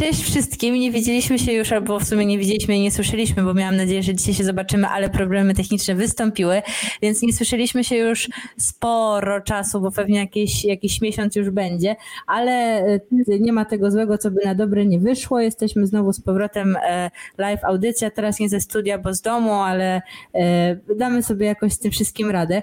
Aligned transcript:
cześć 0.00 0.22
wszystkim. 0.22 0.74
Nie 0.74 0.90
widzieliśmy 0.90 1.38
się 1.38 1.52
już, 1.52 1.72
albo 1.72 2.00
w 2.00 2.04
sumie 2.04 2.26
nie 2.26 2.38
widzieliśmy 2.38 2.76
i 2.76 2.80
nie 2.80 2.90
słyszeliśmy, 2.90 3.42
bo 3.42 3.54
miałam 3.54 3.76
nadzieję, 3.76 4.02
że 4.02 4.14
dzisiaj 4.14 4.34
się 4.34 4.44
zobaczymy, 4.44 4.88
ale 4.88 5.10
problemy 5.10 5.54
techniczne 5.54 5.94
wystąpiły, 5.94 6.62
więc 7.02 7.22
nie 7.22 7.32
słyszeliśmy 7.32 7.84
się 7.84 7.96
już 7.96 8.28
sporo 8.56 9.40
czasu, 9.40 9.80
bo 9.80 9.90
pewnie 9.90 10.18
jakiś, 10.18 10.64
jakiś 10.64 11.00
miesiąc 11.00 11.36
już 11.36 11.50
będzie, 11.50 11.96
ale 12.26 12.52
e, 12.52 13.00
nie 13.40 13.52
ma 13.52 13.64
tego 13.64 13.90
złego, 13.90 14.18
co 14.18 14.30
by 14.30 14.40
na 14.44 14.54
dobre 14.54 14.86
nie 14.86 14.98
wyszło. 14.98 15.40
Jesteśmy 15.40 15.86
znowu 15.86 16.12
z 16.12 16.20
powrotem 16.20 16.76
e, 16.82 17.10
live 17.38 17.64
audycja, 17.64 18.10
teraz 18.10 18.40
nie 18.40 18.48
ze 18.48 18.60
studia, 18.60 18.98
bo 18.98 19.14
z 19.14 19.20
domu, 19.20 19.52
ale 19.52 20.02
e, 20.34 20.76
damy 20.96 21.22
sobie 21.22 21.46
jakoś 21.46 21.72
z 21.72 21.78
tym 21.78 21.90
wszystkim 21.90 22.30
radę. 22.30 22.62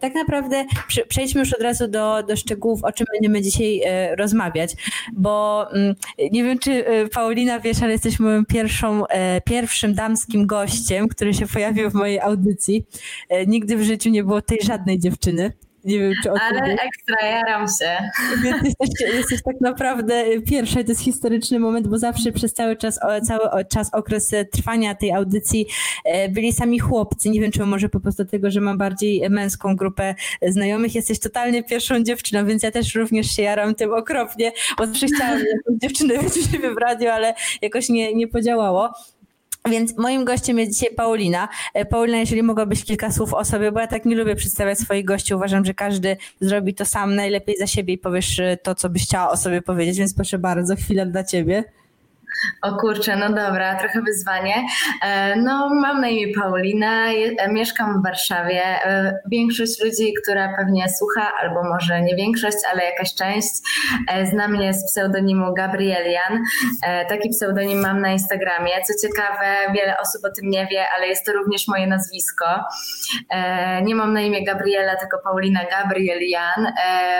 Tak 0.00 0.14
naprawdę 0.14 0.64
przejdźmy 1.08 1.40
już 1.40 1.52
od 1.52 1.62
razu 1.62 1.88
do, 1.88 2.22
do 2.22 2.36
szczegółów, 2.36 2.84
o 2.84 2.92
czym 2.92 3.06
będziemy 3.12 3.42
dzisiaj 3.42 3.80
rozmawiać, 4.16 4.74
bo 5.12 5.66
mm, 5.72 5.94
nie 6.32 6.44
wiem, 6.44 6.47
czy 6.56 6.84
Paulina 7.12 7.60
wiesz, 7.60 7.82
ale 7.82 7.92
jesteś 7.92 8.20
moją 8.20 8.44
pierwszą, 8.44 9.02
pierwszym 9.44 9.94
damskim 9.94 10.46
gościem, 10.46 11.08
który 11.08 11.34
się 11.34 11.46
pojawił 11.46 11.90
w 11.90 11.94
mojej 11.94 12.20
audycji. 12.20 12.84
Nigdy 13.46 13.76
w 13.76 13.82
życiu 13.82 14.10
nie 14.10 14.24
było 14.24 14.42
tej 14.42 14.58
żadnej 14.62 14.98
dziewczyny. 14.98 15.52
Nie 15.88 15.98
wiem, 15.98 16.12
czy 16.22 16.32
o 16.32 16.34
Ale 16.40 16.72
ekstra, 16.72 17.28
jaram 17.28 17.66
się. 17.68 17.96
Więc 18.42 18.56
jesteś, 18.62 19.14
jesteś 19.14 19.42
tak 19.42 19.60
naprawdę 19.60 20.24
pierwsza 20.40 20.80
i 20.80 20.84
to 20.84 20.90
jest 20.90 21.02
historyczny 21.02 21.58
moment, 21.58 21.88
bo 21.88 21.98
zawsze 21.98 22.32
przez 22.32 22.54
cały 22.54 22.76
czas, 22.76 23.00
cały 23.26 23.64
czas, 23.64 23.94
okres 23.94 24.30
trwania 24.52 24.94
tej 24.94 25.12
audycji 25.12 25.66
e, 26.04 26.28
byli 26.28 26.52
sami 26.52 26.78
chłopcy. 26.78 27.30
Nie 27.30 27.40
wiem, 27.40 27.50
czy 27.50 27.66
może 27.66 27.88
po 27.88 28.00
prostu 28.00 28.24
dlatego, 28.24 28.50
że 28.50 28.60
mam 28.60 28.78
bardziej 28.78 29.30
męską 29.30 29.76
grupę 29.76 30.14
znajomych. 30.48 30.94
Jesteś 30.94 31.20
totalnie 31.20 31.62
pierwszą 31.62 32.02
dziewczyną, 32.02 32.46
więc 32.46 32.62
ja 32.62 32.70
też 32.70 32.94
również 32.94 33.30
się 33.36 33.42
jaram 33.42 33.74
tym 33.74 33.94
okropnie, 33.94 34.52
bo 34.78 34.86
zawsze 34.86 35.06
chciałam 35.06 35.38
dziewczynę 35.82 36.14
mieć 36.14 36.32
w 36.74 36.78
radiu, 36.80 37.08
ale 37.08 37.34
jakoś 37.62 37.88
nie, 37.88 38.14
nie 38.14 38.28
podziałało. 38.28 38.92
Więc 39.70 39.98
moim 39.98 40.24
gościem 40.24 40.58
jest 40.58 40.72
dzisiaj 40.72 40.94
Paulina. 40.94 41.48
E, 41.74 41.84
Paulina, 41.84 42.18
jeżeli 42.18 42.42
mogłabyś 42.42 42.84
kilka 42.84 43.12
słów 43.12 43.34
o 43.34 43.44
sobie, 43.44 43.72
bo 43.72 43.80
ja 43.80 43.86
tak 43.86 44.04
nie 44.04 44.16
lubię 44.16 44.36
przedstawiać 44.36 44.78
swoich 44.78 45.04
gości. 45.04 45.34
Uważam, 45.34 45.64
że 45.64 45.74
każdy 45.74 46.16
zrobi 46.40 46.74
to 46.74 46.84
sam 46.84 47.14
najlepiej 47.14 47.56
za 47.56 47.66
siebie 47.66 47.94
i 47.94 47.98
powiesz 47.98 48.38
e, 48.40 48.56
to, 48.56 48.74
co 48.74 48.88
byś 48.88 49.04
chciała 49.04 49.30
o 49.30 49.36
sobie 49.36 49.62
powiedzieć, 49.62 49.98
więc 49.98 50.14
proszę 50.14 50.38
bardzo, 50.38 50.76
chwilę 50.76 51.06
dla 51.06 51.24
ciebie. 51.24 51.64
O 52.62 52.76
kurczę, 52.76 53.16
no 53.16 53.28
dobra, 53.28 53.74
trochę 53.74 54.02
wyzwanie. 54.02 54.54
E, 55.02 55.36
no, 55.36 55.70
mam 55.74 56.00
na 56.00 56.08
imię 56.08 56.34
Paulina, 56.34 57.12
e, 57.38 57.52
mieszkam 57.52 58.00
w 58.00 58.04
Warszawie. 58.04 58.62
E, 58.62 59.18
większość 59.30 59.84
ludzi, 59.84 60.14
która 60.22 60.56
pewnie 60.56 60.88
słucha, 60.98 61.32
albo 61.42 61.62
może 61.62 62.02
nie 62.02 62.16
większość, 62.16 62.56
ale 62.72 62.84
jakaś 62.84 63.14
część, 63.14 63.48
zna 64.30 64.48
mnie 64.48 64.74
z 64.74 64.86
pseudonimu 64.86 65.54
Gabrielian. 65.54 66.44
Taki 67.08 67.28
pseudonim 67.28 67.80
mam 67.80 68.00
na 68.00 68.12
Instagramie. 68.12 68.70
Co 68.86 69.08
ciekawe, 69.08 69.72
wiele 69.74 69.96
osób 69.98 70.24
o 70.24 70.30
tym 70.30 70.50
nie 70.50 70.66
wie, 70.66 70.84
ale 70.96 71.06
jest 71.06 71.26
to 71.26 71.32
również 71.32 71.68
moje 71.68 71.86
nazwisko. 71.86 72.44
Nie 73.82 73.94
mam 73.94 74.12
na 74.12 74.20
imię 74.20 74.44
Gabriela, 74.44 74.96
tylko 74.96 75.18
Paulina 75.24 75.60
Gabrielian. 75.70 76.72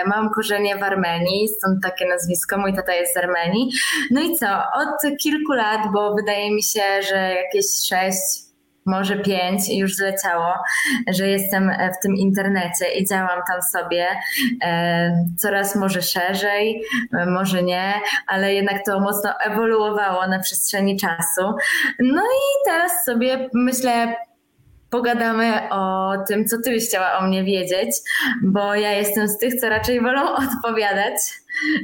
Mam 0.05 0.29
korzenie 0.29 0.77
w 0.77 0.83
Armenii, 0.83 1.47
stąd 1.47 1.83
takie 1.83 2.07
nazwisko. 2.07 2.57
Mój 2.57 2.73
tata 2.73 2.93
jest 2.93 3.13
z 3.13 3.17
Armenii. 3.17 3.69
No 4.11 4.21
i 4.21 4.35
co? 4.35 4.47
Od 4.75 5.08
kilku 5.17 5.53
lat, 5.53 5.81
bo 5.93 6.15
wydaje 6.15 6.51
mi 6.51 6.63
się, 6.63 6.81
że 7.09 7.35
jakieś 7.35 7.65
sześć 7.87 8.49
może 8.85 9.17
pięć 9.17 9.69
już 9.69 9.95
zleciało, 9.95 10.53
że 11.07 11.27
jestem 11.27 11.71
w 11.99 12.03
tym 12.03 12.15
internecie 12.15 12.93
i 12.99 13.07
działam 13.07 13.41
tam 13.47 13.61
sobie 13.61 14.07
e, 14.63 15.25
coraz 15.37 15.75
może 15.75 16.01
szerzej, 16.01 16.83
e, 17.13 17.25
może 17.25 17.63
nie, 17.63 17.93
ale 18.27 18.53
jednak 18.53 18.85
to 18.85 18.99
mocno 18.99 19.39
ewoluowało 19.39 20.27
na 20.27 20.39
przestrzeni 20.39 20.97
czasu. 20.97 21.53
No 21.99 22.21
i 22.21 22.65
teraz 22.65 22.91
sobie 23.05 23.49
myślę, 23.53 24.15
pogadamy 24.89 25.69
o 25.69 26.13
tym, 26.27 26.45
co 26.45 26.57
ty 26.61 26.71
byś 26.71 26.87
chciała 26.87 27.17
o 27.17 27.27
mnie 27.27 27.43
wiedzieć, 27.43 27.89
bo 28.43 28.75
ja 28.75 28.91
jestem 28.91 29.27
z 29.27 29.37
tych, 29.37 29.55
co 29.55 29.69
raczej 29.69 30.01
wolą 30.01 30.21
odpowiadać. 30.47 31.15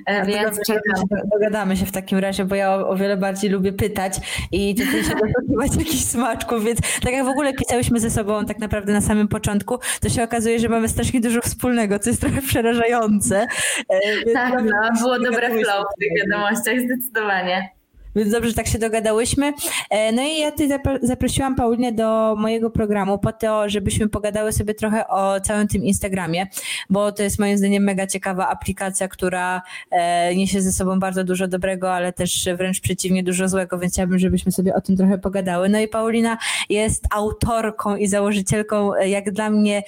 E, 0.06 0.26
więc 0.26 0.60
czekam. 0.68 1.06
Dogadamy 1.34 1.78
się 1.78 1.86
w 1.86 1.92
takim 1.92 2.18
razie, 2.18 2.46
bo 2.46 2.56
ja 2.56 2.76
o, 2.76 2.90
o 2.90 2.96
wiele 2.96 3.18
bardziej 3.18 3.50
lubię 3.50 3.74
pytać 3.74 4.14
i 4.52 4.76
tutaj 4.76 5.04
się 5.04 5.16
doszukiwać 5.36 5.76
jakichś 5.78 6.04
smaczków, 6.04 6.64
więc 6.64 6.80
tak 7.04 7.14
jak 7.14 7.26
w 7.26 7.30
ogóle 7.30 7.54
pisałyśmy 7.54 8.00
ze 8.00 8.10
sobą 8.10 8.46
tak 8.46 8.60
naprawdę 8.60 8.94
na 8.94 9.02
samym 9.02 9.28
początku, 9.28 9.80
to 10.02 10.10
się 10.10 10.24
okazuje, 10.24 10.60
że 10.60 10.70
mamy 10.70 10.90
strasznie 10.90 11.22
dużo 11.22 11.42
wspólnego, 11.42 12.00
co 12.00 12.10
jest 12.10 12.22
trochę 12.22 12.42
przerażające. 12.42 13.48
E, 13.90 14.32
tak, 14.34 14.54
no, 14.64 15.02
było 15.02 15.20
dobre 15.20 15.50
flow 15.50 15.86
w 15.96 16.00
tych 16.00 16.10
wiadomościach, 16.18 16.76
zdecydowanie. 16.86 17.75
Więc 18.16 18.32
dobrze, 18.32 18.50
że 18.50 18.56
tak 18.56 18.68
się 18.68 18.80
dogadałyśmy. 18.80 19.54
E, 19.90 20.12
no 20.12 20.24
i 20.24 20.40
ja 20.40 20.52
tutaj 20.52 20.70
zaprosiłam 21.02 21.56
Paulinę 21.56 21.92
do 21.92 22.36
mojego 22.36 22.70
programu 22.70 23.20
po 23.20 23.32
to, 23.32 23.70
żebyśmy 23.70 24.10
pogadały 24.10 24.54
sobie 24.54 24.74
trochę 24.74 25.08
o 25.08 25.42
całym 25.42 25.68
tym 25.68 25.84
Instagramie, 25.84 26.48
bo 26.90 27.12
to 27.12 27.24
jest 27.24 27.40
moim 27.40 27.58
zdaniem 27.58 27.84
mega 27.84 28.08
ciekawa 28.08 28.48
aplikacja, 28.48 29.08
która 29.08 29.62
e, 29.92 30.36
niesie 30.36 30.62
ze 30.62 30.72
sobą 30.72 31.00
bardzo 31.00 31.24
dużo 31.24 31.48
dobrego, 31.48 31.94
ale 31.94 32.14
też 32.14 32.50
wręcz 32.58 32.82
przeciwnie 32.82 33.24
dużo 33.24 33.50
złego, 33.50 33.80
więc 33.80 33.94
chciałabym, 33.94 34.20
żebyśmy 34.20 34.52
sobie 34.52 34.76
o 34.76 34.82
tym 34.82 34.98
trochę 34.98 35.18
pogadały. 35.18 35.70
No 35.70 35.80
i 35.80 35.88
Paulina 35.88 36.38
jest 36.70 37.04
autorką 37.12 37.96
i 37.96 38.08
założycielką, 38.08 38.96
e, 38.96 39.10
jak 39.10 39.32
dla 39.32 39.50
mnie, 39.50 39.84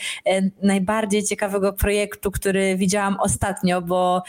najbardziej 0.63 1.23
ciekawego 1.23 1.73
projektu, 1.73 2.31
który 2.31 2.77
widziałam 2.77 3.17
ostatnio, 3.19 3.81
bo 3.81 4.23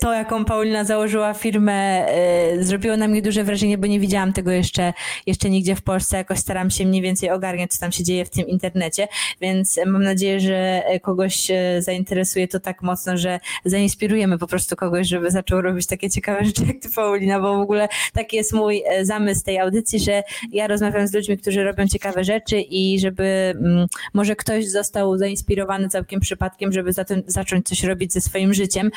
to, 0.00 0.14
jaką 0.14 0.44
Paulina 0.44 0.84
założyła 0.84 1.34
firmę, 1.34 2.06
y, 2.54 2.64
zrobiło 2.64 2.96
na 2.96 3.08
mnie 3.08 3.22
duże 3.22 3.44
wrażenie, 3.44 3.78
bo 3.78 3.86
nie 3.86 4.00
widziałam 4.00 4.32
tego 4.32 4.50
jeszcze, 4.50 4.92
jeszcze 5.26 5.50
nigdzie 5.50 5.76
w 5.76 5.82
Polsce. 5.82 6.16
Jakoś 6.16 6.38
staram 6.38 6.70
się 6.70 6.86
mniej 6.86 7.02
więcej 7.02 7.30
ogarniać, 7.30 7.70
co 7.70 7.80
tam 7.80 7.92
się 7.92 8.04
dzieje 8.04 8.24
w 8.24 8.30
tym 8.30 8.48
internecie, 8.48 9.08
więc 9.40 9.80
mam 9.86 10.02
nadzieję, 10.02 10.40
że 10.40 10.82
kogoś 11.02 11.50
e, 11.50 11.82
zainteresuje 11.82 12.48
to 12.48 12.60
tak 12.60 12.82
mocno, 12.82 13.16
że 13.16 13.40
zainspirujemy 13.64 14.38
po 14.38 14.46
prostu 14.46 14.76
kogoś, 14.76 15.08
żeby 15.08 15.30
zaczął 15.30 15.60
robić 15.60 15.86
takie 15.86 16.10
ciekawe 16.10 16.44
rzeczy 16.44 16.62
jak 16.66 16.76
ty, 16.82 16.88
Paulina, 16.96 17.40
bo 17.40 17.58
w 17.58 17.60
ogóle 17.60 17.88
taki 18.12 18.36
jest 18.36 18.52
mój 18.52 18.82
e, 18.86 19.04
zamysł 19.04 19.44
tej 19.44 19.58
audycji, 19.58 20.00
że 20.00 20.22
ja 20.52 20.66
rozmawiam 20.66 21.08
z 21.08 21.14
ludźmi, 21.14 21.38
którzy 21.38 21.64
robią 21.64 21.86
ciekawe 21.86 22.24
rzeczy 22.24 22.60
i 22.60 23.00
żeby 23.00 23.54
mm, 23.60 23.86
może 24.14 24.36
ktoś 24.36 24.68
został 24.68 25.18
zainspirowany 25.18 25.88
całkiem 25.88 26.20
przypadkiem, 26.20 26.72
żeby 26.72 26.92
zacząć 27.26 27.68
coś 27.68 27.84
robić 27.84 28.12
ze 28.12 28.20
swoim 28.20 28.54
życiem 28.54 28.90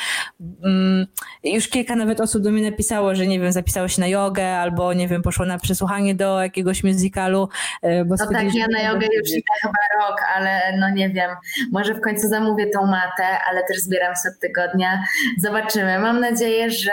mm, 0.63 0.90
już 1.43 1.67
kilka 1.67 1.95
nawet 1.95 2.19
osób 2.19 2.43
do 2.43 2.51
mnie 2.51 2.71
napisało, 2.71 3.15
że 3.15 3.27
nie 3.27 3.39
wiem, 3.39 3.51
zapisało 3.51 3.87
się 3.87 4.01
na 4.01 4.07
jogę 4.07 4.57
albo 4.57 4.93
nie 4.93 5.07
wiem, 5.07 5.21
poszło 5.21 5.45
na 5.45 5.59
przesłuchanie 5.59 6.15
do 6.15 6.41
jakiegoś 6.41 6.83
musicalu. 6.83 7.49
E, 7.81 8.05
bo 8.05 8.15
no 8.19 8.27
tak, 8.31 8.55
ja 8.55 8.67
na 8.67 8.81
jogę 8.81 9.07
już 9.19 9.29
idę 9.29 9.53
chyba 9.61 10.07
rok, 10.07 10.21
ale 10.35 10.77
no 10.77 10.89
nie 10.89 11.09
wiem, 11.09 11.31
może 11.71 11.93
w 11.93 12.01
końcu 12.01 12.27
zamówię 12.27 12.67
tą 12.67 12.85
matę, 12.85 13.23
ale 13.49 13.63
też 13.63 13.79
zbieram 13.79 14.13
się 14.15 14.29
od 14.29 14.39
tygodnia. 14.39 15.03
Zobaczymy. 15.37 15.99
Mam 15.99 16.19
nadzieję, 16.19 16.69
że 16.69 16.91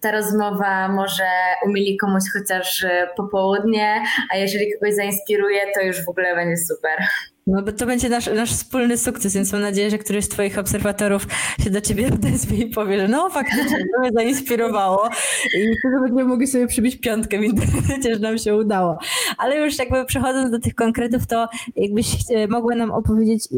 ta 0.00 0.10
rozmowa 0.10 0.88
może 0.88 1.28
umili 1.66 1.96
komuś 1.96 2.22
chociaż 2.32 2.86
popołudnie, 3.16 4.02
a 4.30 4.36
jeżeli 4.36 4.72
kogoś 4.72 4.94
zainspiruje, 4.94 5.60
to 5.74 5.80
już 5.80 6.04
w 6.04 6.08
ogóle 6.08 6.34
będzie 6.34 6.56
super. 6.56 7.06
No 7.46 7.62
bo 7.62 7.72
to 7.72 7.86
będzie 7.86 8.08
nasz, 8.08 8.26
nasz 8.26 8.52
wspólny 8.52 8.98
sukces, 8.98 9.34
więc 9.34 9.52
mam 9.52 9.62
nadzieję, 9.62 9.90
że 9.90 9.98
któryś 9.98 10.24
z 10.24 10.28
twoich 10.28 10.58
obserwatorów 10.58 11.26
się 11.64 11.70
do 11.70 11.80
ciebie 11.80 12.06
odezwie 12.14 12.56
i 12.56 12.66
powie, 12.66 13.00
że 13.00 13.08
no 13.08 13.30
faktycznie 13.30 13.78
to 13.94 14.00
mnie 14.00 14.12
zainspirowało 14.12 15.08
i 15.44 15.78
wtedy 15.78 16.00
będziemy 16.00 16.24
mogli 16.24 16.46
sobie 16.46 16.66
przybić 16.66 16.96
piątkę 16.96 17.38
w 17.38 17.42
internecie, 17.42 18.14
że 18.14 18.20
nam 18.20 18.38
się 18.38 18.56
udało. 18.56 18.98
Ale 19.38 19.56
już 19.56 19.78
jakby 19.78 20.04
przechodząc 20.04 20.50
do 20.50 20.58
tych 20.58 20.74
konkretów, 20.74 21.26
to 21.26 21.48
jakbyś 21.76 22.06
e, 22.30 22.48
mogła 22.48 22.74
nam 22.74 22.90
opowiedzieć, 22.90 23.48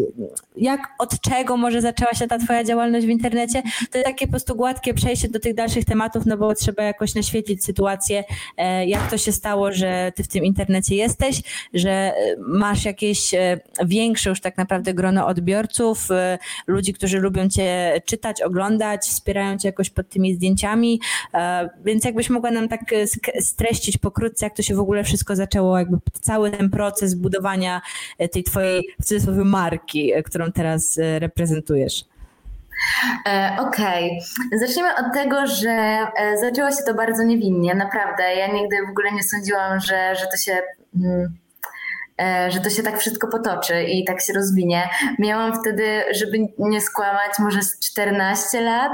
jak, 0.56 0.80
od 0.98 1.20
czego 1.20 1.56
może 1.56 1.80
zaczęła 1.80 2.12
się 2.12 2.26
ta 2.26 2.38
twoja 2.38 2.64
działalność 2.64 3.06
w 3.06 3.10
internecie? 3.10 3.62
To 3.62 3.98
jest 3.98 4.06
takie 4.06 4.26
po 4.26 4.30
prostu 4.30 4.56
gładkie 4.56 4.94
przejście 4.94 5.28
do 5.28 5.41
tych 5.41 5.54
dalszych 5.54 5.84
tematów, 5.84 6.26
no 6.26 6.36
bo 6.36 6.54
trzeba 6.54 6.82
jakoś 6.82 7.14
naświetlić 7.14 7.64
sytuację, 7.64 8.24
e, 8.56 8.86
jak 8.86 9.10
to 9.10 9.18
się 9.18 9.33
stało, 9.33 9.72
że 9.72 10.12
ty 10.15 10.22
w 10.22 10.28
tym 10.28 10.44
internecie 10.44 10.94
jesteś, 10.94 11.42
że 11.74 11.91
e, 11.91 12.15
masz 12.38 12.84
jakieś 12.84 13.34
większe 13.84 14.30
już 14.30 14.40
tak 14.40 14.56
naprawdę 14.56 14.94
grono 14.94 15.26
odbiorców, 15.26 16.10
y, 16.10 16.38
ludzi, 16.66 16.92
którzy 16.92 17.18
lubią 17.18 17.48
Cię 17.48 18.00
czytać, 18.04 18.42
oglądać, 18.42 19.00
wspierają 19.00 19.58
Cię 19.58 19.68
jakoś 19.68 19.90
pod 19.90 20.08
tymi 20.08 20.34
zdjęciami, 20.34 21.00
e, 21.34 21.68
więc 21.84 22.04
jakbyś 22.04 22.30
mogła 22.30 22.50
nam 22.50 22.68
tak 22.68 22.80
e, 22.92 23.06
streścić 23.42 23.98
pokrótce, 23.98 24.46
jak 24.46 24.56
to 24.56 24.62
się 24.62 24.74
w 24.74 24.80
ogóle 24.80 25.04
wszystko 25.04 25.36
zaczęło, 25.36 25.78
jakby 25.78 25.98
cały 26.20 26.50
ten 26.50 26.70
proces 26.70 27.14
budowania 27.14 27.80
e, 28.18 28.28
tej 28.28 28.44
Twojej 28.44 28.82
w 29.00 29.04
cudzysłowie 29.04 29.44
marki, 29.44 30.12
którą 30.24 30.52
teraz 30.52 30.98
reprezentujesz. 31.18 32.04
Okej, 33.58 34.20
okay. 34.48 34.58
zacznijmy 34.58 34.90
od 34.96 35.14
tego, 35.14 35.46
że 35.46 36.06
zaczęło 36.40 36.70
się 36.70 36.82
to 36.86 36.94
bardzo 36.94 37.22
niewinnie, 37.22 37.74
naprawdę. 37.74 38.34
Ja 38.34 38.52
nigdy 38.52 38.76
w 38.86 38.90
ogóle 38.90 39.12
nie 39.12 39.22
sądziłam, 39.22 39.80
że, 39.80 40.16
że 40.16 40.26
to 40.26 40.36
się 40.36 40.62
mm, 40.96 41.36
że 42.48 42.60
to 42.60 42.71
się 42.71 42.83
tak 42.83 42.98
wszystko 42.98 43.28
potoczy 43.28 43.83
i 43.83 44.04
tak 44.04 44.21
się 44.21 44.33
rozwinie. 44.33 44.89
Miałam 45.18 45.60
wtedy, 45.60 46.03
żeby 46.10 46.39
nie 46.59 46.80
skłamać, 46.80 47.39
może 47.39 47.63
z 47.63 47.78
14 47.78 48.60
lat 48.60 48.92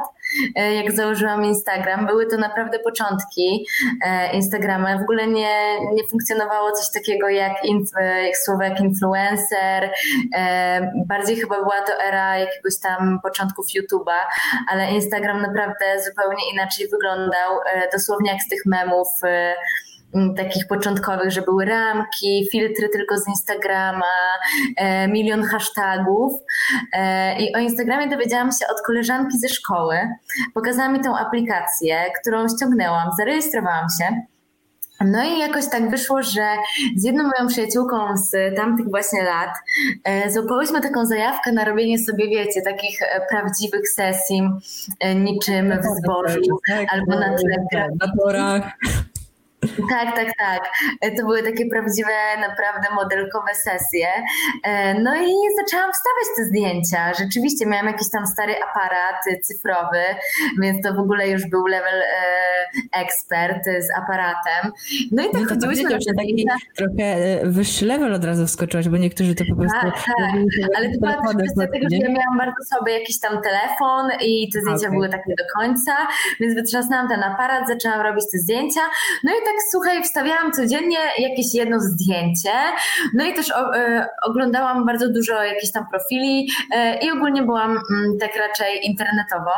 e, 0.56 0.74
jak 0.74 0.92
założyłam 0.92 1.44
Instagram. 1.44 2.06
Były 2.06 2.26
to 2.26 2.36
naprawdę 2.36 2.78
początki 2.78 3.66
e, 4.04 4.32
Instagrama. 4.32 4.98
W 4.98 5.02
ogóle 5.02 5.26
nie, 5.26 5.80
nie 5.94 6.08
funkcjonowało 6.10 6.72
coś 6.72 6.86
takiego 6.94 7.28
jak, 7.28 7.52
jak 8.26 8.36
słowo 8.44 8.62
jak 8.62 8.80
influencer. 8.80 9.90
Bardziej 11.06 11.36
chyba 11.36 11.56
była 11.56 11.82
to 11.86 12.02
era 12.02 12.38
jakiegoś 12.38 12.78
tam 12.78 13.20
początków 13.22 13.66
YouTube'a, 13.66 14.18
ale 14.68 14.92
Instagram 14.92 15.42
naprawdę 15.42 15.84
zupełnie 16.08 16.42
inaczej 16.52 16.88
wyglądał. 16.88 17.58
Dosłownie 17.92 18.32
jak 18.32 18.42
z 18.42 18.48
tych 18.48 18.66
memów 18.66 19.08
takich 20.36 20.66
początkowych, 20.66 21.30
że 21.30 21.42
były 21.42 21.64
ramki, 21.64 22.48
filtry 22.52 22.88
tylko 22.88 23.18
z 23.18 23.28
Instagrama, 23.28 24.04
e, 24.76 25.08
milion 25.08 25.42
hashtagów. 25.42 26.32
E, 26.92 27.38
I 27.42 27.54
o 27.54 27.58
Instagramie 27.58 28.08
dowiedziałam 28.08 28.50
się 28.52 28.66
od 28.74 28.82
koleżanki 28.86 29.38
ze 29.38 29.48
szkoły. 29.48 29.96
Pokazała 30.54 30.88
mi 30.88 31.00
tą 31.00 31.16
aplikację, 31.16 32.04
którą 32.20 32.48
ściągnęłam, 32.48 33.10
zarejestrowałam 33.18 33.86
się. 33.98 34.22
No 35.04 35.24
i 35.24 35.38
jakoś 35.38 35.68
tak 35.68 35.90
wyszło, 35.90 36.22
że 36.22 36.46
z 36.96 37.04
jedną 37.04 37.22
moją 37.22 37.48
przyjaciółką 37.48 38.16
z 38.16 38.56
tamtych 38.56 38.90
właśnie 38.90 39.22
lat 39.22 39.50
e, 40.04 40.30
złapałyśmy 40.30 40.80
taką 40.80 41.06
zajawkę 41.06 41.52
na 41.52 41.64
robienie 41.64 41.98
sobie, 41.98 42.28
wiecie, 42.28 42.62
takich 42.62 43.02
e, 43.02 43.26
prawdziwych 43.30 43.88
sesji, 43.88 44.42
e, 45.00 45.14
niczym 45.14 45.72
w 45.80 45.84
zbożu 45.84 46.58
tak, 46.68 46.86
albo 46.92 47.20
na 47.20 47.36
tle 47.36 47.88
Na 48.00 48.12
torach. 48.22 48.72
Tak, 49.90 50.16
tak, 50.16 50.28
tak. 50.38 50.70
E, 51.00 51.10
to 51.10 51.22
były 51.22 51.42
takie 51.42 51.66
prawdziwe, 51.66 52.12
naprawdę 52.40 52.88
modelkowe 52.94 53.54
sesje. 53.54 54.08
E, 54.64 54.94
no 55.00 55.16
i 55.16 55.34
zaczęłam 55.60 55.92
wstawiać 55.92 56.28
te 56.36 56.44
zdjęcia. 56.44 57.14
Rzeczywiście 57.18 57.66
miałam 57.66 57.86
jakiś 57.86 58.10
tam 58.10 58.26
stary 58.26 58.54
aparat 58.70 59.24
cyfrowy, 59.42 60.02
więc 60.62 60.86
to 60.86 60.94
w 60.94 60.98
ogóle 60.98 61.28
już 61.28 61.46
był 61.46 61.66
level 61.66 62.02
e, 62.02 63.00
ekspert 63.00 63.64
z 63.64 63.98
aparatem. 63.98 64.72
No 65.12 65.22
i 65.22 65.26
tak 65.26 65.40
no 65.40 65.48
to 65.48 65.54
chodziłyśmy 65.54 65.90
na 65.90 65.98
taki 66.16 66.46
trochę 66.76 67.40
wyższy 67.44 67.86
level 67.86 68.14
od 68.14 68.24
razu 68.24 68.46
wskoczyłaś, 68.46 68.88
bo 68.88 68.96
niektórzy 68.96 69.34
to 69.34 69.44
po 69.50 69.56
prostu... 69.56 69.80
Tak, 69.80 69.94
tak. 69.94 70.76
Ale 70.76 70.92
to 70.92 70.98
była 71.00 71.34
kwestia 71.34 71.66
tego, 71.72 71.86
że 71.90 71.96
ja 71.96 72.08
miałam 72.08 72.38
bardzo 72.38 72.76
sobie 72.76 72.92
jakiś 72.98 73.20
tam 73.20 73.42
telefon 73.42 74.10
i 74.20 74.50
te 74.52 74.60
zdjęcia 74.60 74.86
okay. 74.86 74.90
były 74.90 75.08
takie 75.08 75.34
do 75.38 75.44
końca, 75.56 75.92
więc 76.40 76.54
wytrzasnęłam 76.54 77.08
ten 77.08 77.22
aparat, 77.22 77.68
zaczęłam 77.68 78.00
robić 78.00 78.24
te 78.32 78.38
zdjęcia. 78.38 78.80
No 79.24 79.32
i 79.32 79.40
tak, 79.44 79.54
słuchaj, 79.70 80.02
wstawiałam 80.02 80.52
codziennie 80.52 80.98
jakieś 81.18 81.54
jedno 81.54 81.80
zdjęcie, 81.80 82.52
no 83.14 83.24
i 83.24 83.34
też 83.34 83.50
o, 83.50 83.76
e, 83.76 84.06
oglądałam 84.22 84.86
bardzo 84.86 85.12
dużo 85.12 85.42
jakichś 85.42 85.72
tam 85.72 85.86
profili 85.90 86.48
e, 86.74 86.98
i 86.98 87.10
ogólnie 87.10 87.42
byłam 87.42 87.70
m, 87.70 87.82
mm, 87.90 88.18
tak 88.18 88.36
raczej 88.36 88.86
internetowo 88.86 89.52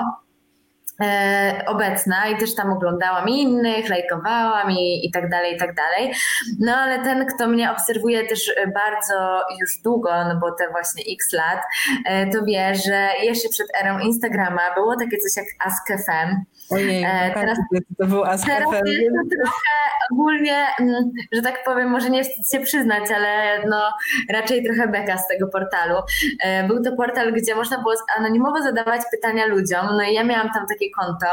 e, 1.02 1.64
obecna 1.66 2.28
i 2.28 2.36
też 2.36 2.54
tam 2.54 2.72
oglądałam 2.72 3.28
innych, 3.28 3.88
lajkowałam 3.88 4.70
i, 4.70 5.06
i 5.06 5.10
tak 5.10 5.30
dalej, 5.30 5.54
i 5.54 5.58
tak 5.58 5.74
dalej. 5.74 6.14
No 6.60 6.76
ale 6.76 7.04
ten, 7.04 7.26
kto 7.26 7.48
mnie 7.48 7.72
obserwuje 7.72 8.28
też 8.28 8.54
bardzo 8.74 9.42
już 9.60 9.82
długo, 9.84 10.10
no 10.24 10.36
bo 10.40 10.52
te 10.52 10.70
właśnie 10.70 11.04
x 11.14 11.32
lat, 11.32 11.60
e, 12.06 12.30
to 12.30 12.44
wie, 12.44 12.74
że 12.74 13.08
jeszcze 13.22 13.48
przed 13.48 13.66
erą 13.82 13.98
Instagrama 13.98 14.74
było 14.74 14.96
takie 14.96 15.16
coś 15.18 15.36
jak 15.36 15.46
AskFM, 15.66 16.44
Ojej, 16.70 17.04
e, 17.04 17.30
teraz, 17.34 17.58
to 17.98 18.06
był 18.06 18.24
Ask 18.24 18.46
teraz 18.46 18.72
jest 18.72 19.14
to 19.30 19.36
trochę 19.36 19.74
ogólnie, 20.12 20.66
mm, 20.80 21.10
że 21.32 21.42
tak 21.42 21.64
powiem, 21.64 21.90
może 21.90 22.10
nie 22.10 22.24
wstyd 22.24 22.50
się 22.52 22.60
przyznać, 22.60 23.10
ale 23.16 23.60
no 23.68 23.92
raczej 24.30 24.64
trochę 24.64 24.88
beka 24.88 25.18
z 25.18 25.28
tego 25.28 25.48
portalu. 25.48 25.96
E, 26.40 26.66
był 26.66 26.82
to 26.82 26.96
portal, 26.96 27.32
gdzie 27.32 27.54
można 27.54 27.78
było 27.78 27.94
anonimowo 28.16 28.62
zadawać 28.62 29.00
pytania 29.10 29.46
ludziom, 29.46 29.86
no 29.86 30.02
i 30.02 30.14
ja 30.14 30.24
miałam 30.24 30.50
tam 30.54 30.66
takie 30.66 30.90
konto 30.90 31.26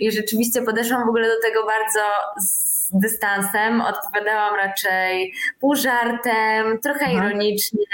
i 0.00 0.12
rzeczywiście 0.12 0.62
podeszłam 0.62 1.04
w 1.04 1.08
ogóle 1.08 1.28
do 1.28 1.40
tego 1.42 1.66
bardzo 1.66 2.00
z 2.40 2.64
dystansem, 2.92 3.80
odpowiadałam 3.80 4.54
raczej 4.54 5.32
pół 5.60 5.74
żartem, 5.76 6.78
trochę 6.82 7.12
ironicznie 7.12 7.86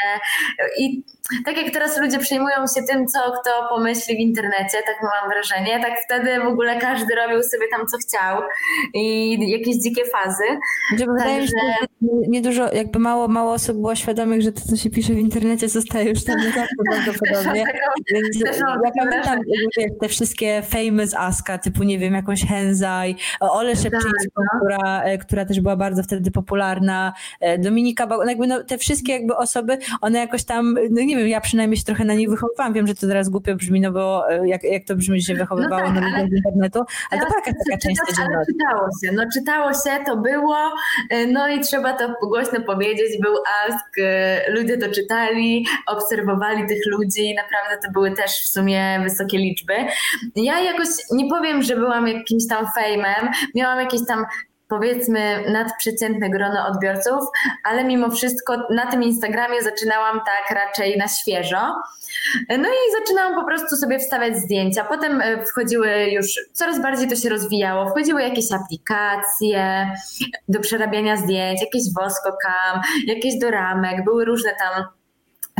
i 0.79 1.03
tak 1.45 1.57
jak 1.57 1.73
teraz 1.73 2.01
ludzie 2.01 2.19
przejmują 2.19 2.57
się 2.75 2.83
tym, 2.83 3.07
co 3.07 3.19
kto 3.19 3.51
pomyśli 3.69 4.17
w 4.17 4.21
internecie, 4.21 4.79
tak 4.87 4.97
mam 5.03 5.31
wrażenie, 5.31 5.81
tak 5.81 5.93
wtedy 6.05 6.41
w 6.41 6.47
ogóle 6.47 6.81
każdy 6.81 7.15
robił 7.15 7.43
sobie 7.43 7.67
tam 7.71 7.87
co 7.87 7.97
chciał 7.99 8.43
i 8.95 9.37
jakieś 9.51 9.77
dzikie 9.77 10.03
fazy. 10.05 10.45
Że 10.99 11.07
wydaje 11.07 11.41
mi 11.41 11.47
się, 11.47 11.53
że 11.81 11.87
niedużo, 12.29 12.73
jakby 12.73 12.99
mało, 12.99 13.29
mało 13.29 13.53
osób 13.53 13.77
było 13.77 13.95
świadomych, 13.95 14.43
że 14.43 14.53
to, 14.53 14.61
co 14.61 14.77
się 14.77 14.91
pisze 14.91 15.13
w 15.13 15.19
internecie, 15.19 15.69
zostaje 15.69 16.11
już 16.11 16.25
tam 16.25 16.39
nie 16.39 16.53
zawsze 16.53 16.75
prawdopodobnie. 16.91 17.65
Ja 18.85 18.91
pamiętam 19.05 19.41
te 20.01 20.09
wszystkie 20.09 20.63
famous 20.63 21.15
Aska, 21.15 21.59
typu 21.59 21.83
nie 21.83 21.99
wiem, 21.99 22.15
jakąś 22.15 22.47
Henzaj, 22.47 23.17
Ole 23.41 23.73
tak, 23.73 23.83
Szepczyńską, 23.83 24.43
no. 24.55 24.61
która, 24.61 25.03
e, 25.03 25.19
która 25.19 25.45
też 25.45 25.61
była 25.61 25.77
bardzo 25.77 26.03
wtedy 26.03 26.31
popularna, 26.31 27.13
e, 27.41 27.59
Dominika, 27.59 28.09
jakby 28.27 28.47
no, 28.47 28.65
te 28.65 28.79
wszystkie 28.79 29.13
jakby 29.13 29.37
osoby, 29.37 29.79
one 30.01 30.19
jakoś 30.19 30.45
tam, 30.45 30.75
no 30.91 31.03
nie 31.03 31.17
wiem, 31.17 31.20
wiem, 31.21 31.29
ja 31.29 31.41
przynajmniej 31.41 31.77
się 31.77 31.85
trochę 31.85 32.05
na 32.05 32.15
nich 32.15 32.31
wychowywałam. 32.31 32.73
Wiem, 32.73 32.87
że 32.87 32.95
to 32.95 33.07
teraz 33.07 33.29
głupio 33.29 33.55
brzmi, 33.55 33.81
no 33.81 33.93
bo 33.93 34.31
e, 34.31 34.49
jak, 34.49 34.65
jak 34.65 34.85
to 34.85 34.97
brzmi, 34.97 35.21
że 35.21 35.27
się 35.27 35.35
wychowywało 35.35 35.93
no 35.93 36.01
tak, 36.01 36.13
na 36.13 36.29
z 36.29 36.33
internetu, 36.33 36.81
ale 37.11 37.21
to 37.21 37.27
była 37.27 37.39
jakaś 37.39 37.55
taka 37.65 37.79
część 37.79 38.01
Ale 38.19 38.47
czytało 38.47 38.89
się, 39.05 39.13
no 39.13 39.23
czytało 39.35 39.73
się, 39.73 40.05
to 40.07 40.17
było, 40.17 40.57
e, 41.11 41.27
no 41.27 41.49
i 41.49 41.61
trzeba 41.61 41.93
to 41.93 42.15
głośno 42.23 42.61
powiedzieć, 42.61 43.21
był 43.23 43.35
ask, 43.67 43.99
e, 43.99 44.53
ludzie 44.53 44.79
to 44.79 44.89
czytali, 44.89 45.67
obserwowali 45.87 46.67
tych 46.67 46.87
ludzi, 46.87 47.35
naprawdę 47.35 47.87
to 47.87 47.93
były 47.93 48.11
też 48.13 48.31
w 48.31 48.49
sumie 48.49 49.01
wysokie 49.03 49.39
liczby. 49.39 49.75
Ja 50.37 50.61
jakoś 50.61 50.89
nie 51.13 51.29
powiem, 51.29 51.63
że 51.63 51.77
byłam 51.77 52.09
jakimś 52.09 52.47
tam 52.49 52.67
fejmem, 52.75 53.29
miałam 53.55 53.81
jakieś 53.81 54.01
tam 54.07 54.25
powiedzmy 54.71 55.45
nadprzeciętne 55.53 56.31
grono 56.31 56.67
odbiorców, 56.67 57.29
ale 57.65 57.85
mimo 57.85 58.11
wszystko 58.11 58.57
na 58.71 58.87
tym 58.87 59.03
Instagramie 59.03 59.63
zaczynałam 59.63 60.21
tak 60.21 60.59
raczej 60.59 60.99
na 60.99 61.09
świeżo. 61.09 61.75
No 62.49 62.69
i 62.69 63.01
zaczynałam 63.01 63.35
po 63.35 63.45
prostu 63.45 63.77
sobie 63.77 63.99
wstawiać 63.99 64.37
zdjęcia. 64.37 64.85
Potem 64.85 65.21
e, 65.21 65.47
wchodziły 65.47 66.11
już, 66.11 66.27
coraz 66.53 66.83
bardziej 66.83 67.09
to 67.09 67.17
się 67.17 67.29
rozwijało, 67.29 67.91
wchodziły 67.91 68.23
jakieś 68.23 68.53
aplikacje 68.53 69.91
do 70.49 70.61
przerabiania 70.61 71.17
zdjęć, 71.17 71.61
jakieś 71.61 71.83
woskokam, 71.95 72.81
jakieś 73.07 73.39
do 73.39 73.51
ramek, 73.51 74.05
były 74.05 74.25
różne 74.25 74.51
tam 74.59 74.85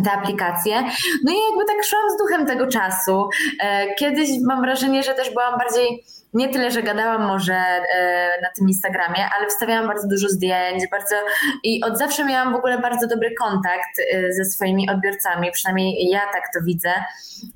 te 0.05 0.13
aplikacje. 0.13 0.83
No 1.25 1.33
i 1.33 1.37
jakby 1.51 1.65
tak 1.67 1.85
szłam 1.85 2.11
z 2.11 2.19
duchem 2.19 2.47
tego 2.47 2.67
czasu. 2.67 3.29
E, 3.61 3.95
kiedyś 3.95 4.29
mam 4.47 4.63
wrażenie, 4.63 5.03
że 5.03 5.15
też 5.15 5.31
byłam 5.31 5.59
bardziej 5.59 6.05
nie 6.35 6.49
tyle, 6.49 6.71
że 6.71 6.83
gadałam 6.83 7.27
może 7.27 7.55
e, 7.55 8.41
na 8.43 8.49
tym 8.57 8.69
Instagramie, 8.69 9.29
ale 9.39 9.49
wstawiałam 9.49 9.87
bardzo 9.87 10.09
dużo 10.09 10.29
zdjęć, 10.29 10.85
bardzo 10.91 11.17
i 11.65 11.85
od 11.85 11.99
zawsze 11.99 12.25
miałam 12.25 12.53
w 12.53 12.57
ogóle 12.57 12.79
bardzo 12.79 13.07
dobry 13.07 13.35
kontakt 13.35 14.01
e, 14.13 14.33
ze 14.33 14.45
swoimi 14.45 14.91
odbiorcami, 14.91 15.51
przynajmniej 15.53 16.09
ja 16.11 16.21
tak 16.21 16.43
to 16.55 16.61
widzę, 16.65 16.93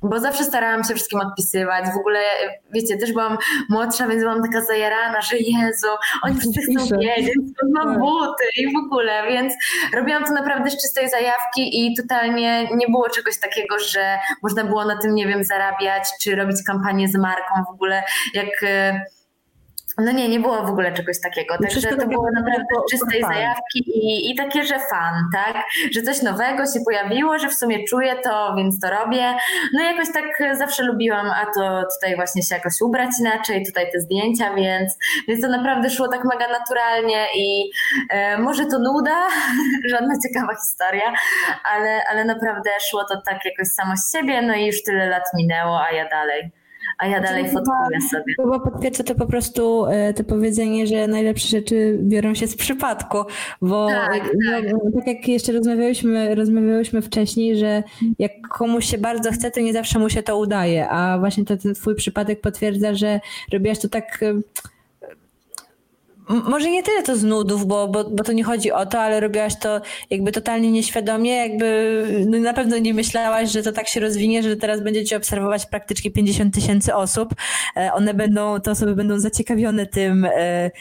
bo 0.01 0.19
zawsze 0.19 0.43
starałam 0.43 0.83
się 0.83 0.93
wszystkim 0.93 1.19
odpisywać. 1.19 1.85
W 1.95 1.97
ogóle, 1.97 2.19
wiecie, 2.73 2.97
też 2.97 3.11
byłam 3.11 3.37
młodsza, 3.69 4.07
więc 4.07 4.21
byłam 4.21 4.41
taka 4.41 4.65
zajarana, 4.65 5.21
że 5.21 5.37
Jezu, 5.37 5.87
oni 6.23 6.39
wszyscy 6.39 6.61
chcą 6.61 6.97
wiedzieć, 6.99 7.33
skąd 7.33 7.73
mam 7.73 7.89
tak. 7.89 7.99
buty 7.99 8.45
i 8.57 8.73
w 8.73 8.77
ogóle, 8.77 9.27
więc 9.27 9.53
robiłam 9.93 10.23
to 10.23 10.33
naprawdę 10.33 10.69
z 10.69 10.81
czystej 10.81 11.09
zajawki 11.09 11.85
i 11.85 11.95
totalnie 11.95 12.69
nie 12.75 12.87
było 12.87 13.09
czegoś 13.09 13.39
takiego, 13.39 13.79
że 13.79 14.17
można 14.43 14.63
było 14.63 14.85
na 14.85 14.97
tym, 14.97 15.15
nie 15.15 15.27
wiem, 15.27 15.43
zarabiać, 15.43 16.03
czy 16.21 16.35
robić 16.35 16.57
kampanię 16.67 17.07
z 17.07 17.15
marką 17.15 17.63
w 17.69 17.73
ogóle, 17.73 18.03
jak 18.33 18.64
no 19.97 20.11
nie, 20.11 20.29
nie 20.29 20.39
było 20.39 20.65
w 20.65 20.69
ogóle 20.69 20.93
czegoś 20.93 21.21
takiego. 21.21 21.57
Także 21.57 21.89
to 21.89 22.07
było 22.07 22.31
naprawdę 22.31 22.65
czystej 22.91 23.21
zajawki 23.21 23.79
i, 23.85 24.31
i 24.31 24.35
takie, 24.35 24.63
że 24.63 24.79
fan, 24.79 25.13
tak? 25.33 25.63
Że 25.91 26.01
coś 26.01 26.21
nowego 26.21 26.65
się 26.65 26.79
pojawiło, 26.85 27.39
że 27.39 27.49
w 27.49 27.53
sumie 27.53 27.87
czuję 27.87 28.15
to, 28.23 28.55
więc 28.57 28.79
to 28.79 28.89
robię. 28.89 29.33
No 29.73 29.81
i 29.81 29.85
jakoś 29.85 30.07
tak 30.13 30.57
zawsze 30.57 30.83
lubiłam, 30.83 31.31
a 31.31 31.45
to 31.45 31.83
tutaj 31.95 32.15
właśnie 32.15 32.43
się 32.43 32.55
jakoś 32.55 32.73
ubrać 32.81 33.09
inaczej, 33.19 33.65
tutaj 33.65 33.91
te 33.91 33.99
zdjęcia, 33.99 34.53
więc, 34.53 34.97
więc 35.27 35.41
to 35.41 35.47
naprawdę 35.47 35.89
szło 35.89 36.07
tak 36.07 36.23
mega 36.23 36.47
naturalnie 36.59 37.27
i 37.35 37.71
e, 38.09 38.37
może 38.37 38.65
to 38.65 38.79
nuda, 38.79 39.27
żadna 39.91 40.13
ciekawa 40.27 40.55
historia, 40.55 41.13
ale, 41.63 42.01
ale 42.11 42.25
naprawdę 42.25 42.69
szło 42.89 43.03
to 43.03 43.21
tak 43.25 43.45
jakoś 43.45 43.67
samo 43.67 43.97
z 43.97 44.11
siebie, 44.11 44.41
no 44.41 44.55
i 44.55 44.65
już 44.65 44.83
tyle 44.83 45.09
lat 45.09 45.23
minęło, 45.33 45.81
a 45.81 45.91
ja 45.91 46.09
dalej 46.09 46.51
a 46.97 47.07
ja 47.07 47.21
dalej 47.21 47.43
fotkuję 47.43 48.01
sobie. 48.11 48.33
Chyba 48.41 48.59
potwierdza 48.59 49.03
to 49.03 49.15
po 49.15 49.25
prostu 49.25 49.85
e, 49.85 50.13
to 50.13 50.23
powiedzenie, 50.23 50.87
że 50.87 51.07
najlepsze 51.07 51.47
rzeczy 51.47 51.97
biorą 52.01 52.33
się 52.33 52.47
z 52.47 52.55
przypadku, 52.55 53.17
bo 53.61 53.87
tak, 53.87 54.31
no, 54.45 54.51
tak. 54.51 54.93
tak 54.95 55.07
jak 55.07 55.27
jeszcze 55.27 55.51
rozmawiałyśmy, 55.51 56.35
rozmawiałyśmy 56.35 57.01
wcześniej, 57.01 57.57
że 57.57 57.83
jak 58.19 58.31
komuś 58.47 58.85
się 58.85 58.97
bardzo 58.97 59.31
chce, 59.31 59.51
to 59.51 59.59
nie 59.59 59.73
zawsze 59.73 59.99
mu 59.99 60.09
się 60.09 60.23
to 60.23 60.37
udaje, 60.37 60.89
a 60.89 61.19
właśnie 61.19 61.45
to 61.45 61.57
ten 61.57 61.75
twój 61.75 61.95
przypadek 61.95 62.41
potwierdza, 62.41 62.93
że 62.93 63.19
robiłaś 63.51 63.79
to 63.79 63.89
tak 63.89 64.23
e, 64.23 64.33
może 66.29 66.71
nie 66.71 66.83
tyle 66.83 67.03
to 67.03 67.17
z 67.17 67.23
nudów, 67.23 67.65
bo, 67.65 67.87
bo, 67.87 68.03
bo 68.03 68.23
to 68.23 68.31
nie 68.31 68.43
chodzi 68.43 68.71
o 68.71 68.85
to, 68.85 68.99
ale 68.99 69.19
robiłaś 69.19 69.59
to 69.59 69.81
jakby 70.09 70.31
totalnie 70.31 70.71
nieświadomie, 70.71 71.31
jakby 71.35 72.03
no 72.27 72.37
na 72.37 72.53
pewno 72.53 72.77
nie 72.77 72.93
myślałaś, 72.93 73.51
że 73.51 73.63
to 73.63 73.71
tak 73.71 73.87
się 73.87 73.99
rozwinie, 73.99 74.43
że 74.43 74.55
teraz 74.55 74.81
będziecie 74.81 75.17
obserwować 75.17 75.65
praktycznie 75.65 76.11
50 76.11 76.53
tysięcy 76.53 76.95
osób. 76.95 77.33
E, 77.77 77.93
one 77.93 78.13
będą, 78.13 78.61
te 78.61 78.71
osoby 78.71 78.95
będą 78.95 79.19
zaciekawione 79.19 79.85
tym, 79.85 80.25
e, 80.25 80.71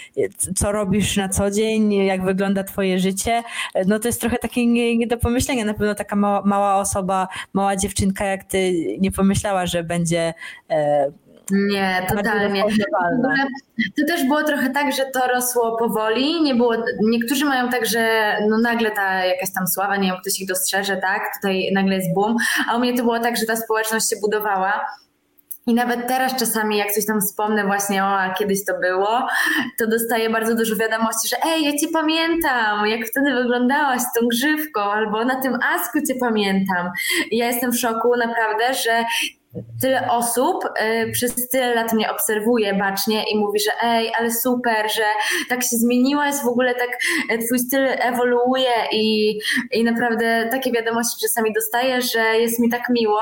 co 0.56 0.72
robisz 0.72 1.16
na 1.16 1.28
co 1.28 1.50
dzień, 1.50 1.92
jak 1.92 2.24
wygląda 2.24 2.64
twoje 2.64 2.98
życie. 2.98 3.42
E, 3.74 3.84
no 3.84 3.98
to 3.98 4.08
jest 4.08 4.20
trochę 4.20 4.38
takie 4.38 4.66
nie, 4.66 4.96
nie 4.96 5.06
do 5.06 5.16
pomyślenia. 5.16 5.64
Na 5.64 5.74
pewno 5.74 5.94
taka 5.94 6.16
mała, 6.16 6.42
mała 6.44 6.76
osoba, 6.76 7.28
mała 7.52 7.76
dziewczynka 7.76 8.24
jak 8.24 8.44
ty 8.44 8.72
nie 9.00 9.12
pomyślała, 9.12 9.66
że 9.66 9.84
będzie 9.84 10.34
nie, 11.50 12.06
totalnie. 12.08 12.64
To 13.98 14.06
też 14.06 14.24
było 14.24 14.42
trochę 14.42 14.70
tak, 14.70 14.92
że 14.92 15.04
to 15.14 15.26
rosło 15.26 15.76
powoli. 15.78 16.42
Nie 16.42 16.54
było, 16.54 16.74
niektórzy 17.02 17.44
mają 17.44 17.68
tak, 17.68 17.86
że 17.86 18.36
no 18.48 18.58
nagle 18.58 18.90
ta 18.90 19.24
jakaś 19.24 19.52
tam 19.52 19.66
sława, 19.66 19.96
nie 19.96 20.08
wiem, 20.08 20.20
ktoś 20.20 20.40
ich 20.40 20.48
dostrzeże, 20.48 20.96
tak? 20.96 21.22
Tutaj 21.36 21.70
nagle 21.74 21.94
jest 21.94 22.14
boom. 22.14 22.36
A 22.68 22.76
u 22.76 22.80
mnie 22.80 22.96
to 22.96 23.02
było 23.02 23.18
tak, 23.18 23.36
że 23.36 23.46
ta 23.46 23.56
społeczność 23.56 24.10
się 24.10 24.16
budowała. 24.20 24.86
I 25.66 25.74
nawet 25.74 26.08
teraz 26.08 26.36
czasami, 26.36 26.76
jak 26.76 26.92
coś 26.92 27.06
tam 27.06 27.20
wspomnę 27.20 27.64
właśnie, 27.64 28.04
o, 28.04 28.06
a 28.06 28.34
kiedyś 28.34 28.64
to 28.64 28.78
było, 28.78 29.28
to 29.78 29.86
dostaję 29.86 30.30
bardzo 30.30 30.54
dużo 30.54 30.76
wiadomości, 30.76 31.28
że 31.28 31.36
ej, 31.46 31.64
ja 31.64 31.72
cię 31.78 31.86
pamiętam, 31.92 32.86
jak 32.86 33.06
wtedy 33.06 33.34
wyglądałaś 33.34 34.00
z 34.00 34.12
tą 34.20 34.26
grzywką, 34.26 34.80
albo 34.80 35.24
na 35.24 35.42
tym 35.42 35.58
asku 35.74 35.98
cię 36.08 36.14
pamiętam. 36.20 36.90
I 37.30 37.36
ja 37.36 37.46
jestem 37.46 37.72
w 37.72 37.78
szoku 37.78 38.16
naprawdę, 38.16 38.74
że 38.74 39.04
tyle 39.80 40.10
osób 40.10 40.64
y, 40.64 41.10
przez 41.12 41.48
tyle 41.48 41.74
lat 41.74 41.92
mnie 41.92 42.10
obserwuje 42.10 42.74
bacznie 42.74 43.24
i 43.32 43.38
mówi, 43.38 43.60
że 43.60 43.70
ej, 43.82 44.12
ale 44.18 44.30
super, 44.30 44.92
że 44.92 45.04
tak 45.48 45.62
się 45.62 45.76
zmieniłaś, 45.76 46.34
w 46.44 46.48
ogóle 46.48 46.74
tak 46.74 46.98
e, 47.30 47.38
twój 47.38 47.58
styl 47.58 47.86
ewoluuje 47.86 48.72
i, 48.92 49.38
i 49.72 49.84
naprawdę 49.84 50.48
takie 50.50 50.72
wiadomości 50.72 51.20
czasami 51.22 51.52
dostaję, 51.52 52.02
że 52.02 52.20
jest 52.20 52.60
mi 52.60 52.70
tak 52.70 52.88
miło, 52.90 53.20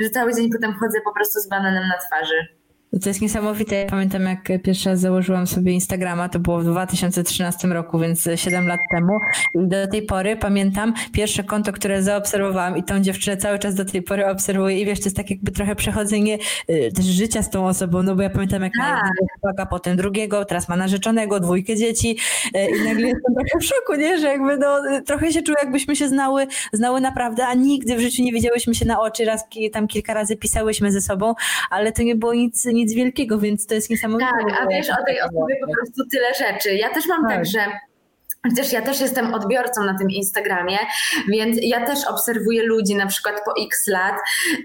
że 0.00 0.10
cały 0.10 0.34
dzień 0.34 0.50
potem 0.52 0.72
chodzę 0.72 1.00
po 1.04 1.12
prostu 1.12 1.40
z 1.40 1.48
bananem 1.48 1.88
na 1.88 1.98
twarzy. 1.98 2.63
To 3.02 3.08
jest 3.10 3.20
niesamowite. 3.20 3.76
Ja 3.76 3.86
pamiętam, 3.86 4.22
jak 4.22 4.62
pierwszy 4.62 4.88
raz 4.88 5.00
założyłam 5.00 5.46
sobie 5.46 5.72
Instagrama, 5.72 6.28
to 6.28 6.38
było 6.38 6.58
w 6.58 6.64
2013 6.64 7.68
roku, 7.68 7.98
więc 7.98 8.28
7 8.34 8.66
lat 8.66 8.80
temu. 8.94 9.12
I 9.54 9.68
do 9.68 9.86
tej 9.86 10.02
pory 10.02 10.36
pamiętam 10.36 10.94
pierwsze 11.12 11.44
konto, 11.44 11.72
które 11.72 12.02
zaobserwowałam 12.02 12.76
i 12.76 12.82
tą 12.82 13.00
dziewczynę 13.00 13.36
cały 13.36 13.58
czas 13.58 13.74
do 13.74 13.84
tej 13.84 14.02
pory 14.02 14.26
obserwuję. 14.26 14.80
I 14.80 14.86
wiesz, 14.86 15.00
to 15.00 15.04
jest 15.04 15.16
tak 15.16 15.30
jakby 15.30 15.52
trochę 15.52 15.76
przechodzenie 15.76 16.38
y, 16.70 16.92
też 16.96 17.04
życia 17.04 17.42
z 17.42 17.50
tą 17.50 17.66
osobą, 17.66 18.02
no 18.02 18.16
bo 18.16 18.22
ja 18.22 18.30
pamiętam, 18.30 18.62
jak 18.62 18.72
tak. 18.80 19.02
chłopaka, 19.40 19.66
potem 19.66 19.96
drugiego, 19.96 20.44
teraz 20.44 20.68
ma 20.68 20.76
narzeczonego, 20.76 21.40
dwójkę 21.40 21.76
dzieci 21.76 22.18
y, 22.56 22.66
i 22.66 22.84
nagle 22.84 23.08
jestem 23.08 23.34
trochę 23.34 23.58
w 23.60 23.64
szoku, 23.64 23.94
nie? 24.00 24.18
Że 24.18 24.26
jakby 24.26 24.56
no, 24.56 24.80
trochę 25.06 25.32
się 25.32 25.42
czuję, 25.42 25.56
jakbyśmy 25.62 25.96
się 25.96 26.08
znały, 26.08 26.46
znały 26.72 27.00
naprawdę, 27.00 27.46
a 27.46 27.54
nigdy 27.54 27.96
w 27.96 28.00
życiu 28.00 28.22
nie 28.22 28.32
widziałyśmy 28.32 28.74
się 28.74 28.84
na 28.84 29.00
oczy. 29.00 29.24
Raz 29.24 29.44
tam 29.72 29.86
kilka 29.86 30.14
razy 30.14 30.36
pisałyśmy 30.36 30.92
ze 30.92 31.00
sobą, 31.00 31.34
ale 31.70 31.92
to 31.92 32.02
nie 32.02 32.16
było 32.16 32.34
nic, 32.34 32.64
nic 32.64 32.83
nic 32.84 32.94
wielkiego, 32.94 33.38
więc 33.38 33.66
to 33.66 33.74
jest 33.74 33.90
niesamowite. 33.90 34.30
Tak, 34.48 34.60
a 34.62 34.68
wiesz 34.68 34.90
o 34.90 35.04
tej 35.06 35.20
osobie 35.20 35.56
po 35.66 35.72
prostu 35.72 36.02
tyle 36.12 36.34
rzeczy. 36.34 36.74
Ja 36.74 36.94
też 36.94 37.06
mam 37.06 37.22
tak, 37.22 37.30
tak 37.30 37.46
że 37.46 37.60
Chociaż 38.50 38.72
ja 38.72 38.82
też 38.82 39.00
jestem 39.00 39.34
odbiorcą 39.34 39.84
na 39.84 39.98
tym 39.98 40.10
Instagramie, 40.10 40.78
więc 41.28 41.58
ja 41.62 41.86
też 41.86 41.98
obserwuję 42.04 42.62
ludzi 42.62 42.94
na 42.94 43.06
przykład 43.06 43.34
po 43.44 43.52
x 43.66 43.86
lat 43.86 44.14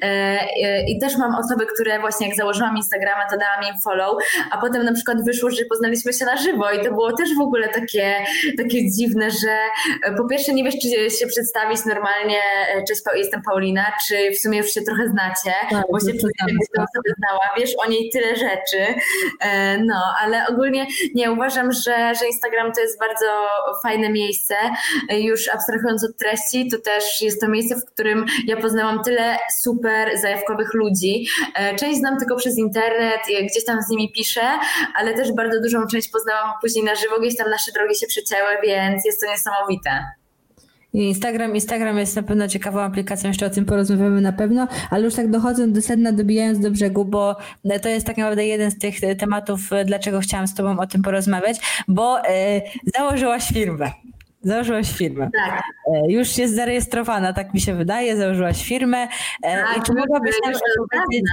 e, 0.01 0.05
e, 0.05 0.83
i 0.83 0.99
też 0.99 1.17
mam 1.17 1.35
osoby, 1.35 1.65
które 1.73 1.99
właśnie 1.99 2.27
jak 2.27 2.37
założyłam 2.37 2.77
Instagrama, 2.77 3.29
to 3.31 3.37
dałam 3.37 3.73
im 3.73 3.81
follow, 3.81 4.23
a 4.51 4.57
potem 4.57 4.83
na 4.83 4.93
przykład 4.93 5.25
wyszło, 5.25 5.51
że 5.51 5.65
poznaliśmy 5.69 6.13
się 6.13 6.25
na 6.25 6.37
żywo 6.37 6.71
i 6.71 6.83
to 6.85 6.91
było 6.91 7.13
też 7.17 7.29
w 7.37 7.41
ogóle 7.41 7.69
takie, 7.69 8.15
takie 8.57 8.91
dziwne, 8.91 9.31
że 9.31 9.57
e, 10.03 10.15
po 10.17 10.27
pierwsze 10.27 10.53
nie 10.53 10.63
wiesz, 10.63 10.75
czy 10.81 11.17
się 11.17 11.27
przedstawić 11.27 11.85
normalnie, 11.85 12.41
cześć, 12.87 13.01
jestem 13.15 13.41
Paulina, 13.41 13.85
czy 14.07 14.31
w 14.31 14.39
sumie 14.39 14.57
już 14.57 14.71
się 14.71 14.81
trochę 14.81 15.07
znacie, 15.07 15.57
tak, 15.69 15.85
bo 15.91 15.99
się 15.99 16.05
jakbyś 16.05 16.67
tę 16.75 16.83
osobę 16.83 17.09
znała, 17.17 17.49
wiesz 17.57 17.71
o 17.85 17.89
niej 17.89 18.09
tyle 18.13 18.35
rzeczy, 18.35 18.99
no, 19.85 20.03
ale 20.21 20.47
ogólnie 20.47 20.87
nie, 21.15 21.31
uważam, 21.31 21.71
że, 21.71 22.15
że 22.19 22.27
Instagram 22.27 22.71
to 22.73 22.81
jest 22.81 22.99
bardzo 22.99 23.25
fajne 23.83 24.09
miejsce. 24.09 24.55
Już 25.09 25.49
abstrahując 25.49 26.03
od 26.03 26.17
treści, 26.17 26.69
to 26.71 26.77
też 26.77 27.21
jest 27.21 27.41
to 27.41 27.47
miejsce, 27.47 27.75
w 27.75 27.85
którym 27.85 28.25
ja 28.47 28.57
poznałam 28.57 29.03
tyle 29.03 29.37
super 29.61 30.17
zajawkowych 30.21 30.73
ludzi. 30.73 31.27
E, 31.55 31.75
część 31.75 31.99
znam 31.99 32.17
tylko 32.17 32.35
przez 32.35 32.57
internet, 32.57 33.21
gdzieś 33.51 33.65
tam 33.65 33.81
z 33.81 33.89
nimi 33.89 34.11
piszę, 34.11 34.49
ale 34.95 35.13
też 35.13 35.31
bardzo 35.31 35.61
dużą 35.61 35.87
część 35.87 36.09
poznałam 36.09 36.51
później 36.61 36.85
na 36.85 36.95
żywo, 36.95 37.19
gdzieś 37.19 37.37
tam 37.37 37.49
nasze 37.49 37.71
drogi 37.71 37.95
się 37.95 38.07
przecięły, 38.07 38.49
więc 38.63 39.05
jest 39.05 39.21
to 39.21 39.31
niesamowite. 39.31 40.18
Instagram, 40.93 41.55
Instagram 41.55 41.97
jest 41.97 42.15
na 42.15 42.23
pewno 42.23 42.47
ciekawą 42.47 42.79
aplikacją, 42.79 43.27
jeszcze 43.27 43.45
o 43.45 43.49
tym 43.49 43.65
porozmawiamy 43.65 44.21
na 44.21 44.33
pewno, 44.33 44.67
ale 44.89 45.03
już 45.03 45.15
tak 45.15 45.29
dochodząc 45.29 45.75
do 45.75 45.81
sedna, 45.81 46.11
dobijając 46.11 46.59
do 46.59 46.71
brzegu, 46.71 47.05
bo 47.05 47.35
to 47.81 47.89
jest 47.89 48.05
tak 48.05 48.17
naprawdę 48.17 48.45
jeden 48.45 48.71
z 48.71 48.77
tych 48.77 48.95
tematów, 49.19 49.69
dlaczego 49.85 50.19
chciałam 50.19 50.47
z 50.47 50.55
Tobą 50.55 50.79
o 50.79 50.87
tym 50.87 51.01
porozmawiać, 51.01 51.83
bo 51.87 52.27
e, 52.27 52.61
założyłaś 52.97 53.47
firmę. 53.47 53.91
Założyłaś 54.41 54.91
firmę. 54.91 55.29
Tak. 55.45 55.63
E, 55.93 56.11
już 56.11 56.37
jest 56.37 56.55
zarejestrowana, 56.55 57.33
tak 57.33 57.53
mi 57.53 57.61
się 57.61 57.75
wydaje, 57.75 58.17
założyłaś 58.17 58.63
firmę. 58.63 59.07
E, 59.43 59.57
tak, 59.57 59.77
I 59.77 59.81
czy 59.81 59.93
mogłabyś 59.93 60.35
nam 60.45 60.53
powiedzieć, 60.91 61.29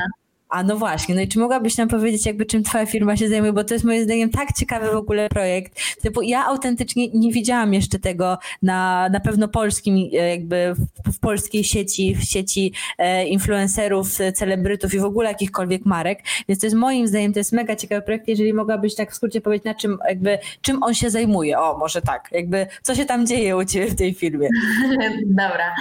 a 0.49 0.63
no 0.63 0.77
właśnie, 0.77 1.15
no 1.15 1.21
i 1.21 1.29
czy 1.29 1.39
mogłabyś 1.39 1.77
nam 1.77 1.89
powiedzieć, 1.89 2.27
jakby 2.27 2.47
czym 2.47 2.63
twoja 2.63 2.87
firma 2.87 3.17
się 3.17 3.29
zajmuje, 3.29 3.53
bo 3.53 3.65
to 3.65 3.75
jest 3.75 3.85
moim 3.85 4.05
zdaniem 4.05 4.31
tak 4.31 4.53
ciekawy 4.53 4.91
w 4.91 4.97
ogóle 4.97 5.29
projekt. 5.29 5.81
Typu 6.03 6.23
ja 6.23 6.47
autentycznie 6.47 7.09
nie 7.09 7.33
widziałam 7.33 7.75
jeszcze 7.75 7.99
tego 7.99 8.39
na, 8.63 9.09
na 9.09 9.21
pewno 9.21 9.49
polskim, 9.49 9.97
e, 10.13 10.31
jakby 10.31 10.75
w, 10.75 11.13
w 11.13 11.19
polskiej 11.19 11.65
sieci, 11.65 12.15
w 12.15 12.23
sieci 12.23 12.73
e, 12.99 13.27
influencerów, 13.27 14.09
celebrytów 14.35 14.95
i 14.95 14.99
w 14.99 15.05
ogóle 15.05 15.29
jakichkolwiek 15.29 15.85
marek, 15.85 16.19
więc 16.49 16.61
to 16.61 16.67
jest 16.67 16.77
moim 16.77 17.09
zdaniem, 17.09 17.33
to 17.33 17.41
jest 17.41 17.53
mega 17.53 17.77
ciekawy 17.77 18.03
projekt, 18.03 18.29
jeżeli 18.29 18.53
mogłabyś 18.53 18.95
tak 18.95 19.13
w 19.13 19.15
skrócie 19.15 19.41
powiedzieć, 19.41 19.65
na 19.65 19.75
czym 19.75 19.99
jakby, 20.09 20.39
czym 20.61 20.83
on 20.83 20.95
się 20.95 21.11
zajmuje. 21.11 21.59
O, 21.59 21.79
może 21.79 22.03
tak, 22.03 22.29
jakby 22.33 22.67
co 22.83 22.95
się 22.95 23.05
tam 23.05 23.27
dzieje 23.27 23.57
u 23.57 23.65
ciebie 23.65 23.87
w 23.87 23.97
tej 23.97 24.15
firmie. 24.15 24.49
Dobra, 25.27 25.75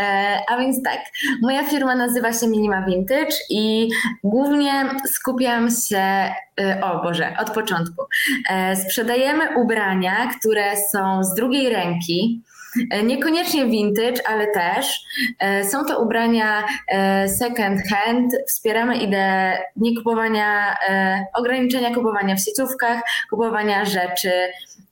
e, 0.00 0.38
a 0.48 0.58
więc 0.58 0.82
tak, 0.82 1.00
moja 1.42 1.64
firma 1.64 1.94
nazywa 1.94 2.32
się 2.32 2.46
Minima 2.46 2.86
Vintage 2.86 3.36
i 3.50 3.88
Głównie 4.24 4.84
skupiam 5.12 5.70
się, 5.70 6.32
y, 6.60 6.84
o 6.84 7.02
Boże, 7.02 7.36
od 7.40 7.50
początku. 7.50 8.04
E, 8.50 8.76
sprzedajemy 8.76 9.62
ubrania, 9.62 10.30
które 10.38 10.76
są 10.92 11.24
z 11.24 11.34
drugiej 11.34 11.68
ręki, 11.70 12.42
e, 12.90 13.02
Niekoniecznie 13.02 13.66
vintage, 13.66 14.28
ale 14.28 14.46
też. 14.46 15.00
E, 15.38 15.64
są 15.64 15.84
to 15.84 16.02
ubrania 16.02 16.64
second 17.38 17.80
hand. 17.88 18.32
Wspieramy 18.48 18.96
ideę 18.96 19.58
nie 19.76 19.96
kupowania, 19.96 20.76
ograniczenia 21.34 21.94
kupowania 21.94 22.36
w 22.36 22.40
sieciówkach, 22.40 23.00
kupowania 23.30 23.84
rzeczy 23.84 24.30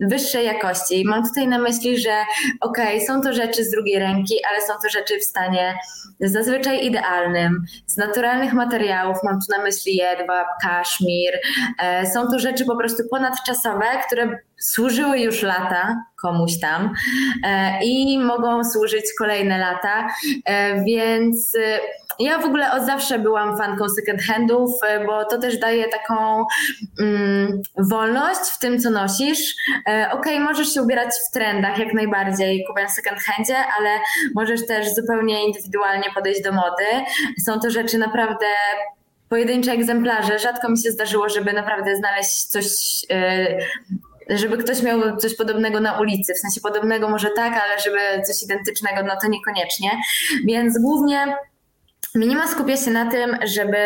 wyższej 0.03 0.47
jakości. 0.47 1.05
Mam 1.07 1.29
tutaj 1.29 1.49
na 1.49 1.59
myśli, 1.59 1.99
że 1.99 2.25
okej, 2.61 2.97
okay, 2.97 3.07
są 3.07 3.21
to 3.21 3.33
rzeczy 3.33 3.65
z 3.65 3.71
drugiej 3.71 3.99
ręki, 3.99 4.35
ale 4.51 4.61
są 4.61 4.73
to 4.83 4.89
rzeczy 4.89 5.19
w 5.19 5.25
stanie 5.25 5.75
zazwyczaj 6.21 6.87
idealnym, 6.87 7.65
z 7.87 7.97
naturalnych 7.97 8.53
materiałów, 8.53 9.17
mam 9.25 9.35
tu 9.35 9.59
na 9.59 9.65
myśli 9.65 9.97
jedwab, 9.97 10.47
kaszmir. 10.63 11.33
E, 11.83 12.07
są 12.07 12.27
to 12.31 12.39
rzeczy 12.39 12.65
po 12.65 12.77
prostu 12.77 13.03
ponadczasowe, 13.11 13.87
które 14.07 14.39
służyły 14.61 15.19
już 15.19 15.43
lata 15.43 16.05
komuś 16.23 16.61
tam 16.61 16.93
e, 17.45 17.85
i 17.85 18.19
mogą 18.19 18.65
służyć 18.65 19.05
kolejne 19.19 19.59
lata, 19.59 20.09
e, 20.45 20.85
więc 20.85 21.57
ja 22.19 22.39
w 22.39 22.45
ogóle 22.45 22.73
od 22.73 22.83
zawsze 22.87 23.19
byłam 23.19 23.59
fanką 23.59 23.89
second 23.89 24.23
handów, 24.23 24.71
e, 24.89 25.05
bo 25.07 25.25
to 25.25 25.39
też 25.39 25.59
daje 25.59 25.89
taką 25.89 26.45
mm, 27.01 27.63
wolność 27.79 28.41
w 28.41 28.59
tym, 28.59 28.79
co 28.81 28.91
nosisz. 28.91 29.55
E, 29.89 30.09
Okej, 30.13 30.35
okay, 30.35 30.41
możesz 30.41 30.75
się 30.75 30.83
ubierać 30.83 31.11
w 31.29 31.33
trendach 31.33 31.79
jak 31.79 31.95
najbardziej, 31.95 32.65
kupując 32.67 32.93
second 32.93 33.19
handzie, 33.21 33.57
ale 33.79 33.91
możesz 34.35 34.67
też 34.67 34.95
zupełnie 34.95 35.47
indywidualnie 35.47 36.11
podejść 36.15 36.43
do 36.43 36.53
mody. 36.53 36.85
Są 37.47 37.61
to 37.61 37.71
rzeczy 37.71 37.99
naprawdę 37.99 38.47
pojedyncze 39.29 39.73
egzemplarze. 39.73 40.39
Rzadko 40.39 40.69
mi 40.69 40.83
się 40.83 40.91
zdarzyło, 40.91 41.29
żeby 41.29 41.53
naprawdę 41.53 41.97
znaleźć 41.97 42.45
coś 42.45 42.67
e, 43.11 43.59
żeby 44.29 44.59
ktoś 44.59 44.83
miał 44.83 45.17
coś 45.17 45.37
podobnego 45.37 45.81
na 45.81 46.01
ulicy, 46.01 46.35
w 46.35 46.39
sensie 46.39 46.61
podobnego 46.61 47.09
może 47.09 47.31
tak, 47.37 47.53
ale 47.65 47.81
żeby 47.81 48.23
coś 48.27 48.43
identycznego, 48.43 49.03
no 49.03 49.15
to 49.23 49.29
niekoniecznie. 49.29 49.91
Więc 50.45 50.79
głównie 50.83 51.37
Minima 52.15 52.47
skupia 52.47 52.77
się 52.77 52.91
na 52.91 53.11
tym, 53.11 53.37
żeby 53.45 53.79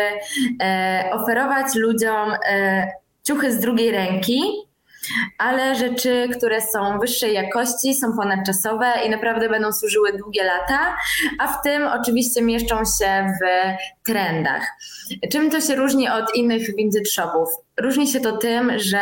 e, 0.61 1.09
oferować 1.13 1.75
ludziom 1.75 2.33
e, 2.49 2.87
ciuchy 3.23 3.51
z 3.53 3.59
drugiej 3.59 3.91
ręki, 3.91 4.41
ale 5.37 5.75
rzeczy, 5.75 6.29
które 6.37 6.61
są 6.61 6.99
wyższej 6.99 7.33
jakości, 7.33 7.93
są 7.93 8.17
ponadczasowe 8.17 8.93
i 9.05 9.09
naprawdę 9.09 9.49
będą 9.49 9.71
służyły 9.71 10.17
długie 10.17 10.43
lata, 10.43 10.97
a 11.39 11.47
w 11.47 11.61
tym 11.61 11.87
oczywiście 11.87 12.41
mieszczą 12.41 12.75
się 12.77 13.33
w 13.41 13.47
trendach. 14.07 14.67
Czym 15.31 15.51
to 15.51 15.61
się 15.61 15.75
różni 15.75 16.09
od 16.09 16.35
innych 16.35 16.75
vintage 16.75 17.05
shopów? 17.05 17.49
Różni 17.81 18.07
się 18.07 18.19
to 18.19 18.37
tym, 18.37 18.79
że 18.79 18.99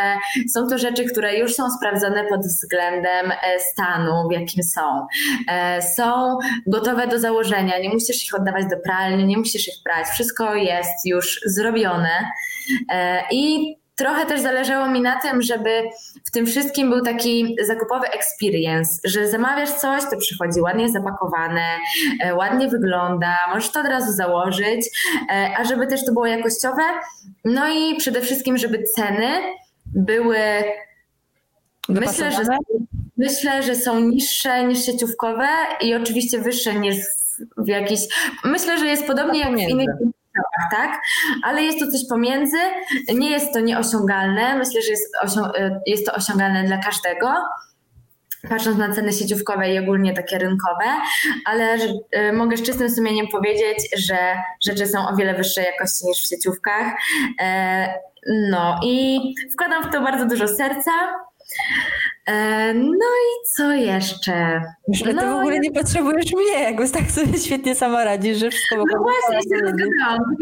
są 0.54 0.68
to 0.68 0.78
rzeczy, 0.78 1.04
które 1.04 1.38
już 1.38 1.54
są 1.54 1.70
sprawdzone 1.70 2.24
pod 2.24 2.40
względem 2.40 3.30
e, 3.30 3.60
stanu, 3.72 4.28
w 4.28 4.32
jakim 4.32 4.62
są. 4.62 5.06
E, 5.48 5.82
są 5.82 6.38
gotowe 6.66 7.06
do 7.06 7.18
założenia, 7.18 7.78
nie 7.78 7.88
musisz 7.88 8.26
ich 8.26 8.34
oddawać 8.34 8.66
do 8.66 8.76
pralni, 8.76 9.24
nie 9.24 9.38
musisz 9.38 9.68
ich 9.68 9.74
prać, 9.84 10.06
wszystko 10.06 10.54
jest 10.54 11.06
już 11.06 11.40
zrobione. 11.44 12.30
E, 12.92 13.22
I 13.30 13.76
trochę 13.96 14.26
też 14.26 14.40
zależało 14.40 14.88
mi 14.88 15.00
na 15.00 15.20
tym, 15.20 15.42
żeby 15.42 15.82
w 16.24 16.30
tym 16.30 16.46
wszystkim 16.46 16.90
był 16.90 17.00
taki 17.00 17.56
zakupowy 17.66 18.06
experience, 18.06 19.00
że 19.04 19.28
zamawiasz 19.28 19.70
coś, 19.70 20.02
to 20.10 20.16
przychodzi 20.16 20.60
ładnie 20.60 20.88
zapakowane, 20.88 21.62
e, 22.20 22.34
ładnie 22.34 22.68
wygląda, 22.68 23.36
możesz 23.54 23.70
to 23.70 23.80
od 23.80 23.86
razu 23.86 24.12
założyć, 24.12 24.86
e, 25.30 25.50
a 25.58 25.64
żeby 25.64 25.86
też 25.86 26.04
to 26.04 26.12
było 26.12 26.26
jakościowe, 26.26 26.82
no 27.44 27.68
i 27.68 27.96
przede 27.96 28.20
wszystkim, 28.20 28.58
żeby 28.58 28.82
ceny 28.96 29.28
były 29.86 30.38
myślę, 31.88 32.32
że 32.32 32.42
myślę, 33.16 33.62
że 33.62 33.74
są 33.74 34.00
niższe 34.00 34.64
niż 34.64 34.86
sieciówkowe 34.86 35.48
i 35.80 35.94
oczywiście 35.94 36.38
wyższe 36.38 36.74
niż 36.74 36.96
w 37.56 37.68
jakiś 37.68 38.00
myślę, 38.44 38.78
że 38.78 38.86
jest 38.86 39.06
podobnie 39.06 39.40
jak 39.40 39.56
w 39.56 39.58
innych 39.58 39.88
tak? 40.70 41.00
Ale 41.42 41.62
jest 41.62 41.78
to 41.78 41.90
coś 41.90 42.00
pomiędzy, 42.08 42.58
nie 43.14 43.30
jest 43.30 43.52
to 43.52 43.60
nieosiągalne, 43.60 44.58
myślę, 44.58 44.82
że 44.82 44.90
jest, 44.90 45.16
osią- 45.24 45.50
jest 45.86 46.06
to 46.06 46.12
osiągalne 46.14 46.64
dla 46.64 46.78
każdego 46.78 47.28
patrząc 48.48 48.78
na 48.78 48.94
ceny 48.94 49.12
sieciówkowe 49.12 49.72
i 49.72 49.78
ogólnie 49.78 50.14
takie 50.14 50.38
rynkowe, 50.38 50.84
ale 51.44 51.74
y, 51.74 52.32
mogę 52.32 52.56
z 52.56 52.62
czystym 52.62 52.90
sumieniem 52.90 53.26
powiedzieć, 53.28 53.88
że 53.96 54.16
rzeczy 54.64 54.86
są 54.86 55.08
o 55.08 55.16
wiele 55.16 55.34
wyższej 55.34 55.64
jakości 55.64 56.06
niż 56.06 56.18
w 56.18 56.28
sieciówkach. 56.28 56.92
E, 57.40 57.88
no 58.50 58.80
i 58.84 59.20
wkładam 59.52 59.82
w 59.82 59.92
to 59.92 60.00
bardzo 60.00 60.26
dużo 60.26 60.48
serca. 60.48 60.90
E, 62.26 62.74
no 62.74 63.06
i 63.06 63.46
co 63.56 63.72
jeszcze? 63.72 64.62
Że 64.88 65.12
no, 65.12 65.22
ty 65.22 65.28
w 65.28 65.34
ogóle 65.36 65.58
nie 65.58 65.70
potrzebujesz 65.72 66.32
mnie, 66.32 66.62
jakby 66.62 66.90
tak 66.90 67.10
sobie 67.10 67.38
świetnie 67.38 67.74
sama 67.74 68.04
radzisz, 68.04 68.38
że 68.38 68.50
wszystko 68.50 68.76
No 68.76 69.02
właśnie, 69.02 69.36
się 69.36 69.66
zgadzałam. 69.66 70.36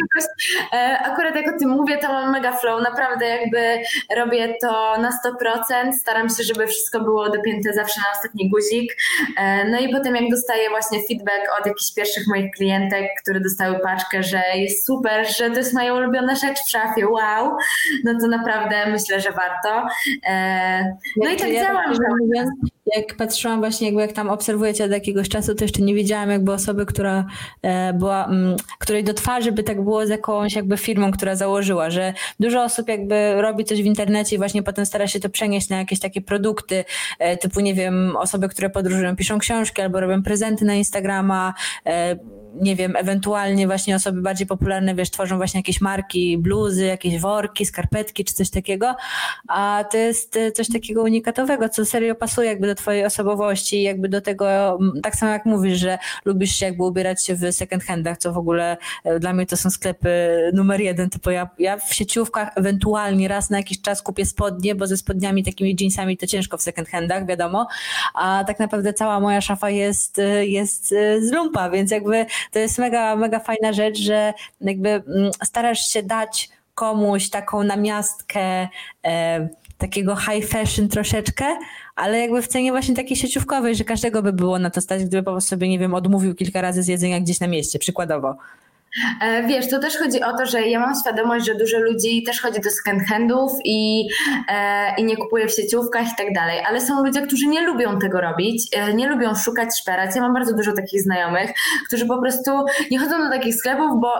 E, 0.72 0.98
akurat 0.98 1.36
jak 1.36 1.54
o 1.54 1.58
tym 1.58 1.68
mówię, 1.68 1.98
to 1.98 2.08
mam 2.08 2.32
mega 2.32 2.52
flow. 2.52 2.82
Naprawdę 2.82 3.26
jakby 3.26 3.78
robię 4.16 4.54
to 4.60 4.98
na 4.98 5.10
100%. 5.10 5.92
Staram 5.92 6.28
się, 6.28 6.42
żeby 6.42 6.66
wszystko 6.66 7.00
było 7.00 7.30
dopięte 7.30 7.72
zawsze 7.72 8.00
na 8.00 8.06
ostatni 8.16 8.50
guzik. 8.50 8.96
E, 9.38 9.68
no 9.68 9.80
i 9.80 9.88
potem 9.88 10.16
jak 10.16 10.30
dostaję 10.30 10.70
właśnie 10.70 10.98
feedback 11.08 11.60
od 11.60 11.66
jakichś 11.66 11.94
pierwszych 11.94 12.26
moich 12.26 12.50
klientek, 12.50 13.06
które 13.22 13.40
dostały 13.40 13.78
paczkę, 13.78 14.22
że 14.22 14.42
jest 14.54 14.86
super, 14.86 15.36
że 15.36 15.50
to 15.50 15.56
jest 15.56 15.74
moja 15.74 15.94
ulubiona 15.94 16.34
rzecz 16.34 16.58
w 16.66 16.70
szafie, 16.70 17.08
wow, 17.08 17.56
no 18.04 18.20
to 18.20 18.26
naprawdę 18.26 18.86
myślę, 18.86 19.20
że 19.20 19.30
warto. 19.30 19.86
No 21.16 21.30
i 21.30 21.36
tak 21.36 21.48
ja 21.48 21.73
działam. 21.82 22.18
Mówiąc, 22.20 22.50
jak 22.86 23.16
patrzyłam 23.16 23.58
właśnie, 23.58 23.86
jakby 23.86 24.02
jak 24.02 24.12
tam 24.12 24.30
obserwujecie 24.30 24.84
od 24.84 24.90
jakiegoś 24.90 25.28
czasu, 25.28 25.54
to 25.54 25.64
jeszcze 25.64 25.82
nie 25.82 25.94
wiedziałam 25.94 26.30
jakby 26.30 26.52
osoby, 26.52 26.86
która 26.86 27.26
e, 27.62 27.92
była, 27.92 28.26
m, 28.26 28.56
której 28.78 29.04
do 29.04 29.14
twarzy 29.14 29.52
by 29.52 29.62
tak 29.62 29.82
było 29.82 30.06
z 30.06 30.08
jakąś 30.08 30.54
jakby 30.54 30.76
firmą, 30.76 31.12
która 31.12 31.36
założyła, 31.36 31.90
że 31.90 32.12
dużo 32.40 32.64
osób 32.64 32.88
jakby 32.88 33.42
robi 33.42 33.64
coś 33.64 33.82
w 33.82 33.86
internecie 33.86 34.36
i 34.36 34.38
właśnie 34.38 34.62
potem 34.62 34.86
stara 34.86 35.06
się 35.06 35.20
to 35.20 35.28
przenieść 35.28 35.68
na 35.68 35.78
jakieś 35.78 36.00
takie 36.00 36.20
produkty, 36.20 36.84
e, 37.18 37.36
typu 37.36 37.60
nie 37.60 37.74
wiem, 37.74 38.16
osoby, 38.16 38.48
które 38.48 38.70
podróżują, 38.70 39.16
piszą 39.16 39.38
książki 39.38 39.82
albo 39.82 40.00
robią 40.00 40.22
prezenty 40.22 40.64
na 40.64 40.74
Instagrama, 40.74 41.54
e, 41.86 42.16
nie 42.60 42.76
wiem, 42.76 42.96
ewentualnie 42.96 43.66
właśnie 43.66 43.96
osoby 43.96 44.22
bardziej 44.22 44.46
popularne, 44.46 44.94
wiesz, 44.94 45.10
tworzą 45.10 45.36
właśnie 45.36 45.58
jakieś 45.58 45.80
marki, 45.80 46.38
bluzy, 46.38 46.84
jakieś 46.84 47.20
worki, 47.20 47.66
skarpetki 47.66 48.24
czy 48.24 48.34
coś 48.34 48.50
takiego, 48.50 48.94
a 49.48 49.84
to 49.90 49.96
jest 49.98 50.38
coś 50.54 50.68
takiego 50.72 51.02
unikatowego, 51.02 51.68
co 51.68 51.84
serio 51.84 52.14
pasuje 52.14 52.48
jakby 52.48 52.66
do 52.66 52.73
twojej 52.74 53.04
osobowości, 53.04 53.82
jakby 53.82 54.08
do 54.08 54.20
tego, 54.20 54.78
tak 55.02 55.16
samo 55.16 55.32
jak 55.32 55.46
mówisz, 55.46 55.78
że 55.78 55.98
lubisz 56.24 56.60
jakby 56.60 56.84
ubierać 56.84 57.26
się 57.26 57.34
w 57.34 57.52
second 57.52 57.84
handach, 57.84 58.18
co 58.18 58.32
w 58.32 58.38
ogóle 58.38 58.76
e, 59.04 59.18
dla 59.18 59.32
mnie 59.32 59.46
to 59.46 59.56
są 59.56 59.70
sklepy 59.70 60.50
numer 60.54 60.80
jeden, 60.80 61.10
typu 61.10 61.30
ja, 61.30 61.50
ja 61.58 61.76
w 61.76 61.94
sieciówkach 61.94 62.48
ewentualnie 62.56 63.28
raz 63.28 63.50
na 63.50 63.56
jakiś 63.56 63.80
czas 63.82 64.02
kupię 64.02 64.26
spodnie, 64.26 64.74
bo 64.74 64.86
ze 64.86 64.96
spodniami 64.96 65.44
takimi 65.44 65.76
jeansami 65.80 66.16
to 66.16 66.26
ciężko 66.26 66.58
w 66.58 66.62
second 66.62 66.88
handach, 66.88 67.26
wiadomo, 67.26 67.66
a 68.14 68.44
tak 68.46 68.58
naprawdę 68.58 68.92
cała 68.92 69.20
moja 69.20 69.40
szafa 69.40 69.70
jest, 69.70 70.18
e, 70.18 70.46
jest 70.46 70.88
z 71.18 71.32
lumpa, 71.32 71.70
więc 71.70 71.90
jakby 71.90 72.26
to 72.50 72.58
jest 72.58 72.78
mega, 72.78 73.16
mega 73.16 73.40
fajna 73.40 73.72
rzecz, 73.72 73.98
że 73.98 74.32
jakby 74.60 74.88
mm, 74.88 75.30
starasz 75.44 75.88
się 75.88 76.02
dać 76.02 76.48
komuś 76.74 77.30
taką 77.30 77.62
namiastkę 77.62 78.68
e, 79.06 79.48
takiego 79.78 80.16
high 80.16 80.46
fashion 80.46 80.88
troszeczkę, 80.88 81.44
ale 81.96 82.18
jakby 82.18 82.42
w 82.42 82.48
cenie 82.48 82.70
właśnie 82.70 82.94
takiej 82.94 83.16
sieciówkowej, 83.16 83.74
że 83.74 83.84
każdego 83.84 84.22
by 84.22 84.32
było 84.32 84.58
na 84.58 84.70
to 84.70 84.80
stać, 84.80 85.04
gdyby 85.04 85.22
po 85.22 85.30
prostu 85.30 85.50
sobie, 85.50 85.68
nie 85.68 85.78
wiem, 85.78 85.94
odmówił 85.94 86.34
kilka 86.34 86.60
razy 86.60 86.82
z 86.82 86.88
jedzenia 86.88 87.20
gdzieś 87.20 87.40
na 87.40 87.46
mieście, 87.46 87.78
przykładowo. 87.78 88.36
E, 89.20 89.46
wiesz, 89.46 89.70
to 89.70 89.78
też 89.78 89.96
chodzi 89.96 90.22
o 90.22 90.36
to, 90.36 90.46
że 90.46 90.62
ja 90.62 90.80
mam 90.80 90.94
świadomość, 91.00 91.46
że 91.46 91.54
dużo 91.54 91.78
ludzi 91.78 92.22
też 92.22 92.40
chodzi 92.40 92.60
do 92.60 92.70
second 92.70 93.08
handów 93.08 93.52
i, 93.64 94.08
e, 94.48 94.94
i 94.96 95.04
nie 95.04 95.16
kupuje 95.16 95.48
w 95.48 95.52
sieciówkach 95.52 96.06
i 96.12 96.16
tak 96.16 96.34
dalej, 96.34 96.60
ale 96.68 96.80
są 96.80 97.04
ludzie, 97.04 97.22
którzy 97.22 97.46
nie 97.46 97.62
lubią 97.62 97.98
tego 97.98 98.20
robić, 98.20 98.68
e, 98.76 98.94
nie 98.94 99.08
lubią 99.08 99.34
szukać, 99.34 99.78
szperać. 99.80 100.16
Ja 100.16 100.22
mam 100.22 100.34
bardzo 100.34 100.56
dużo 100.56 100.72
takich 100.72 101.02
znajomych, 101.02 101.50
którzy 101.86 102.06
po 102.06 102.20
prostu 102.20 102.50
nie 102.90 102.98
chodzą 102.98 103.18
do 103.18 103.30
takich 103.30 103.54
sklepów, 103.54 104.00
bo 104.00 104.12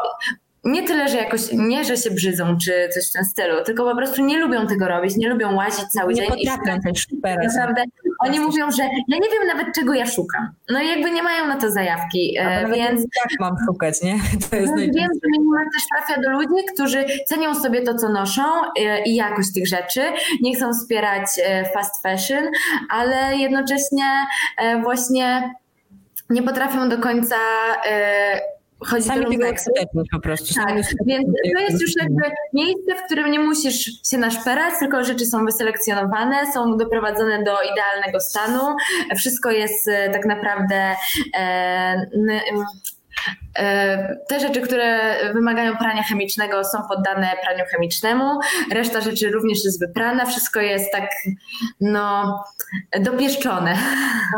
nie 0.65 0.83
tyle, 0.83 1.09
że 1.09 1.17
jakoś, 1.17 1.41
nie, 1.53 1.85
że 1.85 1.97
się 1.97 2.11
brzydzą 2.11 2.57
czy 2.65 2.89
coś 2.95 3.09
w 3.09 3.13
tym 3.13 3.25
stylu, 3.25 3.65
tylko 3.65 3.85
po 3.85 3.97
prostu 3.97 4.25
nie 4.25 4.39
lubią 4.39 4.67
tego 4.67 4.89
robić, 4.89 5.17
nie 5.17 5.29
lubią 5.29 5.55
łazić 5.55 5.87
cały 5.87 6.15
nie 6.15 6.23
dzień. 6.23 6.31
Nie 6.37 6.59
potrafią 6.59 6.81
też 6.81 7.01
szperać. 7.01 7.55
Naprawdę, 7.55 7.85
oni 8.19 8.41
mówią, 8.41 8.71
że 8.71 8.83
ja 8.83 9.19
nie 9.19 9.29
wiem 9.31 9.47
nawet 9.47 9.75
czego 9.75 9.95
ja 9.95 10.07
szukam. 10.07 10.49
No 10.71 10.83
i 10.83 10.89
jakby 10.89 11.11
nie 11.11 11.23
mają 11.23 11.47
na 11.47 11.57
to 11.57 11.71
zajawki, 11.71 12.37
e, 12.39 12.69
więc... 12.69 13.01
Jak 13.01 13.41
mam 13.41 13.57
szukać, 13.67 14.03
nie? 14.03 14.15
To 14.51 14.57
jest 14.57 14.73
no, 14.73 14.77
wiem, 14.77 15.11
że 15.23 15.29
minimal 15.39 15.65
też 15.75 15.83
trafia 15.97 16.23
do 16.23 16.31
ludzi, 16.31 16.65
którzy 16.75 17.05
cenią 17.27 17.55
sobie 17.55 17.83
to, 17.83 17.95
co 17.95 18.09
noszą 18.09 18.43
e, 18.79 19.03
i 19.03 19.15
jakość 19.15 19.53
tych 19.55 19.67
rzeczy, 19.67 20.01
nie 20.43 20.55
chcą 20.57 20.73
wspierać 20.73 21.27
e, 21.45 21.65
fast 21.75 22.03
fashion, 22.03 22.45
ale 22.91 23.37
jednocześnie 23.37 24.05
właśnie 24.83 25.55
nie 26.31 26.43
potrafią 26.43 26.89
do 26.89 26.99
końca 26.99 27.37
chodzi 28.85 29.09
Sami 29.09 29.25
do 29.25 29.31
tego 29.75 30.03
po 30.13 30.21
prostu. 30.21 30.55
Tak, 30.55 30.75
więc 31.07 31.27
to 31.55 31.61
jest 31.61 31.83
już 31.83 31.91
jakby 32.01 32.23
miejsce, 32.53 32.95
w 32.97 33.07
którym 33.07 33.31
nie 33.31 33.39
musisz 33.39 33.91
się 34.11 34.19
naszperać, 34.19 34.75
tylko 34.79 35.05
rzeczy 35.05 35.27
są 35.27 35.45
wyselekcjonowane, 35.45 36.53
są 36.53 36.77
doprowadzone 36.77 37.45
do 37.45 37.57
idealnego 37.73 38.21
stanu. 38.21 38.77
Wszystko 39.17 39.51
jest 39.51 39.89
e, 39.89 40.11
tak 40.11 40.25
naprawdę 40.27 40.95
e, 41.37 41.75
E, 41.95 42.65
te 44.29 44.41
rzeczy, 44.41 44.61
które 44.61 45.15
wymagają 45.33 45.77
prania 45.77 46.03
chemicznego, 46.03 46.65
są 46.65 46.79
poddane 46.89 47.31
praniu 47.45 47.65
chemicznemu. 47.71 48.41
Reszta 48.73 49.01
rzeczy 49.01 49.31
również 49.31 49.65
jest 49.65 49.81
wyprana. 49.81 50.27
Wszystko 50.27 50.61
jest 50.61 50.93
tak, 50.93 51.11
no, 51.81 52.39
dopieszczone. 53.01 53.77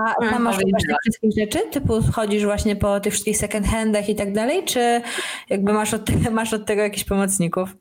A 0.07 0.14
tam 0.31 0.42
masz 0.42 0.57
tych 0.57 0.66
wszystkich 1.03 1.31
rzeczy? 1.38 1.59
Typu 1.70 2.01
chodzisz 2.12 2.44
właśnie 2.44 2.77
po 2.77 3.01
tych 3.01 3.12
wszystkich 3.12 3.37
second 3.37 3.66
handach 3.66 4.09
i 4.09 4.14
tak 4.14 4.33
dalej? 4.33 4.64
Czy 4.64 5.03
jakby 5.51 5.72
masz 5.72 5.94
od, 5.94 6.31
masz 6.31 6.53
od 6.53 6.66
tego 6.66 6.83
jakichś 6.83 7.05
pomocników? 7.05 7.77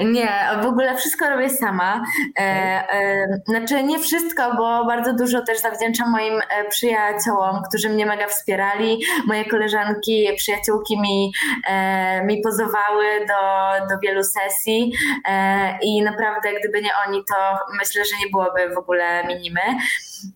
Nie, 0.00 0.28
w 0.62 0.66
ogóle 0.66 0.96
wszystko 0.96 1.30
robię 1.30 1.50
sama. 1.50 2.04
E, 2.38 2.42
e, 2.42 3.26
znaczy 3.46 3.82
nie 3.82 3.98
wszystko, 3.98 4.54
bo 4.56 4.84
bardzo 4.84 5.12
dużo 5.12 5.42
też 5.42 5.60
zawdzięczam 5.60 6.10
moim 6.10 6.40
e, 6.48 6.68
przyjaciołom, 6.68 7.62
którzy 7.68 7.88
mnie 7.88 8.06
mega 8.06 8.26
wspierali. 8.26 9.02
Moje 9.26 9.44
koleżanki, 9.44 10.28
przyjaciółki 10.36 11.00
mi, 11.00 11.32
e, 11.68 12.24
mi 12.24 12.40
pozowały 12.42 13.04
do, 13.28 13.86
do 13.88 14.00
wielu 14.02 14.22
sesji 14.24 14.92
e, 15.28 15.78
i 15.82 16.02
naprawdę 16.02 16.48
gdyby 16.60 16.82
nie 16.82 16.90
oni, 17.08 17.24
to 17.28 17.34
myślę, 17.78 18.04
że 18.04 18.16
nie 18.24 18.30
byłoby 18.30 18.74
w 18.74 18.78
ogóle 18.78 19.26
minimy. 19.26 19.60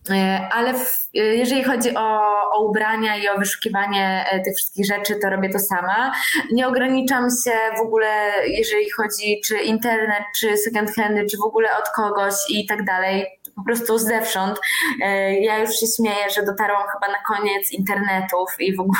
E, 0.09 0.49
ale 0.51 0.73
w, 0.73 1.09
jeżeli 1.13 1.63
chodzi 1.63 1.95
o, 1.95 2.19
o, 2.51 2.69
ubrania 2.69 3.15
i 3.17 3.27
o 3.27 3.37
wyszukiwanie 3.37 4.25
tych 4.45 4.55
wszystkich 4.55 4.85
rzeczy, 4.85 5.15
to 5.21 5.29
robię 5.29 5.49
to 5.49 5.59
sama. 5.59 6.11
Nie 6.51 6.67
ograniczam 6.67 7.27
się 7.43 7.51
w 7.77 7.81
ogóle, 7.81 8.31
jeżeli 8.47 8.91
chodzi 8.91 9.41
czy 9.45 9.57
internet, 9.57 10.23
czy 10.39 10.57
second 10.57 10.95
handy, 10.95 11.25
czy 11.31 11.37
w 11.37 11.45
ogóle 11.45 11.77
od 11.77 11.89
kogoś 11.89 12.33
i 12.49 12.65
tak 12.65 12.85
dalej, 12.85 13.25
po 13.55 13.63
prostu 13.63 13.97
zewsząd. 13.97 14.59
E, 15.01 15.33
ja 15.39 15.57
już 15.57 15.79
się 15.79 15.85
śmieję, 15.97 16.29
że 16.35 16.45
dotarłam 16.45 16.83
chyba 16.93 17.13
na 17.13 17.19
koniec 17.27 17.71
internetów 17.71 18.49
i 18.59 18.75
w 18.75 18.79
ogóle 18.79 18.99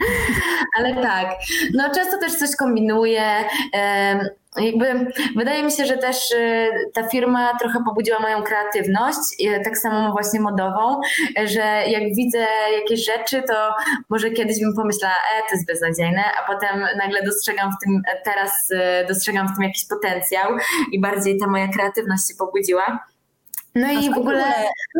Ale 0.78 0.94
tak, 0.94 1.26
no 1.74 1.90
często 1.94 2.18
też 2.18 2.34
coś 2.34 2.56
kombinuję. 2.56 3.44
Jakby 4.56 5.12
wydaje 5.36 5.62
mi 5.62 5.72
się, 5.72 5.86
że 5.86 5.96
też 5.96 6.30
y, 6.30 6.70
ta 6.94 7.08
firma 7.08 7.58
trochę 7.58 7.78
pobudziła 7.84 8.18
moją 8.20 8.42
kreatywność, 8.42 9.18
tak 9.64 9.78
samo 9.78 10.12
właśnie 10.12 10.40
modową, 10.40 11.00
że 11.44 11.82
jak 11.86 12.14
widzę 12.14 12.46
jakieś 12.80 13.06
rzeczy, 13.06 13.42
to 13.48 13.74
może 14.08 14.30
kiedyś 14.30 14.60
bym 14.60 14.74
pomyślała, 14.76 15.14
e, 15.14 15.40
to 15.48 15.54
jest 15.54 15.66
beznadziejne, 15.66 16.22
a 16.42 16.52
potem 16.52 16.86
nagle 16.98 17.22
dostrzegam 17.22 17.70
w 17.72 17.84
tym, 17.84 18.02
teraz 18.24 18.70
y, 18.70 19.06
dostrzegam 19.08 19.48
w 19.48 19.54
tym 19.54 19.62
jakiś 19.62 19.84
potencjał 19.88 20.56
i 20.92 21.00
bardziej 21.00 21.38
ta 21.38 21.46
moja 21.46 21.68
kreatywność 21.68 22.28
się 22.28 22.34
pobudziła. 22.38 23.13
No 23.74 23.92
i 23.92 24.14
w 24.14 24.18
ogóle... 24.18 24.44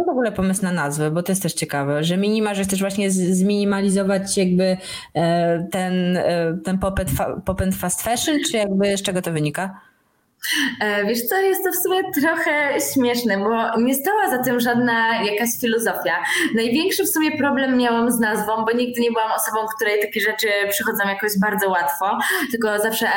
w 0.06 0.08
ogóle 0.08 0.32
pomysł 0.32 0.62
na 0.62 0.72
nazwę, 0.72 1.10
bo 1.10 1.22
to 1.22 1.32
jest 1.32 1.42
też 1.42 1.52
ciekawe, 1.52 2.04
że 2.04 2.16
minima, 2.16 2.54
że 2.54 2.64
chcesz 2.64 2.80
właśnie 2.80 3.10
zminimalizować 3.10 4.36
jakby 4.36 4.76
e, 5.14 5.66
ten, 5.70 6.16
e, 6.16 6.58
ten 6.64 6.78
popęd, 6.78 7.10
popęd 7.44 7.74
fast 7.74 8.02
fashion, 8.02 8.38
czy 8.50 8.56
jakby 8.56 8.96
z 8.96 9.02
czego 9.02 9.22
to 9.22 9.32
wynika? 9.32 9.80
E, 10.80 11.04
wiesz 11.04 11.22
co, 11.22 11.40
jest 11.40 11.64
to 11.64 11.72
w 11.72 11.76
sumie 11.76 12.12
trochę 12.12 12.80
śmieszne, 12.94 13.38
bo 13.38 13.80
nie 13.80 13.94
stała 13.94 14.30
za 14.30 14.38
tym 14.38 14.60
żadna 14.60 15.22
jakaś 15.22 15.48
filozofia. 15.60 16.22
Największy 16.54 17.04
w 17.04 17.08
sumie 17.08 17.38
problem 17.38 17.76
miałam 17.76 18.12
z 18.12 18.20
nazwą, 18.20 18.64
bo 18.64 18.72
nigdy 18.72 19.00
nie 19.00 19.10
byłam 19.10 19.32
osobą, 19.32 19.58
której 19.76 20.00
takie 20.00 20.20
rzeczy 20.20 20.48
przychodzą 20.70 21.08
jakoś 21.08 21.38
bardzo 21.40 21.68
łatwo, 21.68 22.18
tylko 22.50 22.78
zawsze 22.78 23.08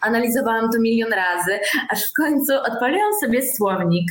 analizowałam 0.00 0.70
to 0.72 0.80
milion 0.80 1.12
razy, 1.12 1.60
aż 1.90 2.10
w 2.10 2.12
końcu 2.12 2.52
odpaliłam 2.54 3.12
sobie 3.20 3.42
słownik 3.42 4.06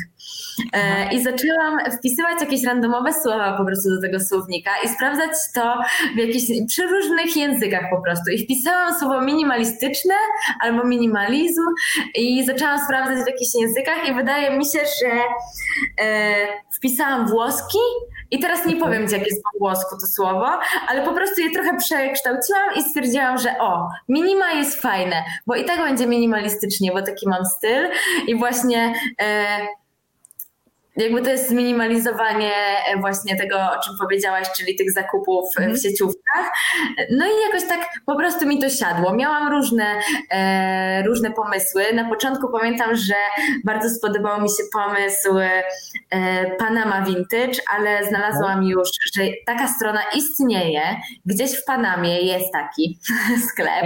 i 1.11 1.23
zaczęłam 1.23 1.79
wpisywać 1.97 2.41
jakieś 2.41 2.63
randomowe 2.63 3.13
słowa 3.13 3.57
po 3.57 3.65
prostu 3.65 3.89
do 3.89 4.01
tego 4.01 4.19
słownika 4.19 4.71
i 4.85 4.89
sprawdzać 4.89 5.31
to 5.55 5.77
w 6.15 6.17
jakichś 6.17 6.45
przy 6.67 6.87
różnych 6.87 7.37
językach 7.37 7.83
po 7.89 8.01
prostu. 8.01 8.31
I 8.31 8.43
wpisałam 8.43 8.99
słowo 8.99 9.21
minimalistyczne 9.21 10.13
albo 10.61 10.83
minimalizm 10.83 11.61
i 12.15 12.45
zaczęłam 12.45 12.79
sprawdzać 12.85 13.23
w 13.23 13.27
jakichś 13.27 13.51
językach 13.61 14.09
i 14.09 14.13
wydaje 14.13 14.57
mi 14.57 14.65
się, 14.65 14.79
że 14.79 15.11
e, 16.05 16.35
wpisałam 16.75 17.27
włoski 17.27 17.77
i 18.31 18.39
teraz 18.39 18.65
nie 18.65 18.75
powiem, 18.75 19.01
jak 19.01 19.27
jest 19.27 19.43
po 19.43 19.59
włosku 19.59 19.95
to 20.01 20.07
słowo, 20.07 20.47
ale 20.87 21.05
po 21.05 21.13
prostu 21.13 21.41
je 21.41 21.51
trochę 21.51 21.77
przekształciłam 21.77 22.75
i 22.75 22.83
stwierdziłam, 22.83 23.37
że 23.37 23.59
o, 23.59 23.87
minima 24.09 24.51
jest 24.51 24.81
fajne, 24.81 25.23
bo 25.47 25.55
i 25.55 25.65
tak 25.65 25.79
będzie 25.79 26.07
minimalistycznie, 26.07 26.91
bo 26.91 27.01
taki 27.01 27.29
mam 27.29 27.45
styl 27.45 27.89
i 28.27 28.35
właśnie 28.35 28.93
e, 29.21 29.47
jakby 31.03 31.21
to 31.21 31.29
jest 31.29 31.49
zminimalizowanie 31.49 32.51
e, 32.87 32.99
właśnie 32.99 33.35
tego, 33.35 33.55
o 33.55 33.83
czym 33.83 33.93
powiedziałaś, 33.99 34.47
czyli 34.57 34.75
tych 34.75 34.91
zakupów 34.91 35.45
mm. 35.57 35.71
w 35.71 35.75
mhm. 35.75 35.77
sieciówkach. 35.77 36.51
No 37.11 37.25
i 37.25 37.29
jakoś 37.47 37.69
tak 37.69 37.89
po 38.05 38.15
prostu 38.15 38.45
mi 38.45 38.59
to 38.59 38.69
siadło. 38.69 39.13
Miałam 39.13 39.51
różne, 39.51 39.85
e, 40.31 41.03
różne 41.03 41.31
pomysły. 41.31 41.83
Na 41.93 42.09
początku 42.09 42.51
pamiętam, 42.51 42.95
że 42.95 43.15
bardzo 43.65 43.89
spodobał 43.89 44.41
mi 44.41 44.49
się 44.49 44.63
pomysł 44.73 45.39
e, 45.39 46.45
Panama 46.57 47.01
Vintage, 47.01 47.59
ale 47.77 48.07
znalazłam 48.07 48.63
już, 48.63 48.89
że 49.15 49.23
taka 49.45 49.67
strona 49.67 50.01
istnieje. 50.15 50.81
Gdzieś 51.25 51.51
w 51.51 51.65
Panamie 51.65 52.21
jest 52.21 52.51
taki 52.53 52.99
sklep, 53.49 53.83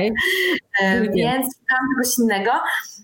e, 0.81 1.01
więc 1.01 1.45
szukałam 1.55 1.87
czegoś 1.95 2.19
innego. 2.19 2.51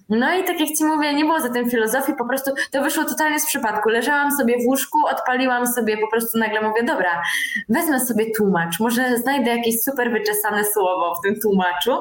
No 0.09 0.37
i 0.37 0.43
tak 0.43 0.59
jak 0.59 0.69
Ci 0.69 0.83
mówię, 0.83 1.13
nie 1.13 1.25
było 1.25 1.39
za 1.39 1.49
tym 1.49 1.69
filozofii, 1.69 2.13
po 2.17 2.25
prostu 2.25 2.51
to 2.71 2.83
wyszło 2.83 3.03
totalnie 3.03 3.39
z 3.39 3.45
przypadku. 3.45 3.89
Leżałam 3.89 4.31
sobie 4.31 4.63
w 4.63 4.67
łóżku, 4.67 4.97
odpaliłam 5.11 5.67
sobie, 5.67 5.97
po 5.97 6.07
prostu 6.07 6.37
nagle 6.37 6.61
mówię, 6.61 6.83
dobra, 6.83 7.21
wezmę 7.69 7.99
sobie 7.99 8.31
tłumacz, 8.37 8.79
może 8.79 9.17
znajdę 9.17 9.57
jakieś 9.57 9.83
super 9.83 10.11
wyczesane 10.11 10.65
słowo 10.65 11.15
w 11.15 11.21
tym 11.23 11.39
tłumaczu, 11.41 11.91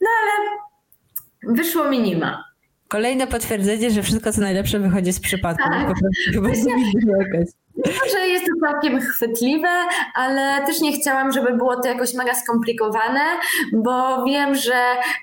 no 0.00 0.08
ale 0.22 0.56
wyszło 1.54 1.84
minima. 1.84 2.44
Kolejne 2.88 3.26
potwierdzenie, 3.26 3.90
że 3.90 4.02
wszystko 4.02 4.32
co 4.32 4.40
najlepsze 4.40 4.78
wychodzi 4.78 5.12
z 5.12 5.20
przypadku. 5.20 5.70
Tak. 5.70 5.86
Po 6.34 6.40
prostu 6.40 6.70
chyba 7.02 7.44
że 8.12 8.26
jest 8.26 8.46
to 8.46 8.52
całkiem 8.66 9.00
chwytliwe, 9.00 9.68
ale 10.14 10.66
też 10.66 10.80
nie 10.80 10.92
chciałam, 10.92 11.32
żeby 11.32 11.56
było 11.56 11.80
to 11.80 11.88
jakoś 11.88 12.14
mega 12.14 12.34
skomplikowane, 12.34 13.20
bo 13.72 14.24
wiem, 14.24 14.54
że 14.54 14.76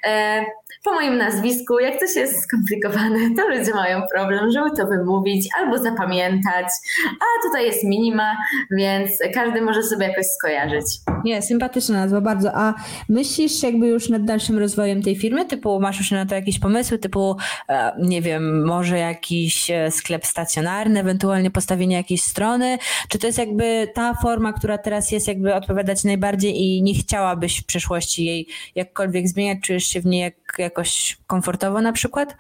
e, 0.04 0.46
po 0.84 0.94
moim 0.94 1.18
nazwisku, 1.18 1.80
jak 1.80 2.00
coś 2.00 2.16
jest 2.16 2.44
skomplikowane, 2.44 3.20
to 3.38 3.48
ludzie 3.48 3.74
mają 3.74 4.02
problem, 4.16 4.52
żeby 4.52 4.72
to 4.78 4.88
wymówić 4.88 5.50
albo 5.60 5.78
zapamiętać, 5.78 6.66
a 7.10 7.48
tutaj 7.48 7.66
jest 7.66 7.84
minima, 7.84 8.38
więc 8.72 9.12
każdy 9.34 9.62
może 9.62 9.84
sobie 9.84 10.08
jakoś 10.08 10.26
skojarzyć. 10.26 10.86
Nie, 11.24 11.42
sympatyczna 11.42 11.96
nazwa, 11.96 12.22
bardzo. 12.22 12.50
A 12.54 12.74
myślisz 13.10 13.64
jakby 13.64 13.88
już 13.88 14.10
nad 14.10 14.26
dalszym 14.26 14.60
rozwojem 14.60 15.02
tej 15.02 15.16
firmy? 15.16 15.46
Typu 15.46 15.80
masz 15.80 15.98
już 16.00 16.12
na 16.12 16.26
to 16.26 16.36
jakieś 16.36 16.60
pomysły, 16.60 17.00
typu 17.00 17.38
e, 17.70 17.92
nie 18.00 18.22
wiem, 18.22 18.66
może 18.66 18.98
jakiś 18.98 19.72
e, 19.72 19.92
sklep 19.92 20.26
stacjonarny, 20.26 21.00
ewentualnie 21.00 21.52
postawienie 21.52 21.96
jakiejś 21.96 22.22
strony? 22.22 22.78
Czy 23.10 23.20
to 23.20 23.28
jest 23.28 23.40
jakby 23.40 23.88
ta 23.94 24.14
forma, 24.14 24.54
która 24.54 24.78
teraz 24.78 25.12
jest 25.12 25.28
jakby 25.28 25.56
odpowiadać 25.56 26.04
najbardziej 26.04 26.62
i 26.62 26.84
nie 26.84 26.94
chciałabyś 26.94 27.60
w 27.60 27.66
przyszłości 27.66 28.26
jej 28.26 28.48
jakkolwiek 28.76 29.28
zmieniać? 29.28 29.60
Czujesz 29.62 29.86
się 29.86 30.02
w 30.02 30.06
niej 30.06 30.22
jak, 30.22 30.36
jakoś 30.58 31.18
komfortowo 31.28 31.82
na 31.82 31.92
przykład? 31.92 32.36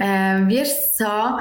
E, 0.00 0.46
wiesz 0.48 0.70
co? 0.98 1.36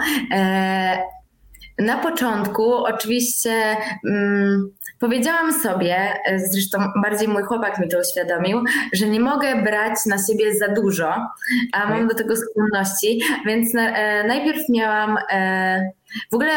Na 1.80 1.98
początku 1.98 2.74
oczywiście 2.74 3.78
mm, 4.10 4.72
powiedziałam 5.00 5.54
sobie, 5.54 6.14
e, 6.26 6.40
zresztą 6.40 6.80
bardziej 7.02 7.28
mój 7.28 7.44
chłopak 7.44 7.80
mi 7.80 7.88
to 7.88 7.98
uświadomił, 8.00 8.64
że 8.94 9.08
nie 9.08 9.20
mogę 9.20 9.62
brać 9.64 10.06
na 10.06 10.18
siebie 10.18 10.56
za 10.56 10.68
dużo, 10.68 11.16
a 11.74 11.90
mam 11.90 12.08
do 12.08 12.16
tego 12.16 12.36
skłonności, 12.36 13.22
więc 13.46 13.74
na, 13.74 13.98
e, 13.98 14.28
najpierw 14.28 14.70
miałam 14.70 15.18
e, 15.32 15.92
w 16.32 16.36
ogóle 16.36 16.54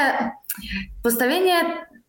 postawienie 1.02 1.54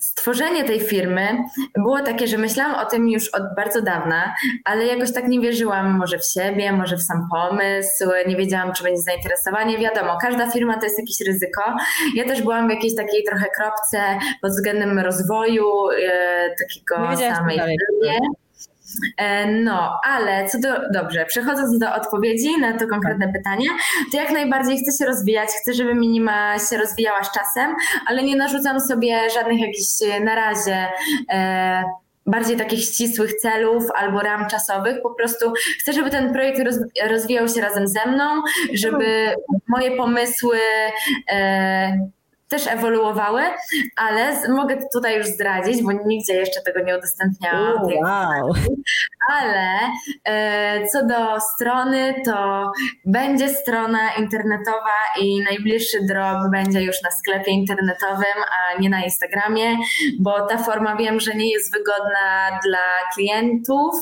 stworzenie 0.04 0.64
tej 0.64 0.80
firmy 0.80 1.38
było 1.76 2.00
takie, 2.00 2.28
że 2.28 2.38
myślałam 2.38 2.76
o 2.76 2.86
tym 2.86 3.10
już 3.10 3.30
od 3.30 3.44
bardzo 3.56 3.82
dawna, 3.82 4.34
ale 4.66 4.86
jakoś 4.86 5.14
tak 5.14 5.28
nie 5.28 5.40
wierzyłam 5.40 5.98
może 5.98 6.18
w 6.20 6.26
siebie, 6.26 6.72
może 6.72 6.98
w 6.98 7.04
sam 7.04 7.28
pomysł, 7.32 8.10
nie 8.28 8.36
wiedziałam, 8.36 8.74
czy 8.74 8.84
będzie 8.84 9.02
zainteresowanie. 9.02 9.78
Wiadomo, 9.78 10.18
każda 10.22 10.52
firma 10.52 10.78
to 10.78 10.84
jest 10.84 11.00
jakieś 11.00 11.22
ryzyko. 11.28 11.76
Ja 12.16 12.26
też 12.26 12.42
byłam 12.42 12.68
w 12.68 12.72
jakiejś 12.72 12.96
takiej 12.96 13.24
trochę 13.24 13.46
kropce 13.58 14.00
pod 14.42 14.52
względem 14.52 15.00
rozwoju 15.00 15.90
e, 15.90 16.56
takiego 16.60 17.18
samej 17.18 17.60
firmy. 17.60 18.20
E, 19.18 19.52
no, 19.52 20.00
ale 20.04 20.50
co 20.50 20.60
do, 20.60 20.70
dobrze, 20.94 21.26
przechodząc 21.26 21.80
do 21.80 21.96
odpowiedzi 21.96 22.60
na 22.60 22.78
to 22.78 22.88
konkretne 22.88 23.26
tak. 23.26 23.36
pytanie, 23.36 23.66
to 24.12 24.18
jak 24.18 24.32
najbardziej 24.32 24.78
chcę 24.78 24.98
się 24.98 25.06
rozwijać, 25.06 25.50
chcę, 25.62 25.74
żeby 25.74 25.96
minima 25.96 26.60
się 26.60 26.78
rozwijała 26.78 27.24
z 27.24 27.32
czasem, 27.32 27.76
ale 28.08 28.24
nie 28.24 28.36
narzucam 28.36 28.80
sobie 28.80 29.30
żadnych 29.30 29.60
jakichś 29.60 29.90
na 30.24 30.36
razie 30.36 30.88
e, 31.30 31.84
bardziej 32.26 32.58
takich 32.58 32.80
ścisłych 32.80 33.34
celów 33.34 33.84
albo 33.96 34.20
ram 34.20 34.48
czasowych. 34.48 35.02
Po 35.04 35.10
prostu 35.10 35.54
chcę, 35.80 35.94
żeby 35.94 36.10
ten 36.10 36.34
projekt 36.34 36.62
rozwijał 37.10 37.48
się 37.48 37.62
razem 37.62 37.88
ze 37.88 38.06
mną, 38.12 38.42
żeby 38.74 39.36
moje 39.68 39.98
pomysły 39.98 40.58
e, 41.32 42.10
też 42.54 42.68
ewoluowały, 42.68 43.42
ale 43.96 44.50
mogę 44.50 44.78
tutaj 44.94 45.18
już 45.18 45.28
zdradzić, 45.28 45.84
bo 45.84 45.92
nigdzie 45.92 46.34
jeszcze 46.34 46.62
tego 46.62 46.80
nie 46.80 46.98
udostępniałam. 46.98 47.84
wow. 48.04 48.54
Ale 49.32 49.80
e, 50.26 50.88
co 50.88 51.06
do 51.06 51.40
strony, 51.40 52.14
to 52.26 52.72
będzie 53.06 53.50
strona 53.50 54.14
internetowa 54.20 55.00
i 55.22 55.44
najbliższy 55.44 55.98
drop 56.08 56.38
będzie 56.52 56.82
już 56.82 57.02
na 57.04 57.12
sklepie 57.12 57.52
internetowym, 57.52 58.44
a 58.52 58.82
nie 58.82 58.90
na 58.90 59.04
Instagramie, 59.04 59.78
bo 60.20 60.48
ta 60.48 60.58
forma 60.58 60.96
wiem, 60.96 61.20
że 61.20 61.36
nie 61.36 61.52
jest 61.52 61.74
wygodna 61.74 62.60
dla 62.66 63.14
klientów 63.16 63.94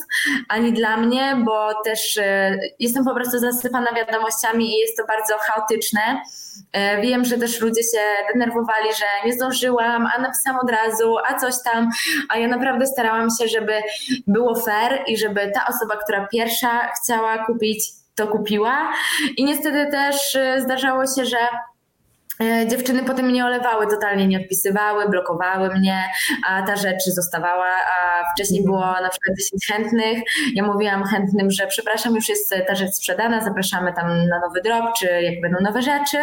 ani 0.50 0.74
dla 0.74 0.98
mnie, 0.98 1.38
bo 1.46 1.84
też 1.84 2.18
e, 2.18 2.60
jestem 2.80 3.06
po 3.06 3.16
prostu 3.16 3.40
zasypana 3.40 3.94
wiadomościami 3.94 4.66
i 4.66 4.78
jest 4.78 4.98
to 4.98 5.06
bardzo 5.06 5.38
chaotyczne. 5.38 6.22
E, 6.74 7.02
wiem, 7.02 7.26
że 7.26 7.38
też 7.38 7.62
ludzie 7.62 7.84
się 7.84 8.00
denerwowali, 8.42 8.90
że 9.00 9.06
nie 9.26 9.34
zdążyłam, 9.34 10.08
a 10.16 10.22
napisałam 10.22 10.60
od 10.60 10.70
razu, 10.70 11.16
a 11.28 11.40
coś 11.40 11.54
tam, 11.64 11.90
a 12.30 12.38
ja 12.38 12.48
naprawdę 12.48 12.88
starałam 12.88 13.28
się, 13.30 13.48
żeby 13.48 13.74
było 14.28 14.56
fair 14.56 15.04
i 15.08 15.18
żeby 15.18 15.52
ta 15.54 15.66
osoba, 15.68 15.96
która 15.96 16.28
pierwsza 16.28 16.92
chciała 17.02 17.46
kupić, 17.46 17.84
to 18.16 18.28
kupiła. 18.28 18.94
I 19.38 19.44
niestety 19.46 19.92
też 19.92 20.36
e, 20.36 20.62
zdarzało 20.62 21.06
się, 21.06 21.26
że 21.26 21.38
dziewczyny 22.68 23.04
potem 23.04 23.26
mnie 23.26 23.46
olewały, 23.46 23.88
totalnie 23.88 24.28
nie 24.28 24.40
odpisywały, 24.40 25.10
blokowały 25.10 25.70
mnie, 25.70 26.04
a 26.48 26.62
ta 26.62 26.76
rzecz 26.76 27.04
zostawała, 27.06 27.68
a 27.68 28.24
wcześniej 28.34 28.64
było 28.64 28.80
na 28.82 29.10
przykład 29.10 29.38
10 29.38 29.68
chętnych. 29.68 30.24
Ja 30.54 30.64
mówiłam 30.64 31.04
chętnym, 31.04 31.52
że 31.52 31.68
przepraszam, 31.68 32.16
już 32.16 32.30
jest 32.30 32.56
ta 32.68 32.76
rzecz 32.76 32.92
sprzedana, 32.92 33.42
zapraszamy 33.42 33.94
tam 33.94 34.28
na 34.28 34.40
nowy 34.40 34.62
drop, 34.62 34.86
czy 35.00 35.06
jak 35.06 35.42
będą 35.42 35.58
nowe 35.62 35.82
rzeczy, 35.82 36.18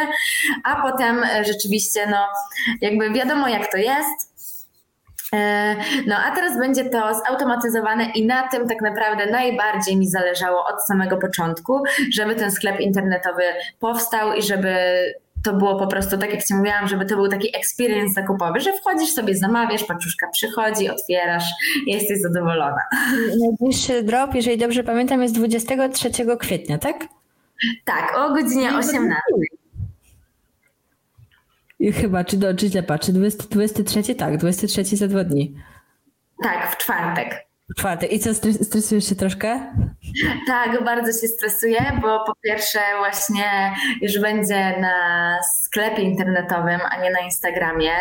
a 0.65 0.83
potem 0.83 1.25
e, 1.25 1.45
rzeczywiście, 1.45 2.07
no, 2.07 2.27
jakby 2.81 3.11
wiadomo 3.11 3.49
jak 3.49 3.73
to 3.73 3.77
jest. 3.77 4.39
E, 5.35 5.77
no 6.07 6.17
a 6.17 6.35
teraz 6.35 6.59
będzie 6.59 6.85
to 6.85 7.15
zautomatyzowane 7.15 8.05
i 8.15 8.27
na 8.27 8.49
tym 8.49 8.69
tak 8.69 8.81
naprawdę 8.81 9.27
najbardziej 9.27 9.97
mi 9.97 10.09
zależało 10.09 10.65
od 10.67 10.85
samego 10.87 11.17
początku, 11.17 11.83
żeby 12.13 12.35
ten 12.35 12.51
sklep 12.51 12.81
internetowy 12.81 13.43
powstał 13.81 14.33
i 14.33 14.43
żeby 14.43 14.75
to 15.49 15.55
było 15.55 15.77
po 15.77 15.87
prostu 15.87 16.19
tak, 16.19 16.35
jak 16.35 16.45
Ci 16.45 16.55
mówiłam, 16.55 16.89
żeby 16.89 17.05
to 17.05 17.17
był 17.17 17.29
taki 17.29 17.57
experience 17.57 18.15
zakupowy, 18.15 18.61
że 18.61 18.73
wchodzisz 18.73 19.11
sobie, 19.11 19.37
zamawiasz, 19.37 19.85
paczuszka 19.85 20.29
przychodzi, 20.33 20.91
otwierasz 20.91 21.45
jesteś 21.87 22.21
zadowolona. 22.21 22.83
Najbliższy 23.41 24.03
drop, 24.03 24.35
jeżeli 24.35 24.59
dobrze 24.59 24.85
pamiętam, 24.85 25.23
jest 25.23 25.35
23 25.35 26.11
kwietnia, 26.39 26.79
tak? 26.79 27.07
Tak, 27.85 28.15
o 28.19 28.35
godzinie 28.35 28.77
18. 28.77 29.21
I 31.79 31.93
chyba, 31.93 32.25
czy, 32.25 32.37
do, 32.37 32.55
czy 32.55 32.69
źle 32.69 32.83
patrzę, 32.83 33.13
20, 33.13 33.45
23, 33.51 34.15
tak, 34.15 34.37
23 34.37 34.97
za 34.97 35.09
dwa 35.09 35.25
dni. 35.25 35.55
Tak, 36.43 36.73
w 36.73 36.77
czwartek. 36.77 37.48
Czwartek. 37.77 38.13
I 38.13 38.19
co, 38.19 38.35
stresujesz 38.63 39.09
się 39.09 39.15
troszkę? 39.15 39.61
Tak, 40.47 40.85
bardzo 40.85 41.21
się 41.21 41.29
stresuję, 41.29 41.79
bo 42.03 42.25
po 42.27 42.33
pierwsze 42.45 42.79
właśnie 42.99 43.75
już 44.03 44.19
będzie 44.19 44.81
na 44.81 45.39
sklepie 45.43 46.03
internetowym, 46.03 46.81
a 46.91 47.03
nie 47.03 47.11
na 47.11 47.21
Instagramie, 47.21 47.93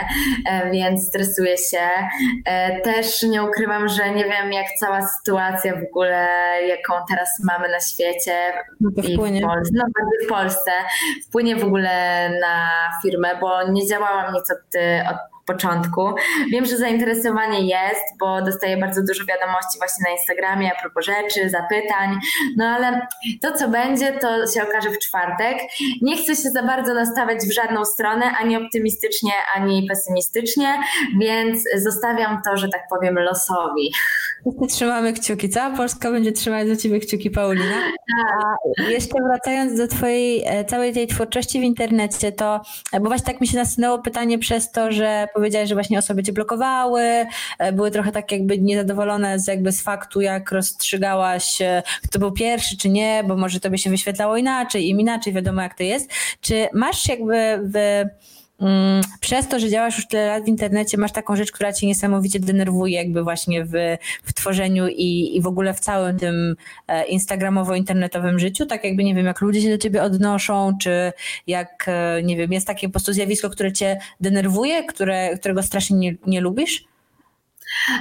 e, 0.49 0.71
więc 0.71 1.07
stresuję 1.07 1.57
się. 1.57 1.87
E, 2.45 2.81
też 2.81 3.23
nie 3.23 3.43
ukrywam, 3.43 3.87
że 3.87 4.11
nie 4.11 4.23
wiem 4.23 4.53
jak 4.53 4.65
cała 4.79 5.07
sytuacja 5.07 5.75
w 5.75 5.83
ogóle, 5.89 6.27
jaką 6.67 6.93
teraz 7.09 7.29
mamy 7.43 7.69
na 7.69 7.79
świecie 7.79 8.53
no 8.81 8.89
wpłynie. 9.13 9.39
w 9.39 9.43
Polsce, 9.43 9.73
no 9.75 9.85
w 10.25 10.29
Polsce, 10.29 10.71
wpłynie 11.27 11.55
w 11.55 11.63
ogóle 11.63 12.29
na 12.41 12.69
firmę, 13.03 13.29
bo 13.41 13.71
nie 13.71 13.87
działałam 13.87 14.33
nic 14.33 14.51
od, 14.51 14.59
od 15.09 15.36
początku. 15.47 16.01
Wiem, 16.51 16.65
że 16.65 16.77
zainteresowanie 16.77 17.67
jest, 17.67 18.03
bo 18.19 18.41
dostaję 18.41 18.77
bardzo 18.77 19.01
dużo 19.01 19.25
wiadomości 19.25 19.77
właśnie 19.77 20.03
na 20.07 20.11
Instagramie 20.11 20.71
a 20.77 20.81
propos 20.81 21.05
rzeczy, 21.05 21.49
zapytań, 21.49 22.19
no 22.57 22.65
ale 22.65 23.07
to 23.41 23.51
co 23.51 23.67
będzie, 23.69 24.11
to 24.13 24.47
się 24.47 24.63
okaże 24.63 24.89
w 24.89 24.99
czwartek. 24.99 25.57
Nie 26.01 26.17
chcę 26.17 26.35
się 26.35 26.49
za 26.49 26.63
bardzo 26.63 26.93
nastawiać 26.93 27.39
w 27.39 27.53
żadną 27.53 27.85
stronę, 27.85 28.25
ani 28.41 28.57
optymistycznie, 28.57 29.31
ani 29.55 29.87
pesymistycznie, 29.89 30.79
więc 31.19 31.63
zostawiam 31.75 32.41
to, 32.45 32.57
że 32.57 32.69
tak 32.69 32.81
powiem, 32.89 33.19
losowi. 33.19 33.91
Trzymamy 34.69 35.13
kciuki. 35.13 35.49
Cała 35.49 35.77
Polska 35.77 36.11
będzie 36.11 36.31
trzymać 36.31 36.67
za 36.67 36.75
ciebie 36.75 36.99
kciuki, 36.99 37.31
Paulina. 37.31 37.75
A 38.17 38.89
jeszcze 38.89 39.15
wracając 39.27 39.77
do 39.77 39.87
twojej 39.87 40.43
e, 40.45 40.65
całej 40.65 40.93
tej 40.93 41.07
twórczości 41.07 41.59
w 41.59 41.63
internecie, 41.63 42.31
to, 42.31 42.61
bo 42.93 43.07
właśnie 43.07 43.25
tak 43.25 43.41
mi 43.41 43.47
się 43.47 43.57
nasunęło 43.57 43.99
pytanie 43.99 44.39
przez 44.39 44.71
to, 44.71 44.91
że 44.91 45.27
powiedziałeś, 45.37 45.69
że 45.69 45.75
właśnie 45.75 45.99
osoby 45.99 46.23
cię 46.23 46.33
blokowały, 46.33 47.01
e, 47.59 47.73
były 47.73 47.91
trochę 47.91 48.11
tak 48.11 48.31
jakby 48.31 48.57
niezadowolone 48.57 49.39
z 49.39 49.47
jakby 49.47 49.71
z 49.71 49.81
faktu, 49.81 50.21
jak 50.21 50.51
rozstrzygałaś, 50.51 51.61
e, 51.61 51.83
kto 52.03 52.19
był 52.19 52.31
pierwszy, 52.31 52.77
czy 52.77 52.89
nie, 52.89 53.23
bo 53.27 53.35
może 53.35 53.59
to 53.59 53.69
by 53.69 53.77
się 53.77 53.89
wyświetlało 53.89 54.37
inaczej, 54.37 54.89
im 54.89 54.99
inaczej, 54.99 55.33
wiadomo 55.33 55.61
jak 55.61 55.77
to 55.77 55.83
jest. 55.83 56.11
Czy 56.41 56.67
masz 56.73 57.07
jakby 57.07 57.59
w 57.73 58.03
przez 59.19 59.47
to, 59.47 59.59
że 59.59 59.69
działasz 59.69 59.97
już 59.97 60.07
tyle 60.07 60.27
lat 60.27 60.43
w 60.43 60.47
internecie, 60.47 60.97
masz 60.97 61.11
taką 61.11 61.35
rzecz, 61.35 61.51
która 61.51 61.73
cię 61.73 61.87
niesamowicie 61.87 62.39
denerwuje, 62.39 62.97
jakby 62.97 63.23
właśnie 63.23 63.65
w, 63.65 63.71
w 64.23 64.33
tworzeniu 64.33 64.87
i, 64.87 65.37
i 65.37 65.41
w 65.41 65.47
ogóle 65.47 65.73
w 65.73 65.79
całym 65.79 66.19
tym 66.19 66.55
e, 66.87 67.03
instagramowo-internetowym 67.03 68.39
życiu, 68.39 68.65
tak 68.65 68.83
jakby 68.83 69.03
nie 69.03 69.15
wiem, 69.15 69.25
jak 69.25 69.41
ludzie 69.41 69.61
się 69.61 69.69
do 69.69 69.77
ciebie 69.77 70.03
odnoszą, 70.03 70.77
czy 70.81 71.11
jak, 71.47 71.85
e, 71.87 72.23
nie 72.23 72.37
wiem, 72.37 72.53
jest 72.53 72.67
takie 72.67 72.87
po 72.87 72.91
prostu 72.91 73.13
zjawisko, 73.13 73.49
które 73.49 73.73
cię 73.73 73.99
denerwuje, 74.21 74.83
które, 74.83 75.37
którego 75.37 75.63
strasznie 75.63 75.97
nie, 75.97 76.15
nie 76.27 76.41
lubisz? 76.41 76.83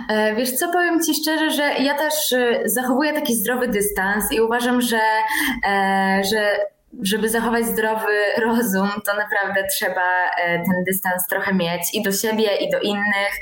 E, 0.08 0.34
wiesz 0.34 0.52
co, 0.52 0.72
powiem 0.72 1.02
Ci 1.02 1.14
szczerze, 1.14 1.50
że 1.50 1.62
ja 1.62 1.94
też 1.94 2.14
zachowuję 2.64 3.12
taki 3.12 3.34
zdrowy 3.34 3.68
dystans 3.68 4.32
i 4.32 4.40
uważam, 4.40 4.80
że, 4.80 5.00
że 6.30 6.56
żeby 7.02 7.28
zachować 7.28 7.66
zdrowy 7.66 8.14
rozum, 8.42 8.88
to 9.06 9.16
naprawdę 9.16 9.64
trzeba 9.70 10.30
e, 10.38 10.58
ten 10.58 10.84
dystans 10.86 11.26
trochę 11.30 11.54
mieć 11.54 11.82
i 11.94 12.02
do 12.02 12.12
siebie, 12.12 12.56
i 12.56 12.70
do 12.70 12.80
innych, 12.80 13.32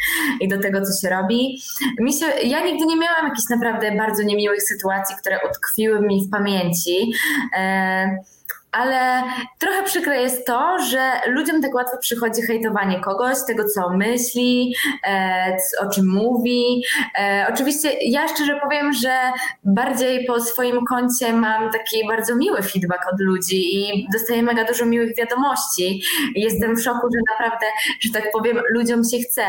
i 0.41 0.49
do 0.49 0.59
tego, 0.59 0.81
co 0.81 1.01
się 1.01 1.15
robi. 1.15 1.63
Mi 2.01 2.13
się, 2.13 2.27
ja 2.45 2.65
nigdy 2.65 2.87
nie 2.87 2.97
miałam 2.97 3.25
jakichś 3.29 3.51
naprawdę 3.51 3.93
bardzo 3.93 4.23
niemiłych 4.23 4.63
sytuacji, 4.63 5.17
które 5.21 5.39
utkwiły 5.51 6.01
mi 6.01 6.27
w 6.27 6.31
pamięci. 6.31 7.13
E, 7.57 8.34
ale 8.75 9.23
trochę 9.59 9.83
przykre 9.83 10.23
jest 10.23 10.47
to, 10.47 10.79
że 10.79 11.13
ludziom 11.27 11.63
tak 11.63 11.75
łatwo 11.75 11.99
przychodzi 11.99 12.43
hejtowanie 12.43 13.01
kogoś, 13.01 13.37
tego 13.47 13.65
co 13.75 13.91
myśli, 13.91 14.75
e, 15.07 15.57
o 15.81 15.91
czym 15.91 16.09
mówi. 16.09 16.83
E, 17.19 17.47
oczywiście 17.55 17.91
ja 18.03 18.29
szczerze 18.29 18.61
powiem, 18.63 18.93
że 18.93 19.19
bardziej 19.65 20.25
po 20.25 20.41
swoim 20.41 20.85
koncie 20.85 21.33
mam 21.33 21.73
taki 21.73 22.07
bardzo 22.09 22.37
miły 22.37 22.63
feedback 22.63 23.13
od 23.13 23.21
ludzi 23.21 23.77
i 23.77 24.09
dostaję 24.13 24.43
mega 24.43 24.65
dużo 24.65 24.87
miłych 24.87 25.17
wiadomości. 25.17 26.03
Jestem 26.35 26.77
w 26.77 26.83
szoku, 26.83 27.09
że 27.15 27.21
naprawdę, 27.35 27.67
że 28.01 28.13
tak 28.13 28.31
powiem, 28.33 28.61
ludziom 28.71 29.05
się 29.05 29.19
chce 29.19 29.45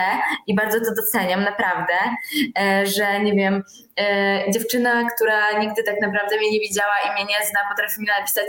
i 0.47 0.55
bardzo 0.55 0.79
to 0.79 0.95
doceniam, 0.95 1.43
naprawdę, 1.43 1.93
e, 2.59 2.85
że 2.85 3.19
nie 3.19 3.33
wiem, 3.33 3.63
e, 3.99 4.51
dziewczyna, 4.51 5.09
która 5.15 5.59
nigdy 5.59 5.83
tak 5.83 6.01
naprawdę 6.01 6.37
mnie 6.37 6.51
nie 6.51 6.59
widziała 6.59 6.93
i 7.07 7.13
mnie 7.13 7.25
nie 7.25 7.45
zna, 7.45 7.59
potrafi 7.69 8.01
mi 8.01 8.07
napisać 8.19 8.47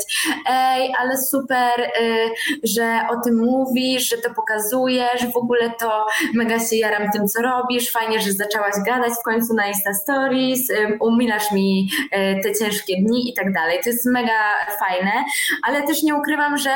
ale 0.98 1.18
super, 1.31 1.81
y, 1.81 2.31
że 2.64 3.00
o 3.11 3.20
tym 3.24 3.37
mówisz, 3.37 4.09
że 4.09 4.16
to 4.16 4.35
pokazujesz, 4.35 5.26
w 5.33 5.37
ogóle 5.37 5.70
to 5.81 6.07
mega 6.35 6.59
się 6.59 6.76
jaram 6.76 7.11
tym, 7.12 7.29
co 7.29 7.42
robisz, 7.42 7.90
fajnie, 7.90 8.20
że 8.20 8.33
zaczęłaś 8.33 8.74
gadać 8.87 9.12
w 9.20 9.22
końcu 9.22 9.55
na 9.55 9.66
Insta 9.66 9.94
Stories, 9.94 10.70
y, 10.70 10.98
umilasz 11.00 11.52
mi 11.52 11.88
y, 12.05 12.40
te 12.42 12.55
ciężkie 12.55 12.94
dni 13.02 13.31
i 13.31 13.35
tak 13.35 13.52
dalej. 13.52 13.79
To 13.85 13.90
jest 13.90 14.07
mega 14.07 14.40
fajne, 14.79 15.12
ale 15.62 15.83
też 15.83 16.02
nie 16.02 16.14
ukrywam, 16.14 16.59
że 16.59 16.70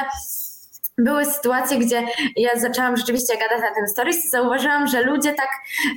były 0.98 1.24
sytuacje, 1.24 1.79
gdzie 1.79 2.03
ja 2.37 2.59
zaczęłam 2.59 2.96
rzeczywiście 2.96 3.38
gadać 3.38 3.61
na 3.61 3.74
tym 3.74 3.88
stories 3.88 4.24
i 4.24 4.29
zauważyłam, 4.29 4.87
że 4.87 5.03
ludzie 5.03 5.33
tak, 5.33 5.48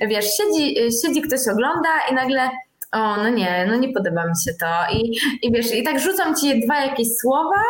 wiesz, 0.07 0.25
siedzi, 0.25 0.75
siedzi 1.01 1.21
ktoś 1.21 1.39
ogląda 1.51 1.89
i 2.11 2.13
nagle 2.13 2.49
o, 2.93 3.17
no 3.17 3.29
nie, 3.29 3.65
no 3.67 3.75
nie 3.75 3.93
podoba 3.93 4.25
mi 4.25 4.33
się 4.45 4.51
to. 4.59 4.95
I, 4.95 5.17
i 5.41 5.51
wiesz, 5.51 5.75
i 5.75 5.83
tak 5.83 5.99
rzucam 5.99 6.35
ci 6.35 6.65
dwa 6.65 6.85
jakieś 6.85 7.07
słowa, 7.21 7.61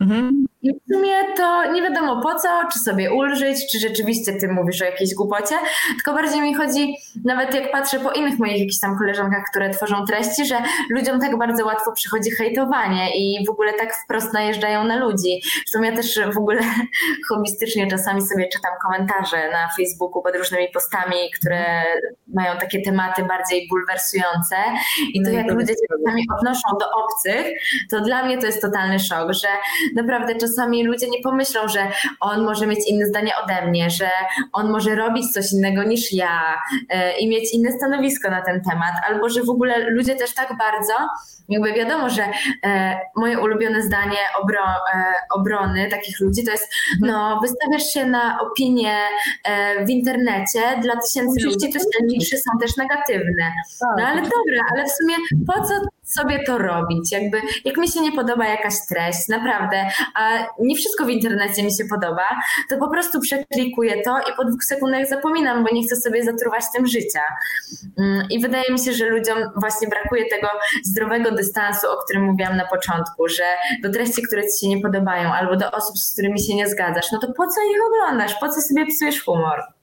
mhm. 0.00 0.47
I 0.62 0.70
w 0.74 0.94
sumie 0.94 1.12
to 1.36 1.72
nie 1.72 1.82
wiadomo 1.82 2.22
po 2.22 2.34
co, 2.34 2.48
czy 2.72 2.78
sobie 2.78 3.12
ulżyć, 3.12 3.72
czy 3.72 3.78
rzeczywiście 3.78 4.32
ty 4.32 4.48
mówisz 4.48 4.82
o 4.82 4.84
jakiejś 4.84 5.14
głupocie, 5.14 5.54
tylko 5.88 6.14
bardziej 6.14 6.40
mi 6.40 6.54
chodzi, 6.54 6.94
nawet 7.24 7.54
jak 7.54 7.72
patrzę 7.72 8.00
po 8.00 8.12
innych 8.12 8.38
moich 8.38 8.58
jakichś 8.58 8.78
tam 8.78 8.98
koleżankach, 8.98 9.44
które 9.50 9.70
tworzą 9.70 10.04
treści, 10.06 10.46
że 10.46 10.62
ludziom 10.90 11.20
tak 11.20 11.38
bardzo 11.38 11.66
łatwo 11.66 11.92
przychodzi 11.92 12.30
hejtowanie 12.30 13.10
i 13.16 13.46
w 13.46 13.50
ogóle 13.50 13.72
tak 13.72 13.94
wprost 14.04 14.32
najeżdżają 14.32 14.84
na 14.84 14.96
ludzi. 14.96 15.40
Zresztą 15.54 15.82
ja 15.82 15.96
też 15.96 16.20
w 16.34 16.38
ogóle 16.38 16.60
hobbystycznie 17.28 17.86
czasami 17.86 18.22
sobie 18.22 18.48
czytam 18.48 18.72
komentarze 18.82 19.50
na 19.52 19.68
Facebooku 19.76 20.22
pod 20.22 20.36
różnymi 20.36 20.68
postami, 20.74 21.16
które 21.40 21.64
mają 22.34 22.58
takie 22.58 22.82
tematy 22.82 23.24
bardziej 23.24 23.68
bulwersujące 23.68 24.56
i 25.14 25.22
to 25.22 25.30
no 25.30 25.36
jak 25.36 25.50
ludzie 25.50 25.72
się 25.72 25.98
czasami 25.98 26.26
odnoszą 26.38 26.68
do 26.80 26.86
obcych, 26.90 27.46
to 27.90 28.00
dla 28.00 28.24
mnie 28.24 28.38
to 28.38 28.46
jest 28.46 28.62
totalny 28.62 28.98
szok, 28.98 29.32
że 29.32 29.48
naprawdę 29.96 30.34
czasami 30.34 30.47
czasami 30.48 30.84
ludzie 30.84 31.10
nie 31.10 31.20
pomyślą, 31.22 31.68
że 31.68 31.90
on 32.20 32.44
może 32.44 32.66
mieć 32.66 32.78
inne 32.88 33.06
zdanie 33.06 33.32
ode 33.44 33.66
mnie, 33.66 33.90
że 33.90 34.10
on 34.52 34.70
może 34.70 34.94
robić 34.94 35.32
coś 35.32 35.52
innego 35.52 35.82
niż 35.82 36.12
ja 36.12 36.58
e, 36.90 37.18
i 37.18 37.28
mieć 37.28 37.54
inne 37.54 37.72
stanowisko 37.72 38.30
na 38.30 38.42
ten 38.42 38.60
temat, 38.70 38.92
albo 39.08 39.28
że 39.28 39.42
w 39.42 39.50
ogóle 39.50 39.90
ludzie 39.90 40.14
też 40.14 40.34
tak 40.34 40.58
bardzo, 40.58 40.94
jakby 41.48 41.72
wiadomo, 41.72 42.10
że 42.10 42.22
e, 42.64 43.00
moje 43.16 43.40
ulubione 43.40 43.82
zdanie 43.82 44.18
obro, 44.42 44.64
e, 44.94 45.14
obrony 45.34 45.88
takich 45.90 46.20
ludzi 46.20 46.44
to 46.44 46.50
jest, 46.50 46.72
no, 47.00 47.40
wystawiasz 47.42 47.92
się 47.92 48.06
na 48.06 48.38
opinie 48.40 48.98
w 49.86 49.90
internecie 49.90 50.60
dla 50.82 50.94
tysięcy 50.96 51.44
ludzi, 51.44 51.72
liczy 52.02 52.36
są 52.38 52.58
też 52.60 52.76
negatywne. 52.76 53.52
No 53.80 53.88
tak. 53.96 54.06
ale 54.06 54.22
dobra, 54.22 54.62
ale 54.74 54.84
w 54.84 54.92
sumie 54.92 55.14
po 55.46 55.64
co 55.64 55.74
sobie 56.08 56.44
to 56.44 56.58
robić. 56.58 57.12
Jakby, 57.12 57.40
jak 57.64 57.76
mi 57.76 57.88
się 57.88 58.00
nie 58.00 58.12
podoba 58.12 58.46
jakaś 58.46 58.74
treść, 58.88 59.28
naprawdę, 59.28 59.86
a 60.14 60.46
nie 60.58 60.76
wszystko 60.76 61.04
w 61.04 61.10
internecie 61.10 61.62
mi 61.62 61.72
się 61.72 61.84
podoba, 61.90 62.28
to 62.70 62.78
po 62.78 62.90
prostu 62.90 63.20
przeklikuję 63.20 64.02
to 64.02 64.18
i 64.18 64.36
po 64.36 64.44
dwóch 64.44 64.64
sekundach 64.64 65.08
zapominam, 65.08 65.64
bo 65.64 65.70
nie 65.72 65.82
chcę 65.82 65.96
sobie 65.96 66.24
zatruwać 66.24 66.64
tym 66.74 66.86
życia. 66.86 67.22
Mm, 67.98 68.26
I 68.30 68.40
wydaje 68.40 68.72
mi 68.72 68.78
się, 68.78 68.92
że 68.92 69.06
ludziom 69.06 69.38
właśnie 69.56 69.88
brakuje 69.88 70.24
tego 70.28 70.48
zdrowego 70.84 71.30
dystansu, 71.30 71.86
o 71.90 72.04
którym 72.04 72.24
mówiłam 72.24 72.56
na 72.56 72.66
początku, 72.66 73.28
że 73.28 73.44
do 73.82 73.90
treści, 73.90 74.22
które 74.22 74.42
ci 74.42 74.60
się 74.60 74.68
nie 74.68 74.82
podobają, 74.82 75.32
albo 75.32 75.56
do 75.56 75.70
osób, 75.70 75.98
z 75.98 76.12
którymi 76.12 76.42
się 76.42 76.54
nie 76.54 76.68
zgadzasz, 76.68 77.12
no 77.12 77.18
to 77.18 77.26
po 77.26 77.46
co 77.46 77.60
ich 77.70 77.78
oglądasz? 77.86 78.34
Po 78.40 78.48
co 78.48 78.60
sobie 78.60 78.86
psujesz 78.86 79.24
humor? 79.24 79.77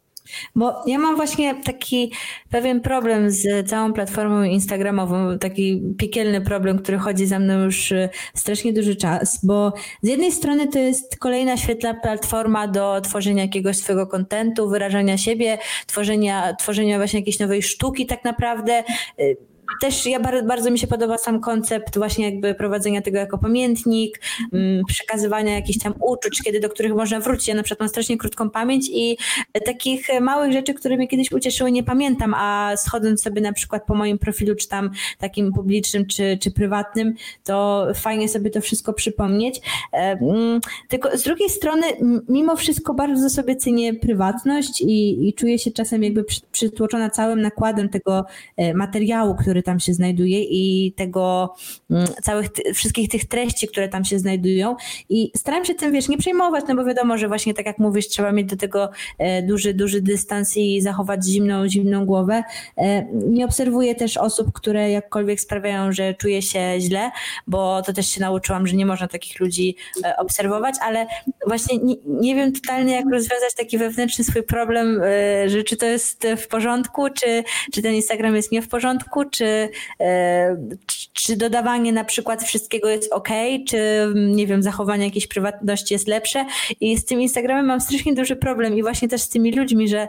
Bo 0.56 0.74
ja 0.88 1.00
mam 1.00 1.16
właśnie 1.16 1.56
taki 1.56 2.12
pewien 2.50 2.82
problem 2.82 3.32
z 3.32 3.70
całą 3.70 3.94
platformą 3.94 4.44
Instagramową, 4.44 5.40
taki 5.40 5.82
piekielny 5.98 6.42
problem, 6.42 6.80
który 6.80 6.98
chodzi 6.98 7.26
za 7.26 7.40
mną 7.40 7.64
już 7.64 7.92
y, 7.92 8.10
strasznie 8.34 8.74
duży 8.74 8.96
czas, 8.96 9.46
bo 9.46 9.74
z 10.02 10.08
jednej 10.08 10.32
strony 10.32 10.68
to 10.68 10.80
jest 10.80 11.18
kolejna 11.18 11.58
świetna 11.58 11.94
platforma 11.94 12.68
do 12.68 13.02
tworzenia 13.02 13.44
jakiegoś 13.44 13.78
swojego 13.78 14.08
kontentu, 14.08 14.70
wyrażania 14.70 15.18
siebie, 15.18 15.58
tworzenia, 15.88 16.54
tworzenia 16.54 16.98
właśnie 16.98 17.20
jakiejś 17.20 17.40
nowej 17.40 17.64
sztuki 17.64 18.06
tak 18.06 18.24
naprawdę. 18.24 18.84
Y, 19.20 19.55
też 19.82 20.06
ja 20.06 20.19
bardzo, 20.19 20.47
bardzo 20.47 20.71
mi 20.71 20.80
się 20.80 20.88
podoba 20.88 21.17
sam 21.17 21.41
koncept 21.41 21.97
właśnie 21.97 22.25
jakby 22.32 22.56
prowadzenia 22.56 23.01
tego 23.01 23.17
jako 23.17 23.38
pamiętnik, 23.38 24.21
mm, 24.54 24.86
przekazywania 24.88 25.56
jakichś 25.56 25.80
tam 25.80 25.93
uczuć, 25.99 26.41
kiedy 26.41 26.60
do 26.60 26.69
których 26.69 26.93
można 26.93 27.19
wrócić. 27.19 27.47
Ja 27.47 27.56
na 27.56 27.63
przykład 27.63 27.80
mam 27.80 27.89
strasznie 27.89 28.17
krótką 28.17 28.49
pamięć 28.49 28.89
i 28.91 29.17
takich 29.65 30.08
małych 30.21 30.54
rzeczy, 30.54 30.73
które 30.73 30.97
mnie 30.97 31.08
kiedyś 31.08 31.32
ucieszyły, 31.32 31.71
nie 31.71 31.84
pamiętam, 31.84 32.34
a 32.34 32.71
schodząc 32.78 33.23
sobie 33.23 33.41
na 33.41 33.54
przykład 33.54 33.86
po 33.86 33.95
moim 33.95 34.17
profilu, 34.17 34.56
czy 34.56 34.67
tam 34.67 34.89
takim 35.19 35.54
publicznym, 35.54 36.06
czy, 36.06 36.38
czy 36.41 36.51
prywatnym, 36.51 37.13
to 37.43 37.88
fajnie 37.95 38.30
sobie 38.30 38.49
to 38.49 38.62
wszystko 38.62 38.93
przypomnieć. 38.93 39.62
Tylko 40.88 41.17
z 41.17 41.23
drugiej 41.23 41.49
strony, 41.49 41.88
mimo 42.30 42.56
wszystko 42.56 42.93
bardzo 42.93 43.30
sobie 43.30 43.56
cenię 43.56 43.93
prywatność 43.93 44.82
i, 44.82 45.28
i 45.28 45.34
czuję 45.34 45.60
się 45.60 45.71
czasem 45.71 46.04
jakby 46.04 46.25
przytłoczona 46.51 47.10
całym 47.10 47.41
nakładem 47.41 47.89
tego 47.89 48.25
e, 48.58 48.73
materiału, 48.73 49.36
który 49.36 49.55
tam 49.63 49.80
się 49.80 49.94
znajduje 49.94 50.44
i 50.44 50.94
tego 50.94 51.54
mm, 51.91 52.08
całych, 52.24 52.48
wszystkich 52.74 53.10
tych 53.10 53.26
treści, 53.26 53.68
które 53.68 53.89
tam 53.89 54.06
się 54.06 54.20
znajdują 54.20 54.76
i 55.10 55.32
staram 55.38 55.65
się 55.65 55.76
tym, 55.76 55.94
wiesz, 55.94 56.08
nie 56.08 56.18
przejmować, 56.18 56.65
no 56.68 56.76
bo 56.76 56.86
wiadomo, 56.86 57.18
że 57.18 57.28
właśnie 57.28 57.54
tak 57.54 57.65
jak 57.65 57.80
mówisz, 57.80 58.08
trzeba 58.08 58.32
mieć 58.32 58.48
do 58.48 58.58
tego 58.58 58.89
e, 59.18 59.41
duży, 59.41 59.74
duży 59.74 60.02
dystans 60.02 60.58
i 60.58 60.82
zachować 60.82 61.26
zimną, 61.26 61.70
zimną 61.70 62.06
głowę. 62.06 62.44
E, 62.78 63.06
nie 63.12 63.46
obserwuję 63.46 63.96
też 63.96 64.18
osób, 64.18 64.52
które 64.54 64.91
jakkolwiek 64.91 65.39
sprawiają, 65.39 65.91
że 65.91 66.13
czuję 66.13 66.41
się 66.41 66.76
źle, 66.80 67.12
bo 67.48 67.82
to 67.82 67.94
też 67.94 68.08
się 68.08 68.22
nauczyłam, 68.22 68.68
że 68.68 68.76
nie 68.76 68.86
można 68.86 69.08
takich 69.08 69.39
ludzi 69.39 69.76
e, 70.04 70.18
obserwować, 70.18 70.76
ale 70.82 71.08
właśnie 71.48 71.78
nie, 71.78 71.96
nie 72.06 72.36
wiem 72.36 72.54
totalnie, 72.54 72.94
jak 72.94 73.06
rozwiązać 73.12 73.54
taki 73.58 73.78
wewnętrzny 73.78 74.24
swój 74.24 74.44
problem, 74.44 75.02
że 75.46 75.63
czy 75.63 75.78
to 75.78 75.86
jest 75.86 76.28
w 76.38 76.48
porządku, 76.48 77.10
czy, 77.10 77.44
czy 77.74 77.82
ten 77.82 77.94
Instagram 77.94 78.36
jest 78.36 78.52
nie 78.52 78.62
w 78.62 78.68
porządku, 78.68 79.26
czy 79.26 79.45
E, 80.00 80.58
czy, 81.14 81.36
dodawanie 81.36 81.92
na 81.92 82.04
przykład 82.04 82.44
wszystkiego 82.44 82.90
jest 82.90 83.14
ok, 83.14 83.30
czy 83.68 83.78
nie 84.16 84.48
wiem, 84.48 84.64
zachowanie 84.64 85.06
jakiejś 85.06 85.28
prywatności 85.28 85.94
jest 85.94 86.08
lepsze. 86.08 86.46
I 86.82 86.98
z 86.98 87.06
tym 87.06 87.22
Instagramem 87.22 87.66
mam 87.66 87.82
strasznie 87.82 88.14
duży 88.14 88.36
problem 88.36 88.78
i 88.78 88.82
właśnie 88.82 89.08
też 89.08 89.22
z 89.22 89.30
tymi 89.30 89.52
ludźmi, 89.52 89.88
że 89.88 90.08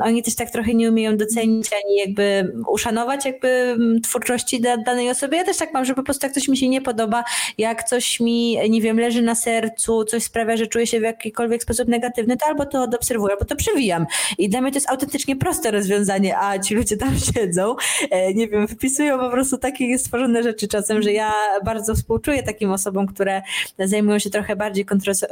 oni 0.00 0.22
też 0.22 0.34
tak 0.34 0.50
trochę 0.50 0.74
nie 0.74 0.88
umieją 0.88 1.16
docenić 1.16 1.66
ani 1.84 1.96
jakby 1.96 2.52
uszanować 2.68 3.24
jakby 3.24 3.76
twórczości 4.02 4.60
danej 4.60 5.10
osoby. 5.10 5.36
Ja 5.36 5.44
też 5.44 5.56
tak 5.56 5.72
mam, 5.72 5.84
że 5.84 5.94
po 5.94 6.02
prostu 6.02 6.26
jak 6.26 6.34
coś 6.34 6.48
mi 6.48 6.56
się 6.56 6.68
nie 6.68 6.82
podoba, 6.82 7.24
jak 7.58 7.84
coś 7.84 8.20
mi, 8.20 8.58
nie 8.70 8.80
wiem, 8.80 9.00
leży 9.00 9.22
na 9.22 9.34
sercu, 9.34 10.04
coś 10.04 10.22
sprawia, 10.22 10.56
że 10.56 10.66
czuję 10.66 10.86
się 10.86 11.00
w 11.00 11.02
jakikolwiek 11.02 11.62
sposób 11.62 11.88
negatywny, 11.88 12.36
to 12.36 12.46
albo 12.46 12.66
to 12.66 12.82
odobserwuję, 12.82 13.32
albo 13.32 13.44
to 13.44 13.56
przewijam. 13.56 14.06
I 14.38 14.48
dla 14.48 14.60
mnie 14.60 14.70
to 14.70 14.76
jest 14.76 14.90
autentycznie 14.90 15.36
proste 15.36 15.70
rozwiązanie, 15.70 16.38
a 16.38 16.58
ci 16.58 16.74
ludzie 16.74 16.96
tam 16.96 17.18
siedzą, 17.34 17.76
e, 18.10 18.34
nie 18.34 18.48
wiem, 18.48 18.66
wpisują 18.78 19.18
po 19.18 19.30
prostu 19.30 19.58
takie 19.58 19.98
stworzone 19.98 20.42
rzeczy 20.42 20.68
czasem, 20.68 21.02
że 21.02 21.12
ja 21.12 21.32
bardzo 21.64 21.94
współczuję 21.94 22.42
takim 22.42 22.70
osobom, 22.70 23.06
które 23.06 23.42
zajmują 23.78 24.18
się 24.18 24.30
trochę 24.30 24.56
bardziej 24.56 24.86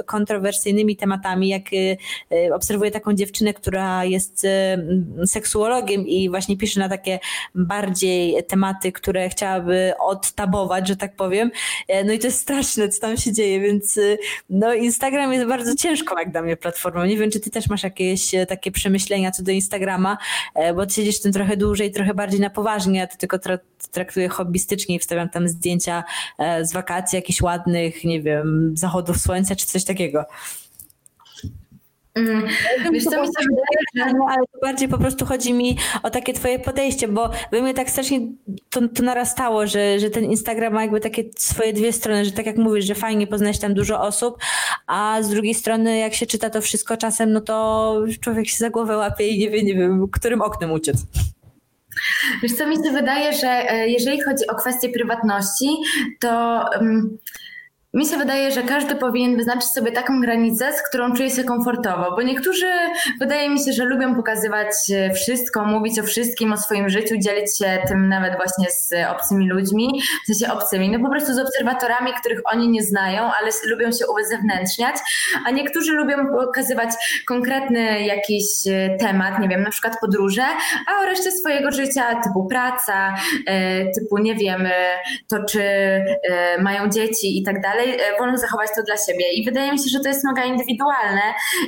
kontrowersyjnymi 0.06 0.96
tematami, 0.96 1.48
jak 1.48 1.72
y, 1.72 1.96
y, 2.32 2.54
obserwuję 2.54 2.90
taką 2.90 3.12
dziewczynę, 3.12 3.54
która 3.54 4.04
jest 4.04 4.44
y, 4.44 4.48
seksuologiem 5.26 6.06
i 6.06 6.30
właśnie 6.30 6.56
pisze 6.56 6.80
na 6.80 6.88
takie 6.88 7.18
bardziej 7.54 8.44
tematy, 8.48 8.92
które 8.92 9.28
chciałaby 9.28 9.92
odtabować, 10.00 10.88
że 10.88 10.96
tak 10.96 11.16
powiem. 11.16 11.50
E, 11.88 12.04
no 12.04 12.12
i 12.12 12.18
to 12.18 12.26
jest 12.26 12.40
straszne, 12.40 12.88
co 12.88 13.00
tam 13.00 13.16
się 13.16 13.32
dzieje, 13.32 13.60
więc 13.60 14.00
no 14.50 14.74
Instagram 14.74 15.32
jest 15.32 15.46
bardzo 15.46 15.74
ciężką 15.74 16.18
jak 16.18 16.32
dla 16.32 16.42
mnie 16.42 16.56
platformą. 16.56 17.04
Nie 17.04 17.16
wiem, 17.16 17.30
czy 17.30 17.40
ty 17.40 17.50
też 17.50 17.68
masz 17.68 17.82
jakieś 17.82 18.34
e, 18.34 18.46
takie 18.46 18.70
przemyślenia 18.70 19.30
co 19.30 19.42
do 19.42 19.52
Instagrama, 19.52 20.18
e, 20.54 20.74
bo 20.74 20.86
ty 20.86 20.94
siedzisz 20.94 21.18
w 21.18 21.22
tym 21.22 21.32
trochę 21.32 21.56
dłużej, 21.56 21.90
trochę 21.90 22.14
bardziej 22.14 22.40
na 22.40 22.50
poważnie, 22.50 23.02
a 23.02 23.06
ty 23.06 23.16
tylko 23.16 23.35
traktuję 23.90 24.28
hobbystycznie 24.28 24.96
i 24.96 24.98
wstawiam 24.98 25.28
tam 25.28 25.48
zdjęcia 25.48 26.04
e, 26.38 26.64
z 26.64 26.72
wakacji, 26.72 27.16
jakichś 27.16 27.42
ładnych, 27.42 28.04
nie 28.04 28.22
wiem, 28.22 28.72
zachodów 28.76 29.18
słońca 29.18 29.56
czy 29.56 29.66
coś 29.66 29.84
takiego. 29.84 30.24
Mm, 32.16 32.46
wiesz, 32.92 33.04
co 33.04 33.20
mi 33.20 33.26
się 33.26 33.32
wydaje, 33.50 34.10
że... 34.10 34.16
ale 34.28 34.46
to 34.52 34.58
bardziej 34.62 34.88
po 34.88 34.98
prostu 34.98 35.26
chodzi 35.26 35.52
mi 35.52 35.76
o 36.02 36.10
takie 36.10 36.32
twoje 36.32 36.58
podejście, 36.58 37.08
bo 37.08 37.30
we 37.52 37.62
mnie 37.62 37.74
tak 37.74 37.90
strasznie 37.90 38.20
to, 38.70 38.88
to 38.88 39.02
narastało, 39.02 39.66
że, 39.66 40.00
że 40.00 40.10
ten 40.10 40.24
Instagram 40.24 40.74
ma 40.74 40.82
jakby 40.82 41.00
takie 41.00 41.24
swoje 41.36 41.72
dwie 41.72 41.92
strony, 41.92 42.24
że 42.24 42.32
tak 42.32 42.46
jak 42.46 42.56
mówisz, 42.56 42.84
że 42.84 42.94
fajnie 42.94 43.26
poznać 43.26 43.58
tam 43.58 43.74
dużo 43.74 44.00
osób, 44.00 44.38
a 44.86 45.18
z 45.22 45.28
drugiej 45.28 45.54
strony 45.54 45.98
jak 45.98 46.14
się 46.14 46.26
czyta 46.26 46.50
to 46.50 46.60
wszystko 46.60 46.96
czasem, 46.96 47.32
no 47.32 47.40
to 47.40 47.96
człowiek 48.20 48.48
się 48.48 48.56
za 48.56 48.70
głowę 48.70 48.96
łapie 48.96 49.28
i 49.28 49.38
nie 49.38 49.50
wie, 49.50 49.62
nie 49.62 49.74
wiem, 49.74 50.08
którym 50.12 50.42
oknem 50.42 50.72
uciec. 50.72 50.96
Wiesz 52.42 52.52
co, 52.52 52.66
mi 52.66 52.76
się 52.76 52.92
wydaje, 52.92 53.32
że 53.32 53.48
e, 53.48 53.88
jeżeli 53.88 54.20
chodzi 54.20 54.46
o 54.46 54.54
kwestię 54.54 54.88
prywatności, 54.88 55.68
to 56.20 56.64
um, 56.80 57.18
mi 57.96 58.06
się 58.06 58.16
wydaje, 58.16 58.50
że 58.50 58.62
każdy 58.62 58.94
powinien 58.94 59.36
wyznaczyć 59.36 59.64
sobie 59.64 59.92
taką 59.92 60.20
granicę, 60.20 60.72
z 60.72 60.88
którą 60.88 61.12
czuje 61.12 61.30
się 61.30 61.44
komfortowo, 61.44 62.16
bo 62.16 62.22
niektórzy 62.22 62.66
wydaje 63.20 63.50
mi 63.50 63.64
się, 63.64 63.72
że 63.72 63.84
lubią 63.84 64.14
pokazywać 64.14 64.68
e, 64.94 65.14
wszystko, 65.14 65.64
mówić 65.64 65.98
o 65.98 66.02
wszystkim, 66.02 66.52
o 66.52 66.56
swoim 66.56 66.88
życiu, 66.88 67.14
dzielić 67.18 67.58
się 67.58 67.78
tym 67.88 68.08
nawet 68.08 68.36
właśnie 68.36 68.66
z 68.70 68.94
obcymi 69.10 69.48
ludźmi, 69.48 70.02
w 70.24 70.26
sensie 70.26 70.52
obcymi, 70.52 70.90
no 70.90 70.98
po 71.00 71.10
prostu 71.10 71.34
z 71.34 71.38
obserwatorami, 71.38 72.12
których 72.20 72.40
oni 72.44 72.68
nie 72.68 72.82
znają, 72.82 73.22
ale 73.22 73.50
lubią 73.70 73.92
się 73.92 74.04
uzewnętrzniać, 74.06 74.96
a 75.46 75.50
niektórzy 75.50 75.92
lubią 75.92 76.16
pokazywać 76.26 76.90
konkretny 77.26 78.02
jakiś 78.02 78.44
e, 78.66 78.96
temat, 79.00 79.38
nie 79.38 79.48
wiem, 79.48 79.62
na 79.62 79.70
przykład 79.70 80.00
podróże, 80.00 80.44
a 80.86 81.02
o 81.02 81.06
reszcie 81.06 81.32
swojego 81.32 81.70
życia, 81.70 82.20
typu 82.24 82.46
praca, 82.46 83.14
e, 83.46 83.90
typu 83.90 84.18
nie 84.18 84.34
wiem, 84.34 84.68
to 85.28 85.44
czy 85.44 85.62
mają 86.60 86.88
dzieci 86.88 87.38
i 87.38 87.42
tak 87.42 87.60
dalej, 87.62 87.85
E, 87.86 88.18
wolno 88.18 88.38
zachować 88.38 88.68
to 88.76 88.82
dla 88.82 88.96
siebie. 89.06 89.32
I 89.32 89.44
wydaje 89.44 89.72
mi 89.72 89.78
się, 89.78 89.90
że 89.90 90.00
to 90.00 90.08
jest 90.08 90.24
mega 90.24 90.44
indywidualne 90.44 91.22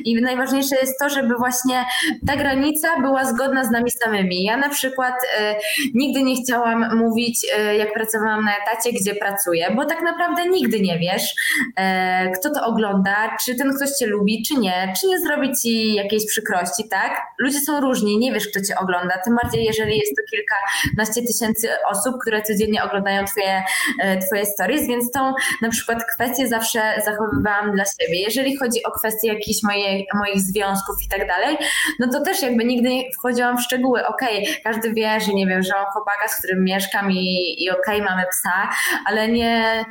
i 0.04 0.22
najważniejsze 0.22 0.76
jest 0.76 0.98
to, 0.98 1.08
żeby 1.08 1.34
właśnie 1.34 1.84
ta 2.26 2.36
granica 2.36 3.00
była 3.00 3.24
zgodna 3.24 3.64
z 3.64 3.70
nami 3.70 3.90
samymi. 3.90 4.44
Ja 4.44 4.56
na 4.56 4.68
przykład 4.68 5.14
e, 5.38 5.54
nigdy 5.94 6.22
nie 6.22 6.42
chciałam 6.42 6.98
mówić, 6.98 7.46
e, 7.58 7.76
jak 7.76 7.92
pracowałam 7.92 8.44
na 8.44 8.52
etacie, 8.56 8.92
gdzie 8.92 9.14
pracuję, 9.14 9.70
bo 9.76 9.84
tak 9.84 10.02
naprawdę 10.02 10.48
nigdy 10.48 10.80
nie 10.80 10.98
wiesz, 10.98 11.34
e, 11.76 12.30
kto 12.30 12.50
to 12.50 12.66
ogląda, 12.66 13.36
czy 13.44 13.54
ten 13.54 13.76
ktoś 13.76 13.90
cię 13.90 14.06
lubi, 14.06 14.42
czy 14.48 14.54
nie, 14.54 14.92
czy 15.00 15.06
nie 15.06 15.18
zrobi 15.18 15.52
ci 15.62 15.94
jakiejś 15.94 16.26
przykrości, 16.26 16.88
tak? 16.90 17.20
Ludzie 17.38 17.60
są 17.60 17.80
różni, 17.80 18.18
nie 18.18 18.32
wiesz, 18.32 18.48
kto 18.48 18.60
cię 18.60 18.74
ogląda, 18.78 19.14
tym 19.24 19.36
bardziej, 19.42 19.64
jeżeli 19.64 19.98
jest 19.98 20.12
to 20.16 20.22
kilkanaście 20.30 21.32
tysięcy 21.32 21.68
osób, 21.90 22.14
które 22.20 22.42
codziennie 22.42 22.82
oglądają 22.82 23.24
twoje, 23.24 23.62
e, 24.00 24.18
twoje 24.18 24.46
stories, 24.46 24.86
więc 24.88 25.12
tą 25.12 25.32
na 25.62 25.68
przykład 25.68 25.98
kwestie 26.14 26.48
zawsze 26.48 26.80
zachowywałam 27.04 27.72
dla 27.72 27.84
siebie. 27.84 28.20
Jeżeli 28.20 28.56
chodzi 28.56 28.84
o 28.84 28.90
kwestie 28.90 29.28
jakichś 29.28 29.62
moje, 29.62 30.04
moich 30.14 30.40
związków 30.40 30.96
i 31.06 31.08
tak 31.08 31.28
dalej, 31.28 31.56
no 32.00 32.08
to 32.12 32.20
też 32.20 32.42
jakby 32.42 32.64
nigdy 32.64 32.88
nie 32.88 33.12
wchodziłam 33.12 33.58
w 33.58 33.62
szczegóły. 33.62 34.06
Okej, 34.06 34.42
okay, 34.42 34.54
każdy 34.64 34.94
wie, 34.94 35.20
że 35.20 35.32
nie 35.32 35.46
wiem, 35.46 35.62
że 35.62 35.72
mam 35.72 35.86
chłopaka, 35.86 36.28
z 36.28 36.38
którym 36.38 36.64
mieszkam 36.64 37.12
i, 37.12 37.54
i 37.64 37.70
okej, 37.70 38.00
okay, 38.02 38.10
mamy 38.10 38.22
psa, 38.30 38.70
ale 39.06 39.28
nie, 39.28 39.84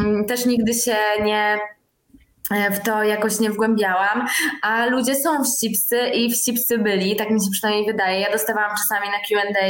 mm, 0.00 0.24
też 0.24 0.46
nigdy 0.46 0.74
się 0.74 0.96
nie 1.22 1.58
w 2.50 2.80
to 2.80 3.02
jakoś 3.02 3.40
nie 3.40 3.50
wgłębiałam, 3.50 4.26
a 4.62 4.86
ludzie 4.86 5.14
są 5.14 5.44
wścibscy 5.44 5.98
i 5.98 6.30
wścibscy 6.32 6.78
byli, 6.78 7.16
tak 7.16 7.30
mi 7.30 7.44
się 7.44 7.50
przynajmniej 7.52 7.86
wydaje. 7.86 8.20
Ja 8.20 8.32
dostawałam 8.32 8.70
czasami 8.70 9.06
na 9.08 9.18
Q&A 9.28 9.60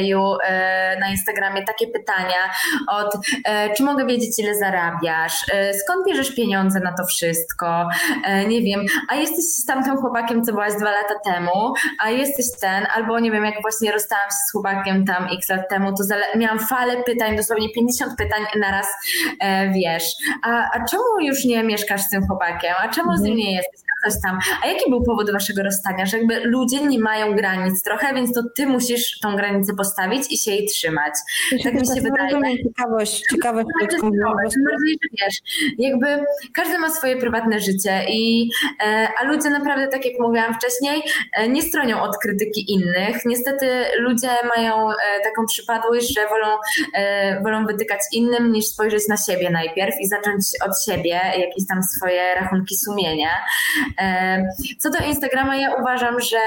e, 0.46 1.00
na 1.00 1.10
Instagramie 1.10 1.64
takie 1.64 1.86
pytania 1.86 2.50
od 2.88 3.16
e, 3.44 3.74
czy 3.74 3.82
mogę 3.82 4.06
wiedzieć 4.06 4.38
ile 4.38 4.54
zarabiasz, 4.54 5.44
skąd 5.84 6.06
bierzesz 6.06 6.34
pieniądze 6.34 6.80
na 6.80 6.92
to 6.92 7.04
wszystko, 7.04 7.88
nie 8.48 8.62
wiem, 8.62 8.80
a 9.08 9.14
jesteś 9.14 9.44
z 9.44 9.64
tamtym 9.64 9.96
chłopakiem, 9.96 10.44
co 10.44 10.52
byłaś 10.52 10.72
dwa 10.74 10.90
lata 10.90 11.14
temu, 11.24 11.74
a 11.98 12.10
jesteś 12.10 12.46
ten, 12.60 12.86
albo 12.94 13.20
nie 13.20 13.30
wiem, 13.30 13.44
jak 13.44 13.62
właśnie 13.62 13.92
rozstałam 13.92 14.30
się 14.30 14.36
z 14.48 14.52
chłopakiem 14.52 15.04
tam 15.06 15.28
x 15.36 15.48
lat 15.48 15.68
temu, 15.68 15.92
to 15.92 16.04
miałam 16.38 16.58
falę 16.58 17.02
pytań, 17.02 17.36
dosłownie 17.36 17.68
50 17.74 18.12
pytań 18.18 18.40
naraz, 18.60 18.86
wiesz, 19.74 20.04
a, 20.42 20.70
a 20.72 20.84
czemu 20.84 21.20
już 21.20 21.44
nie 21.44 21.62
mieszkasz 21.62 22.00
z 22.00 22.08
tym 22.08 22.26
chłopakiem? 22.26 22.61
A 22.70 22.88
czemu 22.88 23.16
z 23.16 23.20
nim 23.20 23.36
nie 23.36 23.52
jesteś? 23.54 23.80
Coś 24.04 24.14
tam. 24.22 24.38
A 24.64 24.66
jaki 24.66 24.90
był 24.90 25.02
powód 25.02 25.32
waszego 25.32 25.62
rozstania? 25.62 26.06
Że 26.06 26.18
jakby 26.18 26.40
ludzie 26.44 26.82
nie 26.82 26.98
mają 26.98 27.36
granic 27.36 27.82
trochę, 27.82 28.14
więc 28.14 28.32
to 28.34 28.42
ty 28.56 28.66
musisz 28.66 29.18
tą 29.20 29.36
granicę 29.36 29.74
postawić 29.74 30.22
i 30.30 30.38
się 30.38 30.50
jej 30.50 30.66
trzymać. 30.66 31.14
Tak 31.64 31.74
mi 31.74 31.86
się 31.86 32.00
wydaje. 32.00 32.30
Ciekawość, 32.74 33.22
ciekawość. 33.30 33.66
Bardziej, 34.70 34.98
wiesz, 35.20 35.36
jakby 35.78 36.06
każdy 36.54 36.78
ma 36.78 36.90
swoje 36.90 37.16
prywatne 37.16 37.60
życie 37.60 38.04
i 38.08 38.50
e, 38.84 39.08
a 39.20 39.24
ludzie 39.24 39.50
naprawdę, 39.50 39.88
tak 39.88 40.04
jak 40.04 40.14
mówiłam 40.20 40.54
wcześniej, 40.54 41.02
e, 41.36 41.48
nie 41.48 41.62
stronią 41.62 42.02
od 42.02 42.18
krytyki 42.18 42.72
innych. 42.72 43.16
Niestety 43.26 43.66
ludzie 43.98 44.28
mają 44.56 44.90
e, 44.90 44.94
taką 45.24 45.46
przypadłość, 45.46 46.14
że 46.14 46.26
wolą, 46.28 46.56
wolą 47.44 47.66
wytykać 47.66 48.00
innym 48.12 48.52
niż 48.52 48.66
spojrzeć 48.66 49.08
na 49.08 49.16
siebie 49.16 49.50
najpierw 49.50 49.94
i 50.00 50.08
zacząć 50.08 50.44
od 50.66 50.84
siebie 50.84 51.20
jakieś 51.38 51.66
tam 51.68 51.82
swoje 51.82 52.34
rachunki 52.34 52.76
sumienia. 52.76 53.30
Co 54.78 54.90
do 54.90 54.98
Instagrama, 54.98 55.56
ja 55.56 55.74
uważam, 55.74 56.20
że 56.20 56.38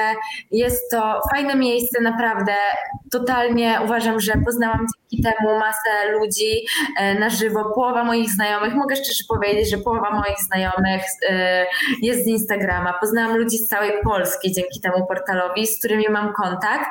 jest 0.52 0.92
to 0.92 1.22
fajne 1.32 1.56
miejsce, 1.56 2.02
naprawdę 2.02 2.54
totalnie 3.20 3.80
uważam, 3.86 4.20
że 4.20 4.34
poznałam 4.46 4.86
dzięki 5.12 5.24
temu 5.24 5.60
masę 5.60 6.12
ludzi 6.12 6.66
na 7.20 7.30
żywo. 7.30 7.72
Połowa 7.76 8.04
moich 8.04 8.30
znajomych, 8.30 8.74
mogę 8.74 8.96
szczerze 8.96 9.24
powiedzieć, 9.28 9.70
że 9.70 9.78
połowa 9.78 10.12
moich 10.12 10.40
znajomych 10.40 11.02
jest 12.02 12.24
z 12.24 12.28
Instagrama. 12.28 12.94
Poznałam 12.94 13.38
ludzi 13.38 13.58
z 13.58 13.68
całej 13.68 13.92
Polski 14.04 14.52
dzięki 14.52 14.82
temu 14.82 15.08
portalowi, 15.08 15.68
z 15.68 15.80
którymi 15.80 16.06
mam 16.10 16.34
kontakt. 16.34 16.90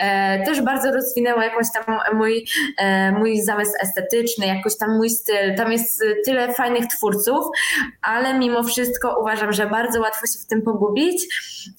E, 0.00 0.44
też 0.44 0.60
bardzo 0.60 0.92
rozwinęło 0.92 1.42
jakoś 1.42 1.66
tam 1.74 1.98
mój, 2.14 2.46
e, 2.78 3.12
mój 3.12 3.42
zamysł 3.42 3.72
estetyczny, 3.80 4.46
jakoś 4.46 4.78
tam 4.78 4.96
mój 4.96 5.10
styl. 5.10 5.54
Tam 5.56 5.72
jest 5.72 6.04
tyle 6.24 6.54
fajnych 6.54 6.86
twórców, 6.86 7.44
ale 8.02 8.38
mimo 8.38 8.62
wszystko 8.62 9.20
uważam, 9.20 9.52
że 9.52 9.66
bardzo 9.66 10.00
łatwo 10.00 10.26
się 10.26 10.38
w 10.44 10.46
tym 10.46 10.62
pogubić. 10.62 11.26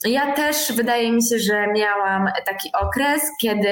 Ja 0.06 0.34
też 0.34 0.74
wydaje 0.76 1.12
mi 1.12 1.28
się, 1.30 1.40
że 1.40 1.68
miałam 1.68 2.30
taki 2.46 2.70
okres, 2.74 3.22
kiedy 3.42 3.70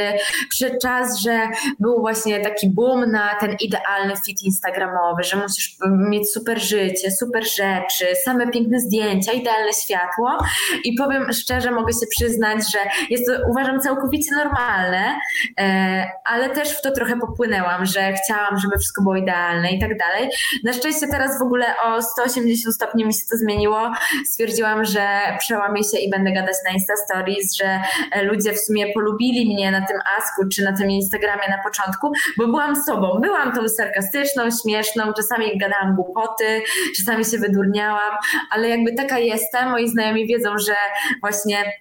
przyszedł 0.50 0.76
czas, 0.82 1.20
że 1.20 1.48
był 1.80 2.00
właśnie 2.00 2.40
taki 2.40 2.70
boom 2.70 3.12
na 3.12 3.36
ten 3.40 3.56
idealny 3.62 4.14
fit 4.26 4.42
instagramowy, 4.42 5.24
że 5.24 5.38
musisz 5.38 5.76
mieć 6.10 6.34
super 6.34 6.62
życie, 6.62 7.12
super 7.12 7.44
rzeczy, 7.48 8.06
same 8.26 8.52
piękne 8.52 8.80
zdjęcia, 8.80 9.32
idealne 9.32 9.74
światło 9.74 10.38
i 10.84 10.96
powiem 10.96 11.34
szczerze, 11.34 11.72
mogę 11.72 11.94
się 11.94 12.08
przyznać, 12.18 12.60
że 12.74 12.80
jest 13.10 13.26
to 13.28 13.34
uważam 13.50 13.80
całkowicie 13.82 14.36
normalne, 14.36 15.20
e, 15.60 16.08
ale 16.26 16.50
też 16.50 16.70
w 16.78 16.82
to 16.82 16.92
trochę 16.92 17.20
popłynęłam, 17.20 17.86
że 17.86 18.14
chciałam, 18.14 18.60
żeby 18.60 18.78
wszystko 18.78 19.02
było 19.02 19.16
idealne 19.16 19.72
i 19.72 19.80
tak 19.80 19.98
dalej. 19.98 20.30
Na 20.64 20.74
szczęście 20.74 21.08
teraz 21.08 21.40
w 21.40 21.42
ogóle 21.42 21.66
o 21.86 22.02
180 22.02 22.76
stopni 22.76 23.06
mi 23.06 23.14
się 23.14 23.20
to 23.32 23.38
zmieniło. 23.38 23.92
Stwierdziłam, 24.26 24.86
że 24.86 25.08
przełamię 25.40 25.84
się 25.84 25.98
i 25.98 26.10
będę 26.10 26.32
gadać 26.32 26.56
na 26.68 26.74
Insta 26.74 26.94
Stories, 27.06 27.56
że 27.56 27.80
ludzie 28.24 28.54
w 28.54 28.60
sumie 28.60 28.94
polubili 28.94 29.54
mnie 29.54 29.72
na 29.72 29.83
tym 29.88 29.98
Asku 30.18 30.50
czy 30.54 30.64
na 30.64 30.78
tym 30.78 30.90
Instagramie 30.90 31.50
na 31.50 31.64
początku, 31.64 32.12
bo 32.38 32.48
byłam 32.48 32.84
sobą. 32.84 33.20
Byłam 33.22 33.56
tą 33.56 33.70
sarkastyczną, 33.70 34.44
śmieszną, 34.62 35.14
czasami 35.14 35.58
gadałam 35.58 35.96
głupoty, 35.96 36.62
czasami 36.98 37.26
się 37.26 37.38
wydurniałam, 37.38 38.18
ale 38.52 38.70
jakby 38.70 38.94
taka 38.94 39.20
jestem. 39.20 39.70
Moi 39.70 39.90
znajomi 39.90 40.28
wiedzą, 40.28 40.58
że 40.58 40.76
właśnie 41.22 41.74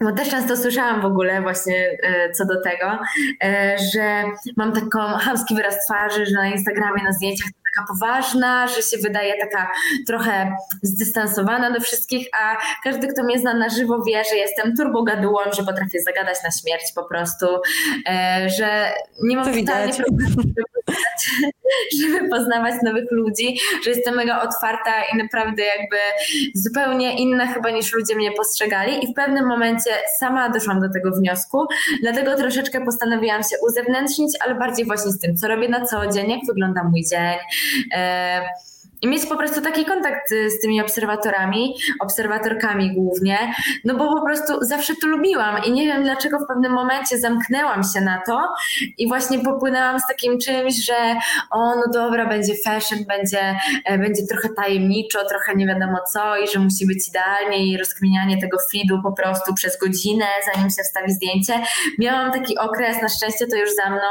bo 0.00 0.12
też 0.12 0.28
często 0.30 0.56
słyszałam 0.56 1.00
w 1.00 1.04
ogóle 1.04 1.42
właśnie 1.42 1.98
e, 2.02 2.32
co 2.32 2.44
do 2.44 2.62
tego, 2.62 2.98
e, 3.44 3.76
że 3.94 4.24
mam 4.56 4.72
taką 4.72 4.98
chamski 4.98 5.54
wyraz 5.54 5.86
twarzy, 5.86 6.26
że 6.26 6.32
na 6.32 6.48
Instagramie, 6.48 7.02
na 7.04 7.12
zdjęciach 7.12 7.50
taka 7.74 7.86
poważna, 7.88 8.68
że 8.68 8.82
się 8.82 8.98
wydaje 9.02 9.40
taka 9.40 9.70
trochę 10.06 10.56
zdystansowana 10.82 11.70
do 11.70 11.80
wszystkich, 11.80 12.28
a 12.40 12.56
każdy, 12.84 13.06
kto 13.06 13.24
mnie 13.24 13.38
zna 13.38 13.54
na 13.54 13.68
żywo 13.68 14.02
wie, 14.02 14.22
że 14.30 14.36
jestem 14.36 14.76
turbogadułą, 14.76 15.38
że 15.56 15.62
potrafię 15.62 16.00
zagadać 16.00 16.36
na 16.44 16.50
śmierć 16.50 16.92
po 16.94 17.04
prostu, 17.04 17.46
e, 18.08 18.48
że 18.58 18.92
nie 19.22 19.36
mam 19.36 19.44
totalnie 19.44 19.94
problemu, 19.94 20.42
żeby 22.00 22.28
poznawać 22.28 22.74
nowych 22.82 23.10
ludzi, 23.10 23.58
że 23.84 23.90
jestem 23.90 24.14
mega 24.14 24.42
otwarta 24.42 24.90
i 25.12 25.16
naprawdę 25.16 25.62
jakby 25.62 25.96
zupełnie 26.54 27.18
inna 27.18 27.46
chyba 27.46 27.70
niż 27.70 27.92
ludzie 27.92 28.16
mnie 28.16 28.32
postrzegali. 28.32 29.04
I 29.04 29.12
w 29.12 29.14
pewnym 29.14 29.46
momencie 29.46 29.90
sama 30.18 30.48
doszłam 30.48 30.80
do 30.80 30.92
tego 30.92 31.10
wniosku, 31.10 31.66
dlatego 32.02 32.36
troszeczkę 32.36 32.84
postanowiłam 32.84 33.42
się 33.42 33.56
uzewnętrznić, 33.68 34.36
ale 34.40 34.54
bardziej 34.54 34.86
właśnie 34.86 35.10
z 35.10 35.18
tym, 35.18 35.36
co 35.36 35.48
robię 35.48 35.68
na 35.68 35.86
co 35.86 36.06
dzień, 36.06 36.30
jak 36.30 36.40
wygląda 36.46 36.84
mój 36.84 37.04
dzień, 37.04 37.38
e, 37.92 38.42
i 39.02 39.08
mieć 39.08 39.26
po 39.26 39.36
prostu 39.36 39.60
taki 39.60 39.84
kontakt 39.84 40.30
z 40.30 40.60
tymi 40.60 40.80
obserwatorami, 40.80 41.74
obserwatorkami 42.00 42.94
głównie, 42.94 43.38
no 43.84 43.94
bo 43.94 44.14
po 44.14 44.24
prostu 44.26 44.64
zawsze 44.64 44.94
to 45.02 45.06
lubiłam 45.06 45.64
i 45.64 45.72
nie 45.72 45.86
wiem 45.86 46.02
dlaczego 46.02 46.38
w 46.38 46.46
pewnym 46.46 46.72
momencie 46.72 47.18
zamknęłam 47.18 47.82
się 47.94 48.00
na 48.00 48.22
to 48.26 48.40
i 48.98 49.08
właśnie 49.08 49.38
popłynęłam 49.38 50.00
z 50.00 50.06
takim 50.06 50.38
czymś, 50.38 50.84
że 50.84 51.16
o 51.50 51.74
no 51.74 51.82
dobra, 51.92 52.26
będzie 52.26 52.54
fashion, 52.64 52.98
będzie, 53.08 53.56
e, 53.84 53.98
będzie 53.98 54.26
trochę 54.26 54.48
tajemniczo, 54.48 55.18
trochę 55.28 55.54
nie 55.54 55.66
wiadomo 55.66 55.98
co 56.12 56.36
i 56.36 56.48
że 56.48 56.58
musi 56.58 56.86
być 56.86 57.08
idealnie 57.08 57.66
i 57.66 57.78
rozkminianie 57.78 58.40
tego 58.40 58.58
feedu 58.72 59.02
po 59.02 59.12
prostu 59.12 59.54
przez 59.54 59.78
godzinę, 59.78 60.26
zanim 60.52 60.70
się 60.70 60.82
wstawi 60.82 61.12
zdjęcie. 61.12 61.52
Miałam 61.98 62.32
taki 62.32 62.58
okres, 62.58 63.02
na 63.02 63.08
szczęście 63.08 63.46
to 63.46 63.56
już 63.56 63.70
za 63.84 63.90
mną 63.90 64.08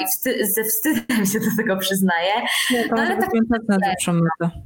i 0.00 0.06
wsty- 0.06 0.46
ze 0.54 0.64
wstydem 0.64 1.26
się 1.26 1.40
do 1.40 1.56
tego 1.56 1.76
przyznaję. 1.76 2.32
No, 2.90 3.02
ale 3.02 3.16
tak 3.16 3.30
metę. 4.26 4.65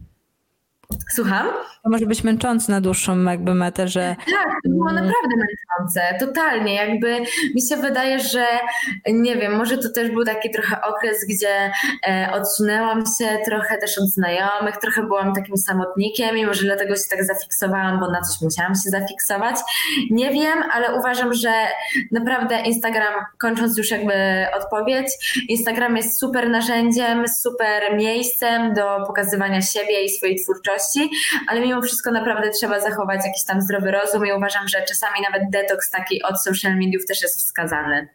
Słucham? 1.09 1.47
To 1.83 1.91
może 1.91 2.07
być 2.07 2.25
męczące 2.25 2.73
na 2.73 2.81
dłuższą 2.81 3.23
jakby 3.23 3.55
metę, 3.55 3.89
że... 3.89 4.17
Tak, 4.19 4.49
to 4.65 4.71
było 4.71 4.91
mm. 4.91 5.05
naprawdę 5.05 5.37
męczące, 5.37 6.27
totalnie. 6.27 6.75
Jakby 6.75 7.21
mi 7.55 7.63
się 7.69 7.77
wydaje, 7.77 8.21
że 8.21 8.47
nie 9.07 9.37
wiem, 9.37 9.57
może 9.57 9.79
to 9.79 9.89
też 9.93 10.11
był 10.11 10.25
taki 10.25 10.51
trochę 10.51 10.81
okres, 10.83 11.27
gdzie 11.29 11.73
e, 12.09 12.31
odsunęłam 12.33 13.05
się 13.19 13.39
trochę 13.45 13.79
też 13.79 13.99
od 13.99 14.09
znajomych, 14.09 14.77
trochę 14.77 15.03
byłam 15.03 15.35
takim 15.35 15.57
samotnikiem 15.57 16.37
i 16.37 16.47
może 16.47 16.63
dlatego 16.63 16.97
się 16.97 17.03
tak 17.11 17.25
zafiksowałam, 17.25 18.01
bo 18.01 18.11
na 18.11 18.21
coś 18.21 18.41
musiałam 18.43 18.75
się 18.75 18.91
zafiksować. 18.91 19.57
Nie 20.11 20.31
wiem, 20.31 20.59
ale 20.73 20.95
uważam, 20.99 21.35
że 21.35 21.53
naprawdę 22.13 22.61
Instagram, 22.61 23.15
kończąc 23.39 23.79
już 23.79 23.91
jakby 23.91 24.47
odpowiedź, 24.57 25.07
Instagram 25.49 25.97
jest 25.97 26.21
super 26.21 26.51
narzędziem, 26.51 27.25
super 27.29 27.97
miejscem 27.97 28.75
do 28.75 29.07
pokazywania 29.07 29.63
siebie 29.63 30.05
i 30.05 30.09
swojej 30.09 30.37
twórczości, 30.43 30.90
ale 31.49 31.61
mimo 31.61 31.83
wszystko 31.83 32.11
naprawdę 32.11 32.51
trzeba 32.51 32.81
zachować 32.81 33.21
jakiś 33.27 33.45
tam 33.45 33.61
zdrowy 33.61 33.91
rozum 33.91 34.27
i 34.27 34.33
uważam, 34.33 34.69
że 34.69 34.85
czasami 34.89 35.15
nawet 35.31 35.51
detoks 35.51 35.91
taki 35.91 36.23
od 36.23 36.43
social 36.43 36.77
mediów 36.77 37.07
też 37.07 37.23
jest 37.23 37.39
wskazany. 37.39 38.09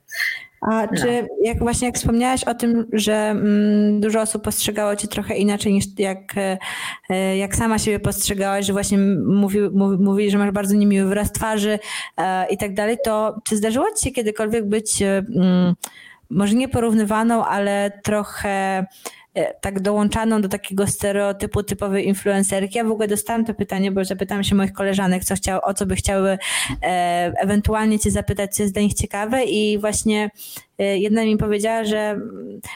A 0.61 0.81
no. 0.81 1.01
czy 1.01 1.27
jak 1.43 1.59
właśnie 1.59 1.87
jak 1.87 1.95
wspomniałaś 1.95 2.43
o 2.43 2.53
tym, 2.53 2.87
że 2.93 3.13
mm, 3.13 3.99
dużo 4.01 4.21
osób 4.21 4.43
postrzegało 4.43 4.95
cię 4.95 5.07
trochę 5.07 5.35
inaczej 5.35 5.73
niż 5.73 5.85
jak, 5.97 6.33
e, 7.09 7.37
jak 7.37 7.55
sama 7.55 7.79
siebie 7.79 7.99
postrzegałaś, 7.99 8.65
że 8.65 8.73
właśnie 8.73 8.97
mówi, 9.25 9.59
mówi, 9.73 10.03
mówili, 10.03 10.31
że 10.31 10.37
masz 10.37 10.51
bardzo 10.51 10.75
niemiły 10.75 11.09
wyraz 11.09 11.31
twarzy 11.31 11.79
e, 12.17 12.47
i 12.49 12.57
tak 12.57 12.73
dalej, 12.73 12.97
to 13.03 13.41
czy 13.43 13.57
zdarzyło 13.57 13.85
ci 13.97 14.03
się 14.05 14.11
kiedykolwiek 14.11 14.65
być 14.65 15.01
e, 15.01 15.17
mm, 15.35 15.73
może 16.29 16.55
nie 16.55 16.69
porównywaną, 16.69 17.45
ale 17.45 17.91
trochę 18.03 18.85
E, 18.85 18.85
tak 19.61 19.79
dołączaną 19.79 20.41
do 20.41 20.49
takiego 20.49 20.87
stereotypu 20.87 21.63
typowej 21.63 22.07
influencerki. 22.07 22.77
Ja 22.77 22.83
w 22.83 22.91
ogóle 22.91 23.07
dostałam 23.07 23.45
to 23.45 23.53
pytanie, 23.53 23.91
bo 23.91 24.05
zapytałam 24.05 24.43
się 24.43 24.55
moich 24.55 24.73
koleżanek, 24.73 25.23
co 25.23 25.35
chciał, 25.35 25.59
o 25.63 25.73
co 25.73 25.85
by 25.85 25.95
chciały 25.95 26.29
e, 26.29 26.37
ewentualnie 27.37 27.99
cię 27.99 28.11
zapytać, 28.11 28.55
co 28.55 28.63
jest 28.63 28.73
dla 28.73 28.81
nich 28.81 28.93
ciekawe 28.93 29.43
i 29.43 29.77
właśnie 29.79 30.29
e, 30.79 30.97
jedna 30.97 31.23
mi 31.23 31.37
powiedziała, 31.37 31.83
że 31.83 32.19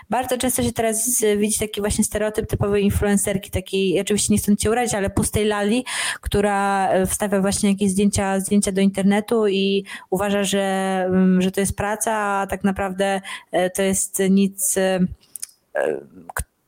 bardzo 0.09 0.37
często 0.37 0.63
się 0.63 0.71
teraz 0.71 1.23
widzi 1.37 1.59
taki 1.59 1.81
właśnie 1.81 2.03
stereotyp 2.03 2.47
typowej 2.47 2.83
influencerki, 2.83 3.51
takiej, 3.51 4.01
oczywiście 4.01 4.33
nie 4.33 4.37
chcę 4.37 4.57
cię 4.57 4.71
urazić, 4.71 4.93
ale 4.93 5.09
pustej 5.09 5.45
lali, 5.45 5.85
która 6.21 6.89
wstawia 7.05 7.41
właśnie 7.41 7.69
jakieś 7.69 7.91
zdjęcia, 7.91 8.39
zdjęcia 8.39 8.71
do 8.71 8.81
internetu 8.81 9.47
i 9.47 9.85
uważa, 10.09 10.43
że, 10.43 11.09
że 11.39 11.51
to 11.51 11.59
jest 11.59 11.75
praca, 11.77 12.13
a 12.15 12.47
tak 12.47 12.63
naprawdę 12.63 13.21
to 13.75 13.81
jest 13.81 14.21
nic 14.29 14.75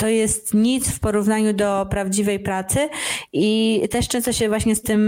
to 0.00 0.08
jest 0.08 0.54
nic 0.54 0.90
w 0.90 1.00
porównaniu 1.00 1.52
do 1.52 1.86
prawdziwej 1.90 2.40
pracy. 2.40 2.88
I 3.32 3.80
też 3.90 4.08
często 4.08 4.32
się 4.32 4.48
właśnie 4.48 4.76
z 4.76 4.82
tym 4.82 5.00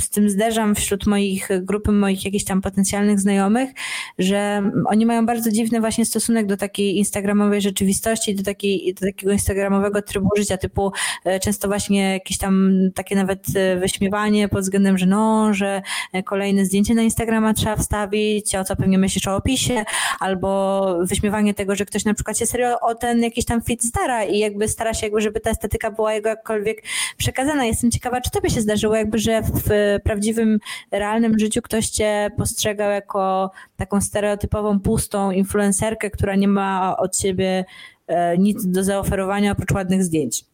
z 0.00 0.10
tym 0.10 0.30
zderzam 0.30 0.74
wśród 0.74 1.06
moich 1.06 1.48
grupy, 1.62 1.92
moich 1.92 2.24
jakichś 2.24 2.44
tam 2.44 2.60
potencjalnych 2.60 3.20
znajomych, 3.20 3.70
że 4.18 4.70
oni 4.86 5.06
mają 5.06 5.26
bardzo 5.26 5.50
dziwny 5.50 5.80
właśnie 5.80 6.04
stosunek 6.04 6.46
do 6.46 6.56
takiej 6.56 6.96
instagramowej 6.96 7.60
rzeczywistości, 7.60 8.34
do, 8.34 8.42
takiej, 8.42 8.94
do 9.00 9.06
takiego 9.06 9.32
instagramowego 9.32 10.02
trybu 10.02 10.28
życia, 10.36 10.56
typu 10.56 10.92
e, 11.24 11.40
często 11.40 11.68
właśnie 11.68 12.12
jakieś 12.12 12.38
tam 12.38 12.72
takie 12.94 13.16
nawet 13.16 13.44
e, 13.56 13.76
wyśmiewanie 13.76 14.48
pod 14.48 14.60
względem, 14.60 14.98
że 14.98 15.06
no, 15.06 15.54
że 15.54 15.82
kolejne 16.24 16.64
zdjęcie 16.64 16.94
na 16.94 17.02
Instagrama 17.02 17.54
trzeba 17.54 17.76
wstawić, 17.76 18.54
o 18.54 18.64
co 18.64 18.76
pewnie 18.76 18.98
myślisz 18.98 19.28
o 19.28 19.36
opisie, 19.36 19.84
albo 20.20 20.98
wyśmiewanie 21.02 21.54
tego, 21.54 21.74
że 21.76 21.84
ktoś 21.84 22.04
na 22.04 22.14
przykład 22.14 22.38
się 22.38 22.46
serio 22.46 22.80
o 22.80 22.94
ten 22.94 23.22
jakiś 23.22 23.39
tam 23.44 23.62
fit 23.62 23.84
stara 23.84 24.24
i 24.24 24.38
jakby 24.38 24.68
stara 24.68 24.94
się 24.94 25.06
jakby, 25.06 25.20
żeby 25.20 25.40
ta 25.40 25.50
estetyka 25.50 25.90
była 25.90 26.14
jego 26.14 26.28
jakkolwiek 26.28 26.82
przekazana. 27.16 27.64
Jestem 27.64 27.90
ciekawa, 27.90 28.20
czy 28.20 28.30
tobie 28.30 28.50
się 28.50 28.60
zdarzyło 28.60 28.96
jakby, 28.96 29.18
że 29.18 29.42
w 29.42 29.98
prawdziwym, 30.04 30.58
realnym 30.90 31.38
życiu 31.38 31.62
ktoś 31.62 31.88
cię 31.88 32.30
postrzegał 32.36 32.90
jako 32.90 33.50
taką 33.76 34.00
stereotypową, 34.00 34.80
pustą 34.80 35.30
influencerkę, 35.30 36.10
która 36.10 36.36
nie 36.36 36.48
ma 36.48 36.96
od 36.96 37.18
siebie 37.18 37.64
e, 38.06 38.38
nic 38.38 38.66
do 38.66 38.84
zaoferowania 38.84 39.52
oprócz 39.52 39.72
ładnych 39.72 40.04
zdjęć. 40.04 40.44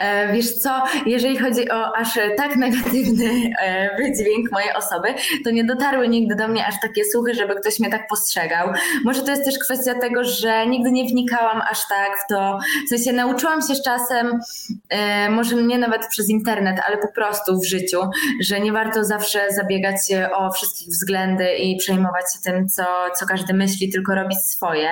E, 0.00 0.32
wiesz 0.32 0.54
co, 0.54 0.84
jeżeli 1.06 1.38
chodzi 1.38 1.70
o 1.70 1.96
aż 1.96 2.08
tak 2.36 2.56
negatywny 2.56 3.30
e, 3.62 3.96
wydźwięk 3.96 4.52
mojej 4.52 4.72
osoby, 4.72 5.14
to 5.44 5.50
nie 5.50 5.64
dotarły 5.64 6.08
nigdy 6.08 6.34
do 6.34 6.48
mnie 6.48 6.66
aż 6.66 6.74
takie 6.82 7.04
słuchy, 7.04 7.34
żeby 7.34 7.54
ktoś 7.54 7.80
mnie 7.80 7.90
tak 7.90 8.08
postrzegał. 8.08 8.68
Może 9.04 9.22
to 9.22 9.30
jest 9.30 9.44
też 9.44 9.58
kwestia 9.58 9.94
tego, 9.94 10.24
że 10.24 10.66
nigdy 10.66 10.92
nie 10.92 11.04
wnikałam 11.04 11.62
aż 11.70 11.88
tak 11.88 12.10
w 12.24 12.28
to, 12.28 12.58
w 12.86 12.88
sensie 12.88 13.12
nauczyłam 13.12 13.62
się 13.62 13.74
z 13.74 13.82
czasem, 13.82 14.40
e, 14.88 15.30
może 15.30 15.54
nie 15.54 15.78
nawet 15.78 16.06
przez 16.06 16.28
internet, 16.28 16.80
ale 16.86 16.98
po 16.98 17.08
prostu 17.08 17.60
w 17.60 17.64
życiu, 17.64 18.00
że 18.40 18.60
nie 18.60 18.72
warto 18.72 19.04
zawsze 19.04 19.46
zabiegać 19.50 19.96
o 20.34 20.52
wszystkich 20.52 20.88
względy 20.88 21.54
i 21.54 21.76
przejmować 21.76 22.24
się 22.34 22.40
tym, 22.44 22.68
co, 22.68 22.84
co 23.18 23.26
każdy 23.26 23.54
myśli, 23.54 23.92
tylko 23.92 24.14
robić 24.14 24.38
swoje. 24.38 24.88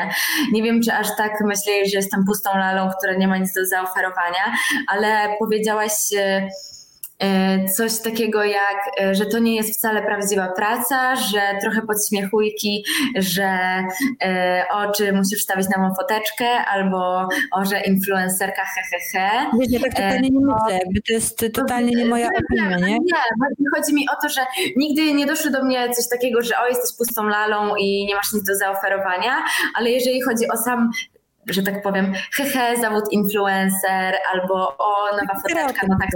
Nie 0.52 0.62
wiem, 0.62 0.82
czy 0.82 0.92
aż 0.92 1.06
tak 1.16 1.40
myśleli, 1.40 1.90
że 1.90 1.96
jestem 1.96 2.24
pustą 2.24 2.50
lalą, 2.58 2.90
która 2.98 3.14
nie 3.14 3.28
ma 3.28 3.36
nic 3.36 3.52
do 3.52 3.66
zaoferowania, 3.66 4.51
ale 4.86 5.36
powiedziałaś 5.38 5.92
e, 6.16 6.48
e, 7.18 7.68
coś 7.68 7.98
takiego 7.98 8.44
jak, 8.44 8.78
e, 9.00 9.14
że 9.14 9.26
to 9.26 9.38
nie 9.38 9.56
jest 9.56 9.78
wcale 9.78 10.02
prawdziwa 10.02 10.48
praca, 10.56 11.16
że 11.16 11.40
trochę 11.60 11.82
podśmiechujki, 11.82 12.84
że 13.16 13.58
o, 14.70 14.92
czy 14.92 15.12
musisz 15.12 15.40
wstawić 15.40 15.66
na 15.76 15.82
mą 15.82 15.94
foteczkę, 15.94 16.46
albo 16.48 17.28
o, 17.52 17.64
że 17.64 17.80
influencerka 17.80 18.62
hehehe. 18.64 19.50
Wiesz, 19.60 19.70
ja 19.70 19.80
tak 19.80 19.90
totalnie 19.90 20.30
nie 20.30 20.40
myślę, 20.40 20.78
jakby 20.78 21.02
to 21.02 21.12
jest 21.12 21.44
totalnie 21.54 21.96
nie 21.96 22.06
moja 22.06 22.28
opinia, 22.50 22.76
nie? 22.76 22.92
Nie, 22.92 23.70
chodzi 23.76 23.94
mi 23.94 24.06
o 24.08 24.22
to, 24.22 24.28
że 24.28 24.40
nigdy 24.76 25.14
nie 25.14 25.26
doszło 25.26 25.50
do 25.50 25.64
mnie 25.64 25.90
coś 25.90 26.08
takiego, 26.08 26.42
że 26.42 26.54
o, 26.58 26.68
jesteś 26.68 26.96
pustą 26.98 27.26
lalą 27.26 27.76
i 27.76 28.06
nie 28.06 28.14
masz 28.14 28.32
nic 28.32 28.42
do 28.42 28.54
zaoferowania, 28.54 29.44
ale 29.74 29.90
jeżeli 29.90 30.22
chodzi 30.22 30.48
o 30.48 30.56
sam 30.56 30.90
że 31.46 31.62
tak 31.62 31.82
powiem, 31.82 32.12
hehe, 32.32 32.76
zawód 32.80 33.04
influencer, 33.10 34.14
albo 34.32 34.76
o, 34.78 35.10
nowa 35.10 35.40
foteczka, 35.42 35.86
no 35.88 35.96
tak, 36.00 36.10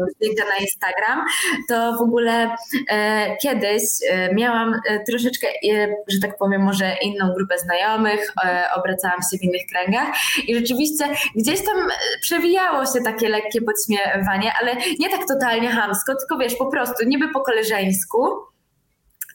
na 0.48 0.56
Instagram, 0.56 1.24
to 1.68 1.96
w 1.98 2.02
ogóle 2.02 2.56
e, 2.90 3.36
kiedyś 3.36 3.82
e, 4.10 4.34
miałam 4.34 4.80
e, 4.88 5.04
troszeczkę, 5.04 5.46
e, 5.48 5.88
że 6.08 6.18
tak 6.20 6.38
powiem, 6.38 6.62
może 6.62 6.96
inną 7.02 7.32
grupę 7.34 7.58
znajomych, 7.58 8.32
e, 8.44 8.66
obracałam 8.76 9.18
się 9.30 9.38
w 9.38 9.42
innych 9.42 9.62
kręgach 9.72 10.08
i 10.46 10.54
rzeczywiście 10.54 11.04
gdzieś 11.34 11.64
tam 11.64 11.76
e, 11.78 12.18
przewijało 12.20 12.86
się 12.86 13.00
takie 13.04 13.28
lekkie 13.28 13.62
podśmiewanie, 13.62 14.52
ale 14.60 14.76
nie 14.98 15.10
tak 15.10 15.28
totalnie 15.28 15.68
hamsko, 15.68 16.14
tylko 16.14 16.38
wiesz, 16.38 16.54
po 16.54 16.66
prostu 16.66 17.04
niby 17.04 17.28
po 17.28 17.40
koleżeńsku, 17.40 18.46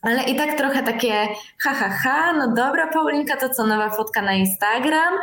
ale 0.02 0.24
i 0.24 0.36
tak 0.36 0.58
trochę 0.58 0.84
takie 0.84 1.28
ha, 1.64 1.74
ha, 1.74 1.90
ha, 1.90 2.34
no 2.34 2.54
dobra 2.54 2.88
Paulinka, 2.88 3.38
to 3.38 3.50
co, 3.50 3.68
nowa 3.68 3.90
fotka 3.90 4.22
na 4.22 4.34
Instagram? 4.34 5.14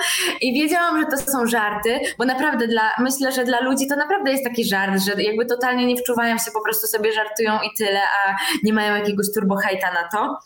I 0.40 0.52
wiedziałam, 0.52 1.00
że 1.00 1.06
to 1.06 1.32
są 1.32 1.46
żarty, 1.46 2.00
bo 2.18 2.24
naprawdę 2.24 2.68
dla, 2.68 2.90
myślę, 2.98 3.32
że 3.32 3.44
dla 3.44 3.60
ludzi 3.60 3.88
to 3.88 3.96
naprawdę 3.96 4.30
jest 4.30 4.44
taki 4.44 4.64
żart, 4.64 5.02
że 5.02 5.22
jakby 5.22 5.46
totalnie 5.46 5.86
nie 5.86 5.96
wczuwają 5.96 6.38
się, 6.38 6.50
po 6.50 6.62
prostu 6.62 6.86
sobie 6.86 7.12
żartują 7.12 7.58
i 7.60 7.76
tyle, 7.78 8.00
a 8.00 8.36
nie 8.62 8.72
mają 8.72 8.94
jakiegoś 8.94 9.26
turbo 9.34 9.56
hejta 9.56 9.92
na 9.92 10.08
to. 10.08 10.38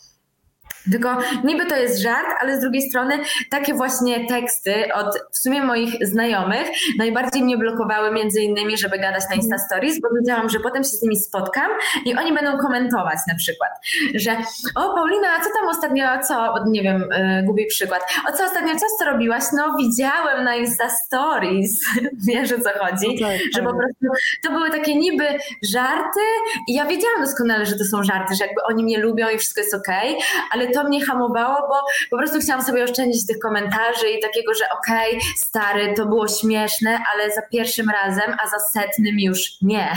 Tylko 0.91 1.17
niby 1.43 1.65
to 1.65 1.75
jest 1.75 2.01
żart, 2.01 2.27
ale 2.41 2.57
z 2.57 2.59
drugiej 2.59 2.81
strony 2.81 3.19
takie 3.49 3.73
właśnie 3.73 4.27
teksty 4.27 4.93
od 4.93 5.17
w 5.31 5.37
sumie 5.37 5.63
moich 5.63 6.07
znajomych 6.07 6.67
najbardziej 6.97 7.43
mnie 7.43 7.57
blokowały 7.57 8.11
między 8.11 8.41
innymi, 8.41 8.77
żeby 8.77 8.99
gadać 8.99 9.23
na 9.29 9.35
Insta 9.35 9.57
Stories, 9.57 10.01
bo 10.01 10.07
wiedziałam, 10.19 10.49
że 10.49 10.59
potem 10.59 10.83
się 10.83 10.89
z 10.89 11.01
nimi 11.01 11.15
spotkam 11.15 11.71
i 12.05 12.15
oni 12.15 12.33
będą 12.33 12.57
komentować 12.57 13.17
na 13.27 13.35
przykład, 13.35 13.71
że 14.15 14.31
o 14.75 14.93
Paulina, 14.95 15.27
a 15.39 15.43
co 15.43 15.49
tam 15.59 15.69
ostatnio, 15.69 16.05
co, 16.27 16.55
nie 16.67 16.81
wiem, 16.81 17.05
yy, 17.11 17.43
gubię 17.43 17.65
przykład, 17.65 18.01
o 18.29 18.37
co 18.37 18.45
ostatnio, 18.45 18.73
co 18.99 19.05
robiłaś? 19.05 19.43
No 19.53 19.75
widziałem 19.77 20.43
na 20.43 20.55
Insta 20.55 20.89
Stories, 20.89 21.85
wiesz 22.27 22.51
o 22.51 22.59
co 22.59 22.69
chodzi, 22.79 23.21
no 23.21 23.27
tak, 23.27 23.39
że 23.55 23.61
po 23.61 23.71
tak. 23.71 23.77
prostu 23.77 24.05
to 24.43 24.51
były 24.51 24.69
takie 24.69 24.95
niby 24.95 25.25
żarty 25.63 26.19
i 26.67 26.73
ja 26.73 26.85
wiedziałam 26.85 27.21
doskonale, 27.21 27.65
że 27.65 27.77
to 27.77 27.83
są 27.83 28.03
żarty, 28.03 28.35
że 28.35 28.45
jakby 28.45 28.61
oni 28.63 28.83
mnie 28.83 28.97
lubią 28.97 29.29
i 29.29 29.37
wszystko 29.37 29.61
jest 29.61 29.73
okej, 29.73 30.15
okay, 30.15 30.27
ale 30.51 30.72
to 30.73 30.83
mnie 30.83 31.05
hamowało, 31.05 31.55
bo 31.55 31.75
po 32.11 32.17
prostu 32.17 32.39
chciałam 32.39 32.63
sobie 32.63 32.83
oszczędzić 32.83 33.27
tych 33.27 33.39
komentarzy 33.39 34.09
i 34.17 34.21
takiego, 34.21 34.53
że 34.53 34.65
okej, 34.79 35.09
okay, 35.09 35.29
stary, 35.37 35.93
to 35.97 36.05
było 36.05 36.27
śmieszne, 36.27 36.99
ale 37.13 37.31
za 37.31 37.41
pierwszym 37.41 37.89
razem, 37.89 38.35
a 38.43 38.47
za 38.47 38.59
setnym 38.73 39.19
już 39.19 39.61
nie. 39.61 39.93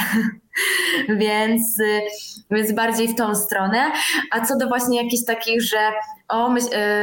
więc, 1.22 1.81
y, 1.81 2.01
więc 2.51 2.72
bardziej 2.72 3.09
w 3.09 3.14
tą 3.14 3.35
stronę. 3.35 3.93
A 4.31 4.41
co 4.41 4.57
do 4.57 4.68
właśnie 4.68 5.03
jakichś 5.03 5.24
takich, 5.24 5.62
że 5.62 5.93
o, 6.29 6.55
y, 6.57 6.61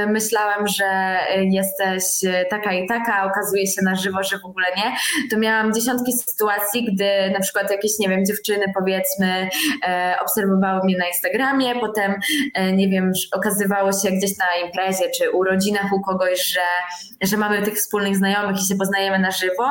myślałam, 0.08 0.68
że 0.68 1.18
jesteś 1.52 2.04
taka 2.50 2.74
i 2.74 2.88
taka, 2.88 3.26
okazuje 3.26 3.68
się 3.68 3.82
na 3.82 3.96
żywo, 3.96 4.24
że 4.24 4.40
w 4.40 4.46
ogóle 4.46 4.68
nie, 4.78 4.96
to 5.32 5.38
miałam 5.38 5.74
dziesiątki 5.74 6.14
sytuacji, 6.14 6.94
gdy 6.94 7.32
na 7.34 7.40
przykład 7.40 7.72
jakieś, 7.72 7.92
nie 8.00 8.10
wiem, 8.10 8.26
dziewczyny 8.26 8.66
powiedzmy 8.80 9.50
e, 9.88 10.16
obserwowały 10.22 10.82
mnie 10.84 10.98
na 10.98 11.08
Instagramie, 11.08 11.76
potem, 11.80 12.16
e, 12.54 12.72
nie 12.72 12.90
wiem, 12.90 13.12
okazywało 13.32 13.92
się 13.92 14.12
gdzieś 14.12 14.32
na 14.38 14.66
imprezie 14.66 15.10
czy 15.18 15.32
urodzinach 15.32 15.94
u 15.94 16.02
kogoś, 16.02 16.48
że, 16.48 16.62
że 17.22 17.38
mamy 17.38 17.62
tych 17.62 17.76
wspólnych 17.76 18.18
znajomych 18.18 18.62
i 18.62 18.68
się 18.68 18.76
poznajemy 18.76 19.20
na 19.20 19.32
żywo. 19.32 19.70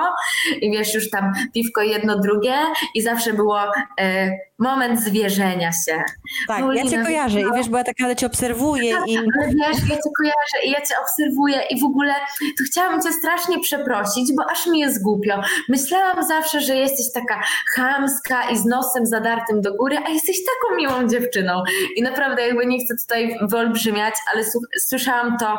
I 0.61 0.71
wiesz, 0.71 0.95
już 0.95 1.11
tam 1.11 1.33
piwko 1.55 1.83
jedno, 1.83 2.19
drugie 2.19 2.55
i 2.95 3.03
zawsze 3.03 3.33
było 3.33 3.61
e, 4.01 4.31
moment 4.63 5.01
zwierzenia 5.01 5.73
się. 5.73 6.03
Tak, 6.49 6.61
Paulina, 6.61 6.85
ja 6.85 6.91
cię 6.91 7.05
kojarzę 7.05 7.41
i 7.41 7.45
wiesz, 7.57 7.69
bo 7.69 7.79
ja 7.79 7.85
tak 7.85 7.95
ale 8.05 8.17
cię 8.17 8.27
obserwuję 8.27 8.95
tak, 8.95 9.09
i... 9.09 9.19
Ale 9.19 9.49
wiesz, 9.49 9.83
ja 9.91 9.97
cię 9.97 10.11
kojarzę 10.19 10.67
i 10.67 10.71
ja 10.71 10.81
cię 10.81 10.95
obserwuję 11.03 11.63
i 11.71 11.81
w 11.81 11.85
ogóle 11.85 12.15
to 12.41 12.65
chciałam 12.67 13.03
cię 13.03 13.13
strasznie 13.13 13.61
przeprosić, 13.61 14.33
bo 14.37 14.51
aż 14.51 14.67
mi 14.67 14.79
jest 14.79 15.03
głupio. 15.03 15.41
Myślałam 15.69 16.23
zawsze, 16.23 16.61
że 16.61 16.77
jesteś 16.77 17.07
taka 17.15 17.43
chamska 17.77 18.51
i 18.51 18.59
z 18.59 18.65
nosem 18.65 19.07
zadartym 19.07 19.61
do 19.61 19.75
góry, 19.75 19.99
a 20.07 20.11
jesteś 20.11 20.37
taką 20.45 20.77
miłą 20.77 21.09
dziewczyną. 21.09 21.63
I 21.97 22.03
naprawdę 22.03 22.47
jakby 22.47 22.67
nie 22.67 22.85
chcę 22.85 22.95
tutaj 23.03 23.39
wyolbrzymiać, 23.43 24.15
ale 24.33 24.45
słyszałam 24.89 25.39
to 25.39 25.59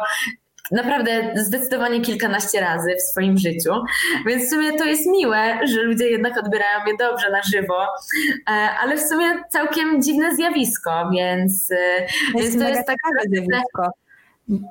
naprawdę 0.72 1.32
zdecydowanie 1.36 2.02
kilkanaście 2.02 2.60
razy 2.60 2.96
w 2.96 3.02
swoim 3.02 3.38
życiu. 3.38 3.74
Więc 4.28 4.46
w 4.46 4.50
sumie 4.50 4.74
to 4.78 4.86
jest 4.86 5.08
miłe, 5.08 5.60
że 5.68 5.82
ludzie 5.82 6.10
jednak 6.10 6.38
odbierają 6.38 6.84
mnie 6.84 6.94
dobrze 7.00 7.32
na 7.32 7.42
żywo, 7.44 7.84
e, 7.84 8.52
ale 8.52 8.98
w 8.98 9.02
sumie 9.02 9.44
całkiem 9.50 10.02
dziwne 10.02 10.36
zjawisko, 10.36 11.10
więc, 11.14 11.72
e, 11.72 12.06
to 12.34 12.40
więc 12.40 12.58
to 12.58 12.70
jest 12.70 12.88
tak. 12.88 12.98
Zjawisko. 13.30 14.03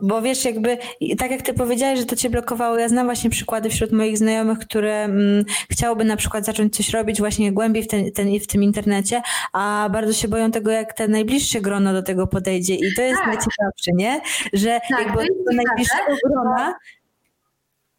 Bo 0.03 0.23
wiesz, 0.23 0.45
jakby 0.45 0.79
tak 1.19 1.31
jak 1.31 1.43
ty 1.43 1.55
powiedziałeś, 1.55 1.99
że 1.99 2.07
to 2.07 2.17
cię 2.17 2.31
blokowało, 2.31 2.79
ja 2.79 2.89
znam 2.89 3.07
właśnie 3.07 3.31
przykłady 3.31 3.71
wśród 3.71 3.93
moich 3.93 4.19
znajomych, 4.19 4.59
które 4.59 5.05
mm, 5.05 5.45
chciałyby 5.71 6.05
na 6.05 6.17
przykład 6.17 6.45
zacząć 6.45 6.77
coś 6.77 6.91
robić 6.91 7.19
właśnie 7.19 7.53
głębiej 7.53 7.83
w, 7.83 7.89
ten, 7.89 8.13
ten, 8.13 8.41
w 8.41 8.47
tym 8.47 8.63
internecie, 8.63 9.23
a 9.53 9.89
bardzo 9.93 10.13
się 10.13 10.29
boją 10.29 10.51
tego, 10.51 10.71
jak 10.71 10.93
te 10.93 11.09
najbliższe 11.09 11.61
grono 11.61 11.93
do 11.93 12.03
tego 12.03 12.27
podejdzie. 12.27 12.75
I 12.75 12.95
to 12.97 13.03
jest 13.03 13.21
tak. 13.21 13.27
najciekawsze, 13.27 13.91
nie? 13.95 14.21
Że 14.53 14.81
tak, 14.91 15.07
jakby 15.07 15.23
od 15.23 15.57
najbliższego 15.57 16.17
grona 16.27 16.75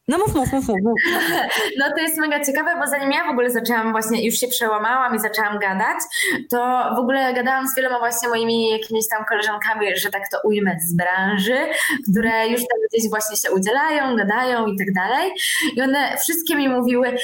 no 0.07 0.17
mów, 0.17 0.35
mów, 0.35 0.53
mów, 0.53 0.67
mów. 0.67 0.99
No 1.79 1.85
to 1.95 2.01
jest 2.01 2.17
mega 2.17 2.45
ciekawe, 2.45 2.71
bo 2.79 2.87
zanim 2.87 3.11
ja 3.11 3.25
w 3.27 3.29
ogóle 3.29 3.51
zaczęłam 3.51 3.91
właśnie, 3.91 4.25
już 4.25 4.35
się 4.35 4.47
przełamałam 4.47 5.15
i 5.15 5.19
zaczęłam 5.19 5.59
gadać, 5.59 5.97
to 6.49 6.57
w 6.95 6.99
ogóle 6.99 7.33
gadałam 7.33 7.67
z 7.67 7.75
wieloma 7.75 7.99
właśnie 7.99 8.29
moimi 8.29 8.69
jakimiś 8.69 9.07
tam 9.09 9.25
koleżankami, 9.25 9.97
że 9.97 10.09
tak 10.09 10.29
to 10.31 10.37
ujmę 10.43 10.77
z 10.87 10.95
branży, 10.95 11.57
które 12.11 12.47
już 12.47 12.61
tam 12.61 12.77
gdzieś 12.89 13.09
właśnie 13.09 13.37
się 13.37 13.51
udzielają, 13.51 14.15
gadają 14.15 14.67
i 14.67 14.77
tak 14.77 14.93
dalej. 14.93 15.31
I 15.75 15.81
one 15.81 16.17
wszystkie 16.17 16.55
mi 16.55 16.69
mówiły, 16.69 17.15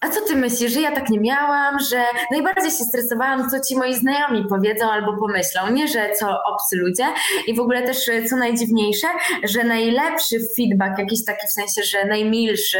a 0.00 0.08
co 0.08 0.20
ty 0.20 0.36
myślisz, 0.36 0.72
że 0.72 0.80
ja 0.80 0.92
tak 0.92 1.08
nie 1.08 1.20
miałam, 1.20 1.78
że 1.90 2.04
najbardziej 2.30 2.70
się 2.70 2.84
stresowałam, 2.84 3.50
co 3.50 3.60
ci 3.60 3.76
moi 3.76 3.94
znajomi 3.94 4.44
powiedzą 4.48 4.90
albo 4.90 5.16
pomyślą, 5.16 5.70
nie, 5.70 5.88
że 5.88 6.10
co 6.18 6.42
obcy 6.44 6.76
ludzie. 6.76 7.04
I 7.46 7.54
w 7.54 7.60
ogóle 7.60 7.82
też, 7.82 8.10
co 8.30 8.36
najdziwniejsze, 8.36 9.06
że 9.44 9.64
najlepszy 9.64 10.36
feedback, 10.56 10.98
jakiś 10.98 11.24
taki 11.24 11.46
w 11.46 11.50
sensie, 11.50 11.82
że 11.82 12.04
najmilszy, 12.04 12.78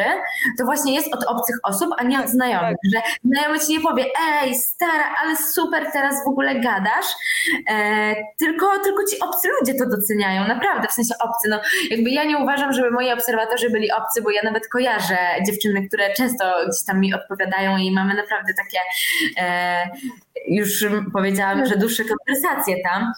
to 0.59 0.65
właśnie 0.65 0.95
jest 0.95 1.15
od 1.15 1.25
obcych 1.25 1.57
osób, 1.63 1.89
a 1.99 2.05
nie 2.05 2.21
od 2.21 2.29
znajomych. 2.29 2.77
Że 2.95 3.01
znajomy 3.25 3.61
ci 3.61 3.73
nie 3.73 3.81
powie, 3.81 4.05
ej, 4.43 4.55
stara, 4.55 5.15
ale 5.23 5.37
super, 5.37 5.87
teraz 5.93 6.25
w 6.25 6.29
ogóle 6.29 6.55
gadasz, 6.55 7.07
e, 7.71 8.15
tylko, 8.39 8.79
tylko 8.85 9.05
ci 9.05 9.21
obcy 9.21 9.49
ludzie 9.61 9.75
to 9.75 9.87
doceniają, 9.87 10.49
naprawdę, 10.49 10.89
w 10.89 10.93
sensie 10.93 11.15
obcy. 11.21 11.49
No, 11.49 11.61
jakby 11.91 12.11
ja 12.11 12.25
nie 12.25 12.39
uważam, 12.39 12.73
żeby 12.73 12.91
moi 12.91 13.13
obserwatorzy 13.13 13.71
byli 13.71 13.93
obcy, 13.93 14.23
bo 14.23 14.31
ja 14.31 14.43
nawet 14.45 14.69
kojarzę 14.69 15.19
dziewczyny, 15.47 15.89
które 15.89 16.15
często 16.15 16.45
gdzieś 16.69 16.85
tam 16.87 17.01
mi 17.01 17.08
odpowiadają 17.15 17.77
i 17.77 17.93
mamy 17.93 18.15
naprawdę 18.15 18.53
takie 18.55 18.79
e, 19.41 19.91
już 20.49 20.87
powiedziałam, 21.13 21.67
że 21.67 21.77
dłuższe 21.77 22.03
konwersacje 22.05 22.77
tam, 22.85 23.13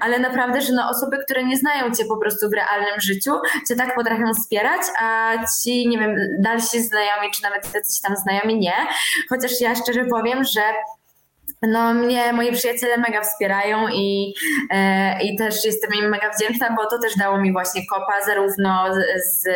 ale 0.00 0.18
naprawdę, 0.18 0.60
że 0.60 0.72
no 0.72 0.88
osoby, 0.88 1.18
które 1.24 1.44
nie 1.44 1.56
znają 1.56 1.94
cię 1.94 2.04
po 2.04 2.16
prostu 2.16 2.50
w 2.50 2.52
realnym 2.52 3.00
życiu, 3.00 3.32
cię 3.68 3.76
tak 3.76 3.94
potrafią 3.94 4.34
wspierać, 4.34 4.80
a 5.00 5.32
ci, 5.62 5.88
nie 5.88 5.98
wiem, 5.98 6.16
dalsi 6.38 6.82
znajomi, 6.82 7.30
czy 7.34 7.42
nawet 7.42 7.74
jacyś 7.74 8.00
tam 8.00 8.16
znajomi 8.16 8.58
nie. 8.58 8.74
Chociaż 9.28 9.60
ja 9.60 9.74
szczerze 9.74 10.04
powiem, 10.04 10.44
że 10.44 10.60
no 11.66 11.94
mnie 11.94 12.32
moi 12.32 12.52
przyjaciele 12.52 12.96
mega 12.96 13.22
wspierają 13.22 13.88
i, 13.88 14.34
e, 14.70 15.22
i 15.22 15.36
też 15.36 15.64
jestem 15.64 15.90
im 15.94 16.08
mega 16.08 16.30
wdzięczna, 16.30 16.76
bo 16.76 16.86
to 16.90 16.98
też 16.98 17.16
dało 17.16 17.40
mi 17.40 17.52
właśnie 17.52 17.86
kopa 17.86 18.24
zarówno 18.26 18.94
z, 18.94 19.24
z, 19.24 19.48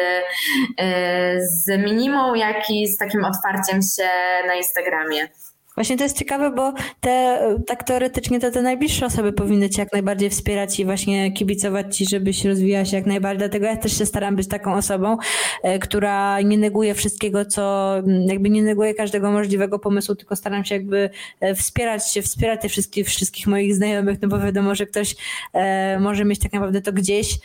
e, 0.79 1.41
z 1.41 1.69
minimum, 1.69 2.37
jak 2.37 2.71
i 2.71 2.89
z 2.89 2.97
takim 2.97 3.25
otwarciem 3.25 3.81
się 3.83 4.09
na 4.47 4.55
Instagramie. 4.55 5.29
Właśnie 5.75 5.97
to 5.97 6.05
jest 6.05 6.19
ciekawe, 6.19 6.51
bo 6.51 6.73
te, 7.01 7.41
tak 7.67 7.85
teoretycznie 7.85 8.41
to 8.41 8.51
te 8.51 8.63
najbliższe 8.63 9.07
osoby 9.07 9.33
powinny 9.33 9.71
cię 9.71 9.83
jak 9.83 9.93
najbardziej 9.93 10.31
wspierać 10.31 10.81
i 10.81 10.85
właśnie 10.85 11.33
kibicować 11.33 11.97
ci, 11.97 12.07
żebyś 12.07 12.45
rozwijała 12.45 12.85
się 12.85 12.97
jak 12.97 13.07
najbardziej. 13.07 13.39
Dlatego 13.39 13.67
ja 13.67 13.77
też 13.77 13.99
się 13.99 14.07
staram 14.07 14.37
być 14.37 14.49
taką 14.49 14.75
osobą, 14.75 15.17
e, 15.63 15.79
która 15.79 16.41
nie 16.41 16.59
neguje 16.59 16.95
wszystkiego, 16.95 17.45
co 17.45 17.95
jakby 18.27 18.51
nie 18.51 18.63
neguje 18.63 18.95
każdego 18.95 19.31
możliwego 19.31 19.79
pomysłu, 19.79 20.15
tylko 20.15 20.37
staram 20.37 20.65
się 20.65 20.75
jakby 20.75 21.11
e, 21.41 21.55
wspierać 21.55 22.13
się, 22.13 22.23
wspierać 22.23 22.63
te 22.63 22.69
wszystkich, 22.69 23.07
wszystkich 23.07 23.47
moich 23.47 23.75
znajomych, 23.75 24.23
no 24.23 24.29
bo 24.29 24.39
wiadomo, 24.39 24.75
że 24.75 24.87
ktoś 24.87 25.17
e, 25.53 25.99
może 26.01 26.25
mieć 26.25 26.41
tak 26.41 26.53
naprawdę 26.53 26.83
to 26.83 26.93
gdzieś, 26.93 27.39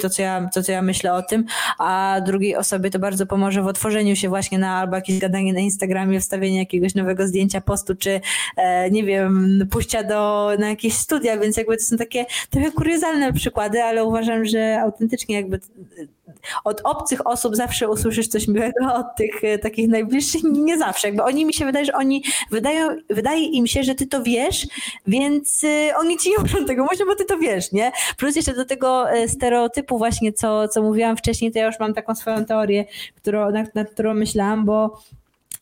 to 0.00 0.10
co, 0.10 0.22
ja, 0.22 0.48
to, 0.54 0.62
co 0.62 0.72
ja 0.72 0.82
myślę 0.82 1.14
o 1.14 1.22
tym, 1.22 1.44
a 1.78 2.20
drugiej 2.26 2.56
osobie 2.56 2.90
to 2.90 2.98
bardzo 2.98 3.26
pomoże 3.26 3.62
w 3.62 3.66
otworzeniu 3.66 4.16
się 4.16 4.28
właśnie 4.28 4.58
na 4.58 4.76
albo 4.76 4.96
jakieś 4.96 5.18
gadanie 5.18 5.52
na 5.52 5.60
Instagramie, 5.60 6.20
wstawienie 6.20 6.58
jakiegoś 6.58 6.94
nowego 6.94 7.26
zdjęcia, 7.26 7.60
postu, 7.60 7.94
czy 7.94 8.20
e, 8.56 8.90
nie 8.90 9.04
wiem, 9.04 9.58
pójścia 9.70 10.02
do, 10.02 10.50
na 10.58 10.68
jakieś 10.68 10.94
studia, 10.94 11.38
więc 11.38 11.56
jakby 11.56 11.76
to 11.76 11.84
są 11.84 11.96
takie 11.96 12.26
trochę 12.50 12.70
kuriozalne 12.70 13.32
przykłady, 13.32 13.82
ale 13.82 14.04
uważam, 14.04 14.44
że 14.44 14.80
autentycznie 14.80 15.36
jakby 15.36 15.60
od 16.64 16.80
obcych 16.84 17.26
osób 17.26 17.56
zawsze 17.56 17.88
usłyszysz 17.88 18.28
coś 18.28 18.48
miłego, 18.48 18.94
od 18.94 19.06
tych 19.16 19.44
e, 19.44 19.58
takich 19.58 19.88
najbliższych 19.88 20.42
nie 20.44 20.78
zawsze. 20.78 21.08
Jakby 21.08 21.22
oni 21.22 21.44
mi 21.46 21.54
się 21.54 21.64
wydaje, 21.64 21.84
że 21.84 21.92
oni 21.92 22.24
wydają, 22.50 22.88
wydaje 23.10 23.44
im 23.44 23.66
się, 23.66 23.82
że 23.82 23.94
ty 23.94 24.06
to 24.06 24.22
wiesz, 24.22 24.66
więc 25.06 25.64
e, 25.64 25.96
oni 25.96 26.18
ci 26.18 26.30
nie 26.30 26.38
muszą 26.38 26.64
tego 26.64 26.82
mówić, 26.82 27.00
bo 27.06 27.14
ty 27.14 27.24
to 27.24 27.38
wiesz, 27.38 27.72
nie? 27.72 27.92
Plus 28.16 28.36
jeszcze 28.36 28.54
do 28.54 28.64
tego 28.64 29.10
e, 29.10 29.28
stereotypu 29.28 29.98
właśnie, 29.98 30.32
co, 30.32 30.68
co 30.68 30.82
mówiłam 30.82 31.16
wcześniej, 31.16 31.52
to 31.52 31.58
ja 31.58 31.66
już 31.66 31.80
mam 31.80 31.94
taką 31.94 32.14
swoją 32.14 32.44
teorię, 32.44 32.84
którą, 33.16 33.50
nad, 33.50 33.74
nad 33.74 33.90
którą 33.90 34.14
myślałam, 34.14 34.64
bo 34.64 35.02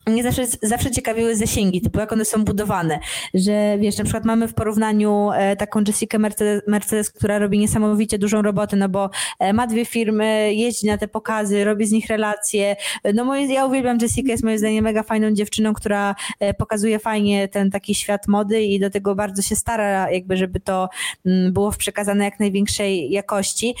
mnie 0.07 0.23
zawsze, 0.23 0.45
zawsze 0.61 0.91
ciekawiły 0.91 1.35
zasięgi, 1.35 1.81
typu 1.81 1.99
jak 1.99 2.11
one 2.11 2.25
są 2.25 2.45
budowane, 2.45 2.99
że 3.33 3.77
wiesz, 3.79 3.97
na 3.97 4.03
przykład 4.03 4.25
mamy 4.25 4.47
w 4.47 4.53
porównaniu 4.53 5.29
e, 5.31 5.55
taką 5.55 5.81
Jessica 5.87 6.19
Mercedes, 6.19 6.61
Mercedes, 6.67 7.11
która 7.11 7.39
robi 7.39 7.59
niesamowicie 7.59 8.17
dużą 8.17 8.41
robotę, 8.41 8.75
no 8.75 8.89
bo 8.89 9.09
e, 9.39 9.53
ma 9.53 9.67
dwie 9.67 9.85
firmy, 9.85 10.53
jeździ 10.53 10.87
na 10.87 10.97
te 10.97 11.07
pokazy, 11.07 11.63
robi 11.63 11.85
z 11.85 11.91
nich 11.91 12.07
relacje. 12.07 12.75
No 13.13 13.25
moje, 13.25 13.53
ja 13.53 13.65
uwielbiam 13.65 13.97
Jessica, 14.01 14.31
jest 14.31 14.43
moim 14.43 14.57
zdaniem 14.57 14.83
mega 14.83 15.03
fajną 15.03 15.31
dziewczyną, 15.31 15.73
która 15.73 16.15
e, 16.39 16.53
pokazuje 16.53 16.99
fajnie 16.99 17.47
ten 17.47 17.71
taki 17.71 17.95
świat 17.95 18.27
mody 18.27 18.61
i 18.61 18.79
do 18.79 18.89
tego 18.89 19.15
bardzo 19.15 19.41
się 19.41 19.55
stara, 19.55 20.11
jakby 20.11 20.37
żeby 20.37 20.59
to 20.59 20.89
mm, 21.25 21.53
było 21.53 21.71
przekazane 21.71 22.25
jak 22.25 22.39
największej 22.39 23.11
jakości. 23.11 23.75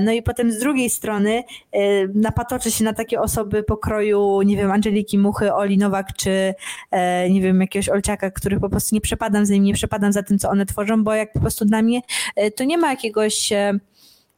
No 0.00 0.12
i 0.12 0.22
potem 0.22 0.52
z 0.52 0.58
drugiej 0.58 0.90
strony 0.90 1.42
napatoczy 2.14 2.70
się 2.70 2.84
na 2.84 2.92
takie 2.92 3.20
osoby 3.20 3.62
pokroju, 3.62 4.42
nie 4.42 4.56
wiem, 4.56 4.70
Angeliki 4.70 5.18
Muchy, 5.18 5.52
Oli 5.64 5.78
Nowak, 5.78 6.12
czy 6.16 6.54
e, 6.90 7.30
nie 7.30 7.40
wiem, 7.40 7.60
jakiegoś 7.60 7.88
Olciaka, 7.88 8.30
których 8.30 8.60
po 8.60 8.68
prostu 8.68 8.94
nie 8.94 9.00
przepadam 9.00 9.46
za 9.46 9.54
nimi, 9.54 9.66
nie 9.66 9.74
przepadam 9.74 10.12
za 10.12 10.22
tym, 10.22 10.38
co 10.38 10.50
one 10.50 10.66
tworzą, 10.66 11.04
bo 11.04 11.14
jak 11.14 11.32
po 11.32 11.40
prostu 11.40 11.64
dla 11.64 11.82
mnie 11.82 12.00
e, 12.36 12.50
to 12.50 12.64
nie 12.64 12.78
ma 12.78 12.90
jakiegoś 12.90 13.52
e, 13.52 13.78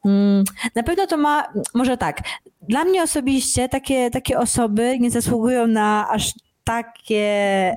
mm, 0.05 0.45
na 0.75 0.83
pewno 0.83 1.07
to 1.07 1.17
ma, 1.17 1.53
może 1.75 1.97
tak, 1.97 2.21
dla 2.69 2.85
mnie 2.85 3.03
osobiście 3.03 3.69
takie, 3.69 4.11
takie 4.11 4.39
osoby 4.39 4.99
nie 5.01 5.11
zasługują 5.11 5.67
na 5.67 6.09
aż 6.11 6.33
takie 6.67 7.17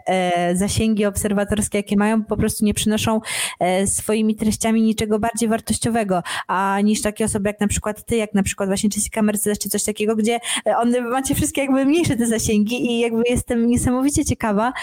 e, 0.06 0.56
zasięgi 0.56 1.06
obserwatorskie, 1.06 1.78
jakie 1.78 1.98
mają, 1.98 2.24
po 2.24 2.38
prostu 2.38 2.66
nie 2.66 2.74
przynoszą 2.74 3.22
e, 3.60 3.88
swoimi 3.88 4.36
treściami 4.36 4.82
niczego 4.82 5.20
bardziej 5.20 5.50
wartościowego, 5.50 6.24
a 6.48 6.78
niż 6.84 7.02
takie 7.02 7.26
osoby 7.26 7.50
jak 7.50 7.60
na 7.60 7.68
przykład 7.68 8.06
ty, 8.06 8.16
jak 8.16 8.34
na 8.34 8.44
przykład 8.44 8.70
właśnie 8.70 8.90
Jessica 8.96 9.22
Mercedes, 9.22 9.60
czy 9.60 9.70
coś 9.70 9.84
takiego, 9.84 10.16
gdzie 10.16 10.40
e, 10.68 10.78
one 10.78 11.02
macie 11.02 11.36
wszystkie 11.36 11.62
jakby 11.62 11.86
mniejsze 11.86 12.16
te 12.16 12.28
zasięgi 12.28 12.92
i 12.92 13.00
jakby 13.00 13.24
jestem 13.30 13.68
niesamowicie 13.68 14.26
ciekawa, 14.26 14.74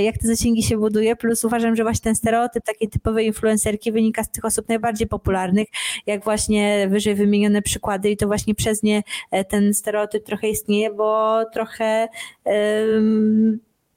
jak 0.00 0.18
te 0.18 0.26
zasięgi 0.28 0.62
się 0.62 0.76
buduje, 0.76 1.16
plus 1.16 1.44
uważam, 1.44 1.76
że 1.76 1.82
właśnie 1.82 2.04
ten 2.04 2.14
stereotyp 2.14 2.64
takiej 2.64 2.88
typowej 2.88 3.26
influencerki 3.26 3.92
wynika 3.92 4.24
z 4.24 4.30
tych 4.30 4.44
osób 4.44 4.68
najbardziej 4.68 5.08
popularnych, 5.08 5.68
jak 6.06 6.24
właśnie 6.24 6.88
wyżej 6.90 7.14
wymienione 7.14 7.62
przykłady 7.62 8.10
i 8.10 8.16
to 8.16 8.26
właśnie 8.26 8.54
przez 8.54 8.82
nie 8.82 9.02
ten 9.48 9.74
stereotyp 9.74 10.24
trochę 10.24 10.48
istnieje, 10.48 10.90
bo 10.90 11.40
trochę 11.52 12.08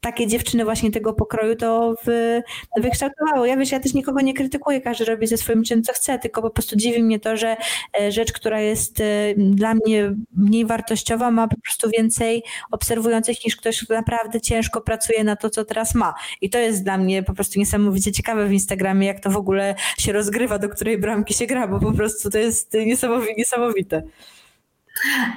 takie 0.06 0.28
dziewczyny 0.28 0.64
właśnie 0.64 0.92
tego 0.92 1.14
pokroju 1.14 1.56
to 1.56 1.96
wy, 2.04 2.44
wykształtowało. 2.78 3.46
Ja 3.46 3.58
wiesz, 3.58 3.72
ja 3.72 3.80
też 3.80 3.94
nikogo 3.94 4.22
nie 4.22 4.34
krytykuję, 4.34 4.82
każdy 4.82 5.06
robi 5.06 5.28
ze 5.28 5.38
swoim 5.38 5.64
czym 5.64 5.84
co 5.84 5.94
chce, 5.94 6.20
tylko 6.20 6.42
po 6.42 6.50
prostu 6.50 6.76
dziwi 6.76 7.04
mnie 7.04 7.20
to, 7.20 7.38
że 7.38 7.58
e, 8.02 8.12
rzecz, 8.12 8.34
która 8.34 8.62
jest 8.62 9.00
e, 9.00 9.04
dla 9.38 9.74
mnie 9.74 10.16
mniej 10.38 10.66
wartościowa, 10.66 11.32
ma 11.32 11.48
po 11.48 11.56
prostu 11.62 11.90
więcej 11.98 12.44
obserwujących 12.72 13.46
niż 13.46 13.56
ktoś, 13.56 13.84
kto 13.84 13.94
naprawdę 13.94 14.42
ciężko 14.42 14.82
pracuje 14.82 15.24
na 15.24 15.36
to, 15.36 15.50
co 15.50 15.66
teraz 15.66 15.96
ma. 15.96 16.14
I 16.42 16.50
to 16.50 16.58
jest 16.58 16.84
dla 16.84 16.98
mnie 16.98 17.24
po 17.24 17.34
prostu 17.34 17.60
niesamowicie 17.60 18.12
ciekawe 18.12 18.48
w 18.48 18.54
Instagramie, 18.54 19.08
jak 19.08 19.20
to 19.20 19.30
w 19.30 19.38
ogóle 19.38 19.76
się 20.00 20.14
rozgrywa, 20.14 20.60
do 20.60 20.70
której 20.70 20.98
bramki 20.98 21.34
się 21.34 21.46
gra, 21.46 21.68
bo 21.68 21.80
po 21.80 21.92
prostu 21.92 22.30
to 22.30 22.38
jest 22.38 22.78
niesamowite. 23.38 24.04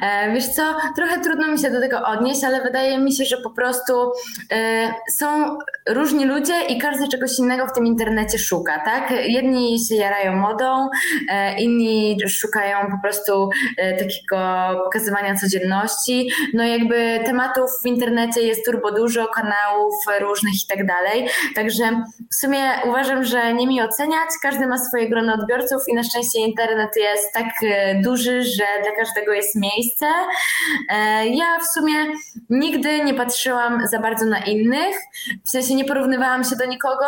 E, 0.03 0.33
wiesz 0.33 0.49
co, 0.49 0.77
trochę 0.97 1.21
trudno 1.21 1.49
mi 1.49 1.59
się 1.59 1.71
do 1.71 1.81
tego 1.81 2.03
odnieść, 2.03 2.45
ale 2.45 2.63
wydaje 2.63 2.99
mi 2.99 3.15
się, 3.15 3.25
że 3.25 3.37
po 3.37 3.51
prostu 3.51 4.13
e, 4.53 4.95
są 5.11 5.59
różni 5.89 6.25
ludzie 6.25 6.55
i 6.69 6.79
każdy 6.79 7.09
czegoś 7.09 7.39
innego 7.39 7.67
w 7.67 7.73
tym 7.73 7.87
internecie 7.87 8.39
szuka, 8.39 8.81
tak? 8.85 9.11
Jedni 9.11 9.85
się 9.85 9.95
jarają 9.95 10.37
modą, 10.37 10.89
e, 11.31 11.61
inni 11.61 12.19
szukają 12.29 12.79
po 12.91 13.03
prostu 13.03 13.51
takiego 13.99 14.39
pokazywania 14.85 15.35
codzienności. 15.35 16.31
No 16.55 16.65
jakby 16.65 17.21
tematów 17.27 17.71
w 17.83 17.87
internecie 17.87 18.43
jest 18.43 18.65
turbo 18.65 18.93
dużo, 18.93 19.27
kanałów 19.27 19.95
różnych 20.21 20.55
i 20.55 20.67
tak 20.69 20.87
dalej. 20.87 21.29
Także 21.55 22.03
w 22.31 22.35
sumie 22.35 22.61
uważam, 22.89 23.25
że 23.25 23.55
nie 23.55 23.67
mi 23.67 23.83
oceniać, 23.83 24.29
każdy 24.43 24.67
ma 24.67 24.79
swoje 24.79 25.09
grono 25.09 25.35
odbiorców 25.35 25.83
i 25.89 25.95
na 25.95 26.03
szczęście 26.03 26.41
internet 26.41 26.91
jest 26.97 27.33
tak 27.35 27.47
duży, 28.03 28.43
że 28.43 28.65
dla 28.83 28.93
każdego 28.97 29.33
jest 29.33 29.48
jest 29.49 29.57
miejsce. 29.57 30.07
E, 30.91 31.27
ja 31.27 31.59
w 31.59 31.67
sumie 31.67 31.95
nigdy 32.51 33.05
nie 33.05 33.15
patrzyłam 33.15 33.87
za 33.87 33.99
bardzo 33.99 34.27
na 34.27 34.39
innych, 34.39 34.97
w 35.47 35.51
sensie 35.51 35.75
nie 35.75 35.85
porównywałam 35.85 36.45
się 36.45 36.57
do 36.57 36.67
nikogo, 36.67 37.07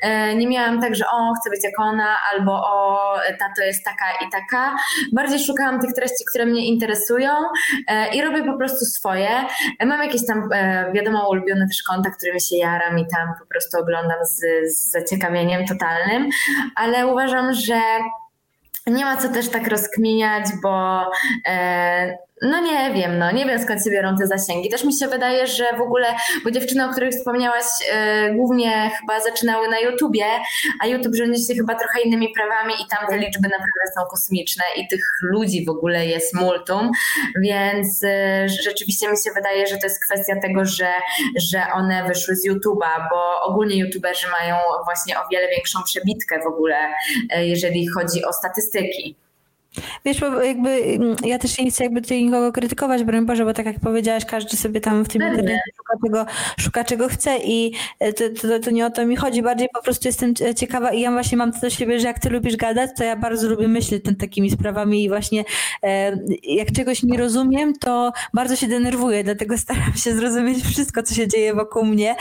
e, 0.00 0.34
nie 0.34 0.48
miałam 0.48 0.80
tak, 0.80 0.94
że 0.94 1.04
o, 1.06 1.32
chcę 1.40 1.50
być 1.50 1.64
jak 1.64 1.80
ona, 1.80 2.16
albo 2.32 2.52
o, 2.52 2.98
ta 3.38 3.46
to 3.56 3.62
jest 3.62 3.84
taka 3.84 4.26
i 4.26 4.30
taka. 4.30 4.76
Bardziej 5.12 5.38
szukałam 5.38 5.80
tych 5.80 5.92
treści, 5.92 6.24
które 6.30 6.46
mnie 6.46 6.66
interesują 6.66 7.32
e, 7.88 8.14
i 8.14 8.22
robię 8.22 8.44
po 8.44 8.58
prostu 8.58 8.84
swoje. 8.84 9.28
Mam 9.86 10.02
jakieś 10.02 10.26
tam, 10.26 10.48
wiadomo, 10.94 11.28
ulubione 11.28 11.66
też 11.66 11.82
konta, 11.82 12.10
którymi 12.10 12.40
się 12.40 12.56
jaram 12.56 12.98
i 12.98 13.06
tam 13.16 13.28
po 13.40 13.46
prostu 13.46 13.78
oglądam 13.78 14.18
z, 14.24 14.40
z 14.74 14.90
zaciekawieniem 14.90 15.66
totalnym, 15.66 16.28
ale 16.74 17.06
uważam, 17.06 17.52
że 17.52 17.80
nie 18.86 19.04
ma 19.04 19.16
co 19.16 19.28
też 19.28 19.48
tak 19.48 19.68
rozkminiać, 19.68 20.44
bo 20.62 21.04
e, 21.46 22.18
no 22.42 22.60
nie 22.60 22.94
wiem, 22.94 23.18
no 23.18 23.32
nie 23.32 23.44
wiem 23.44 23.62
skąd 23.62 23.84
się 23.84 23.90
biorą 23.90 24.16
te 24.16 24.26
zasięgi. 24.26 24.70
Też 24.70 24.84
mi 24.84 24.98
się 24.98 25.08
wydaje, 25.08 25.46
że 25.46 25.64
w 25.78 25.80
ogóle, 25.80 26.06
bo 26.44 26.50
dziewczyny, 26.50 26.84
o 26.84 26.88
których 26.88 27.14
wspomniałaś, 27.14 27.64
yy, 28.24 28.34
głównie 28.34 28.90
chyba 29.00 29.20
zaczynały 29.20 29.68
na 29.68 29.80
YouTubie, 29.80 30.24
a 30.82 30.86
YouTube 30.86 31.14
rządzi 31.14 31.46
się 31.46 31.54
chyba 31.54 31.74
trochę 31.74 32.00
innymi 32.00 32.32
prawami 32.34 32.74
i 32.74 32.86
tam 32.90 33.08
te 33.08 33.18
liczby 33.18 33.48
naprawdę 33.48 33.92
są 33.94 34.06
kosmiczne 34.10 34.64
i 34.76 34.88
tych 34.88 35.00
ludzi 35.22 35.64
w 35.64 35.68
ogóle 35.68 36.06
jest 36.06 36.34
multum, 36.34 36.90
więc 37.42 38.02
yy, 38.02 38.48
rzeczywiście 38.48 39.10
mi 39.10 39.16
się 39.16 39.30
wydaje, 39.34 39.66
że 39.66 39.76
to 39.76 39.86
jest 39.86 40.04
kwestia 40.04 40.40
tego, 40.42 40.64
że, 40.64 40.88
że 41.36 41.62
one 41.74 42.04
wyszły 42.08 42.36
z 42.36 42.48
YouTube'a, 42.48 43.08
bo 43.10 43.40
ogólnie 43.40 43.76
YouTuberzy 43.76 44.26
mają 44.40 44.56
właśnie 44.84 45.20
o 45.20 45.28
wiele 45.30 45.48
większą 45.48 45.82
przebitkę 45.82 46.40
w 46.44 46.46
ogóle, 46.46 46.76
yy, 47.36 47.46
jeżeli 47.46 47.88
chodzi 47.88 48.24
o 48.24 48.32
statystyki. 48.32 49.25
Wiesz, 50.04 50.20
bo 50.20 50.42
jakby 50.42 50.70
mm, 50.70 51.16
ja 51.24 51.38
też 51.38 51.58
nie 51.58 51.70
chcę 51.70 51.84
jakby 51.84 52.02
tutaj 52.02 52.24
nikogo 52.24 52.52
krytykować, 52.52 53.04
broń 53.04 53.26
Boże, 53.26 53.44
bo 53.44 53.54
tak 53.54 53.66
jak 53.66 53.80
powiedziałaś, 53.80 54.24
każdy 54.24 54.56
sobie 54.56 54.80
tam 54.80 55.04
w 55.04 55.08
tym 55.08 55.22
internecie 55.22 55.60
szuka 55.76 55.94
czego, 56.04 56.26
szuka 56.60 56.84
czego 56.84 57.08
chce 57.08 57.38
i 57.44 57.72
e, 57.98 58.12
to, 58.12 58.24
to, 58.42 58.58
to, 58.58 58.70
nie 58.70 58.86
o 58.86 58.90
to 58.90 59.06
mi 59.06 59.16
chodzi, 59.16 59.42
bardziej 59.42 59.68
po 59.74 59.82
prostu 59.82 60.08
jestem 60.08 60.34
e, 60.40 60.54
ciekawa 60.54 60.92
i 60.92 61.00
ja 61.00 61.12
właśnie 61.12 61.38
mam 61.38 61.52
to 61.52 61.60
do 61.60 61.70
siebie, 61.70 62.00
że 62.00 62.06
jak 62.06 62.18
ty 62.18 62.30
lubisz 62.30 62.56
gadać, 62.56 62.90
to 62.96 63.04
ja 63.04 63.16
bardzo 63.16 63.48
lubię 63.48 63.68
myśleć 63.68 64.04
nad 64.04 64.18
takimi 64.18 64.50
sprawami 64.50 65.04
i 65.04 65.08
właśnie 65.08 65.44
e, 65.82 66.18
jak 66.42 66.72
czegoś 66.72 67.02
nie 67.02 67.18
rozumiem, 67.18 67.72
to 67.74 68.12
bardzo 68.34 68.56
się 68.56 68.66
denerwuję, 68.66 69.24
dlatego 69.24 69.58
staram 69.66 69.94
się 69.94 70.14
zrozumieć 70.14 70.64
wszystko, 70.64 71.02
co 71.02 71.14
się 71.14 71.28
dzieje 71.28 71.54
wokół 71.54 71.84
mnie. 71.84 72.16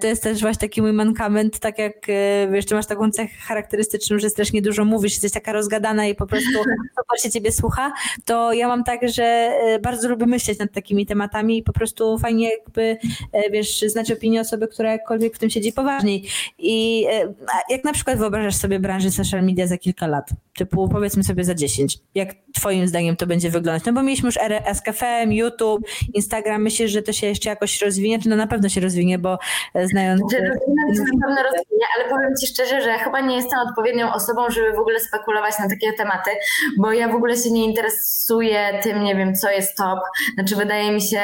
To 0.00 0.06
jest 0.06 0.22
też 0.22 0.40
właśnie 0.40 0.60
taki 0.60 0.82
mój 0.82 0.92
mankament, 0.92 1.58
tak 1.58 1.78
jak 1.78 2.06
wiesz, 2.52 2.66
ty 2.66 2.74
masz 2.74 2.86
taką 2.86 3.10
cechę 3.10 3.36
charakterystyczną, 3.38 4.18
że 4.18 4.30
strasznie 4.30 4.62
dużo 4.62 4.84
mówisz, 4.84 5.12
jesteś 5.12 5.32
taka 5.32 5.52
rozgadana 5.52 6.06
i 6.06 6.14
po 6.14 6.26
prostu 6.26 6.58
super 6.98 7.20
się 7.22 7.30
ciebie 7.30 7.52
słucha, 7.52 7.92
to 8.24 8.52
ja 8.52 8.68
mam 8.68 8.84
tak, 8.84 9.08
że 9.08 9.24
e, 9.24 9.78
bardzo 9.78 10.08
lubię 10.08 10.26
myśleć 10.26 10.58
nad 10.58 10.72
takimi 10.72 11.06
tematami 11.06 11.58
i 11.58 11.62
po 11.62 11.72
prostu 11.72 12.18
fajnie 12.18 12.50
jakby, 12.50 12.96
e, 13.32 13.50
wiesz, 13.50 13.80
znać 13.80 14.12
opinię 14.12 14.40
osoby, 14.40 14.68
która 14.68 14.92
jakkolwiek 14.92 15.34
w 15.34 15.38
tym 15.38 15.50
siedzi 15.50 15.72
poważniej. 15.72 16.24
I 16.58 17.06
e, 17.10 17.34
jak 17.70 17.84
na 17.84 17.92
przykład 17.92 18.18
wyobrażasz 18.18 18.56
sobie 18.56 18.80
branżę 18.80 19.10
social 19.10 19.44
media 19.44 19.66
za 19.66 19.78
kilka 19.78 20.06
lat, 20.06 20.30
typu 20.54 20.88
powiedzmy 20.88 21.24
sobie 21.24 21.44
za 21.44 21.54
10, 21.54 21.98
jak 22.14 22.34
twoim 22.56 22.88
zdaniem 22.88 23.16
to 23.16 23.26
będzie 23.26 23.50
wyglądać? 23.50 23.84
No 23.84 23.92
bo 23.92 24.02
mieliśmy 24.02 24.26
już 24.26 24.36
erę 24.36 24.62
SKFM, 24.74 25.32
YouTube, 25.32 25.86
Instagram, 26.14 26.62
myślisz, 26.62 26.90
że 26.90 27.02
to 27.02 27.12
się 27.12 27.26
jeszcze 27.26 27.50
jakoś 27.50 27.82
rozwinie, 27.82 28.18
czy 28.18 28.28
no 28.28 28.36
na 28.36 28.46
pewno 28.46 28.68
się 28.68 28.80
rozwinie, 28.80 29.18
bo 29.18 29.38
znając... 29.84 30.32
Że 30.32 30.38
rozwinie, 30.38 31.18
na 31.20 31.26
pewno 31.26 31.42
rozwinie, 31.42 31.86
ale 31.96 32.08
powiem 32.08 32.30
ci 32.40 32.46
szczerze, 32.46 32.82
że 32.82 32.98
chyba 32.98 33.20
nie 33.20 33.36
jestem 33.36 33.58
odpowiednią 33.58 34.12
osobą, 34.12 34.50
żeby 34.50 34.72
w 34.72 34.78
ogóle 34.78 35.00
spekulować 35.00 35.58
na 35.58 35.68
takie 35.68 35.92
tematy, 35.92 36.30
bo 36.78 36.92
ja 36.92 37.08
w 37.08 37.14
ogóle 37.14 37.36
się 37.36 37.50
nie 37.50 37.64
interesuję 37.64 38.80
tym, 38.82 39.04
nie 39.04 39.16
wiem, 39.16 39.34
co 39.34 39.50
jest 39.50 39.76
top. 39.76 39.98
Znaczy, 40.34 40.56
wydaje 40.56 40.92
mi 40.92 41.02
się, 41.02 41.20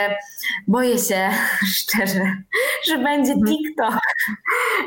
boję 0.68 0.98
się 0.98 1.30
szczerze, 1.76 2.36
że 2.86 2.98
będzie 2.98 3.32
mhm. 3.32 3.46
TikTok, 3.46 3.98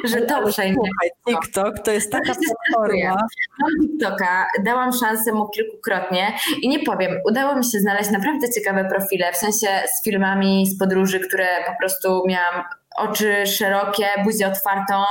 że 0.03 0.21
to 0.21 0.47
przejmie. 0.47 0.89
TikTok 1.29 1.79
to 1.79 1.91
jest 1.91 2.11
taka 2.11 2.33
platforma. 2.35 3.17
Mam 3.59 3.71
TikToka, 3.81 4.47
dałam 4.63 4.91
szansę 4.93 5.31
mu 5.31 5.49
kilkukrotnie 5.49 6.34
i 6.61 6.69
nie 6.69 6.79
powiem, 6.79 7.11
udało 7.29 7.55
mi 7.55 7.63
się 7.63 7.79
znaleźć 7.79 8.09
naprawdę 8.09 8.47
ciekawe 8.49 8.85
profile, 8.85 9.31
w 9.33 9.37
sensie 9.37 9.67
z 9.87 10.03
filmami 10.03 10.67
z 10.67 10.79
podróży, 10.79 11.19
które 11.19 11.47
po 11.67 11.73
prostu 11.79 12.23
miałam 12.27 12.63
oczy 12.95 13.47
szerokie, 13.47 14.05
buzię 14.23 14.47
otwartą, 14.47 15.03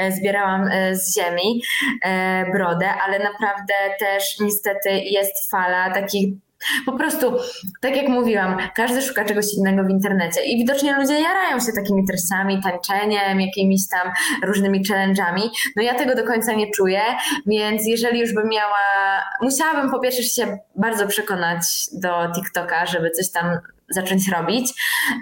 e, 0.00 0.12
zbierałam 0.12 0.68
e, 0.72 0.96
z 0.96 1.16
ziemi 1.16 1.62
e, 2.02 2.50
brodę, 2.52 2.88
ale 3.06 3.18
naprawdę 3.18 3.74
też 3.98 4.40
niestety 4.40 4.90
jest 4.90 5.50
fala 5.50 5.90
takich 5.90 6.28
po 6.86 6.92
prostu, 6.92 7.32
tak 7.80 7.96
jak 7.96 8.08
mówiłam, 8.08 8.56
każdy 8.74 9.02
szuka 9.02 9.24
czegoś 9.24 9.46
innego 9.54 9.84
w 9.84 9.90
internecie 9.90 10.44
i 10.44 10.58
widocznie 10.58 10.96
ludzie 10.96 11.20
jarają 11.20 11.60
się 11.60 11.72
takimi 11.72 12.06
treściami, 12.06 12.62
tańczeniem, 12.62 13.40
jakimiś 13.40 13.88
tam 13.88 14.12
różnymi 14.42 14.84
challenge'ami. 14.84 15.48
No 15.76 15.82
ja 15.82 15.94
tego 15.94 16.14
do 16.14 16.24
końca 16.24 16.52
nie 16.52 16.70
czuję, 16.70 17.00
więc 17.46 17.86
jeżeli 17.86 18.20
już 18.20 18.34
bym 18.34 18.48
miała, 18.48 18.78
musiałabym 19.42 19.90
po 19.90 20.00
pierwsze 20.00 20.22
się 20.22 20.58
bardzo 20.76 21.06
przekonać 21.06 21.62
do 21.92 22.32
TikToka, 22.34 22.86
żeby 22.86 23.10
coś 23.10 23.30
tam 23.30 23.58
zacząć 23.90 24.28
robić, 24.28 24.72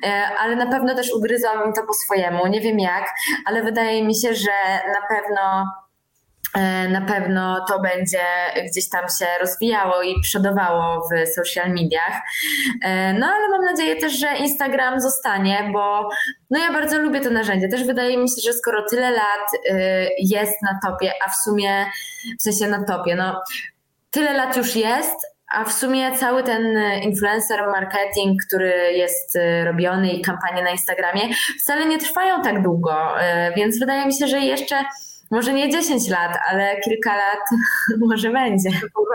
e, 0.06 0.28
ale 0.40 0.56
na 0.56 0.66
pewno 0.66 0.94
też 0.94 1.12
ugryzłabym 1.12 1.72
to 1.72 1.82
po 1.86 1.92
swojemu. 1.92 2.46
Nie 2.46 2.60
wiem 2.60 2.78
jak, 2.78 3.04
ale 3.46 3.62
wydaje 3.62 4.04
mi 4.04 4.14
się, 4.14 4.34
że 4.34 4.52
na 4.86 5.08
pewno 5.08 5.66
na 6.88 7.00
pewno 7.00 7.64
to 7.68 7.80
będzie 7.80 8.24
gdzieś 8.70 8.88
tam 8.88 9.04
się 9.18 9.26
rozwijało 9.40 10.02
i 10.02 10.20
przodowało 10.20 11.08
w 11.08 11.28
social 11.34 11.70
mediach. 11.70 12.20
E, 12.82 13.12
no 13.12 13.26
ale 13.26 13.48
mam 13.48 13.64
nadzieję 13.64 13.96
też, 13.96 14.18
że 14.18 14.36
Instagram 14.36 15.00
zostanie, 15.00 15.70
bo 15.72 16.08
no 16.50 16.58
ja 16.58 16.72
bardzo 16.72 16.98
lubię 16.98 17.20
to 17.20 17.30
narzędzie. 17.30 17.68
Też 17.68 17.84
wydaje 17.84 18.18
mi 18.18 18.28
się, 18.28 18.42
że 18.44 18.52
skoro 18.52 18.84
tyle 18.90 19.10
lat 19.10 19.50
jest 20.18 20.62
na 20.62 20.90
topie, 20.90 21.12
a 21.26 21.30
w 21.30 21.36
sumie 21.36 21.86
w 22.40 22.42
sensie 22.42 22.68
na 22.68 22.84
topie, 22.84 23.16
no 23.16 23.42
tyle 24.10 24.32
lat 24.32 24.56
już 24.56 24.76
jest, 24.76 25.34
a 25.54 25.64
w 25.64 25.72
sumie 25.72 26.16
cały 26.16 26.42
ten 26.42 26.78
influencer 27.02 27.66
marketing, 27.66 28.40
który 28.46 28.92
jest 28.92 29.36
y, 29.36 29.64
robiony 29.64 30.12
i 30.12 30.22
kampanie 30.22 30.62
na 30.62 30.70
Instagramie 30.70 31.20
wcale 31.60 31.86
nie 31.86 31.98
trwają 31.98 32.42
tak 32.42 32.62
długo, 32.62 33.20
y, 33.20 33.54
więc 33.56 33.78
wydaje 33.78 34.06
mi 34.06 34.14
się, 34.14 34.26
że 34.26 34.40
jeszcze 34.40 34.84
może 35.34 35.52
nie 35.52 35.70
10 35.70 36.08
lat, 36.08 36.38
ale 36.50 36.80
kilka 36.84 37.16
lat 37.16 37.60
może 38.08 38.30
będzie. 38.30 38.70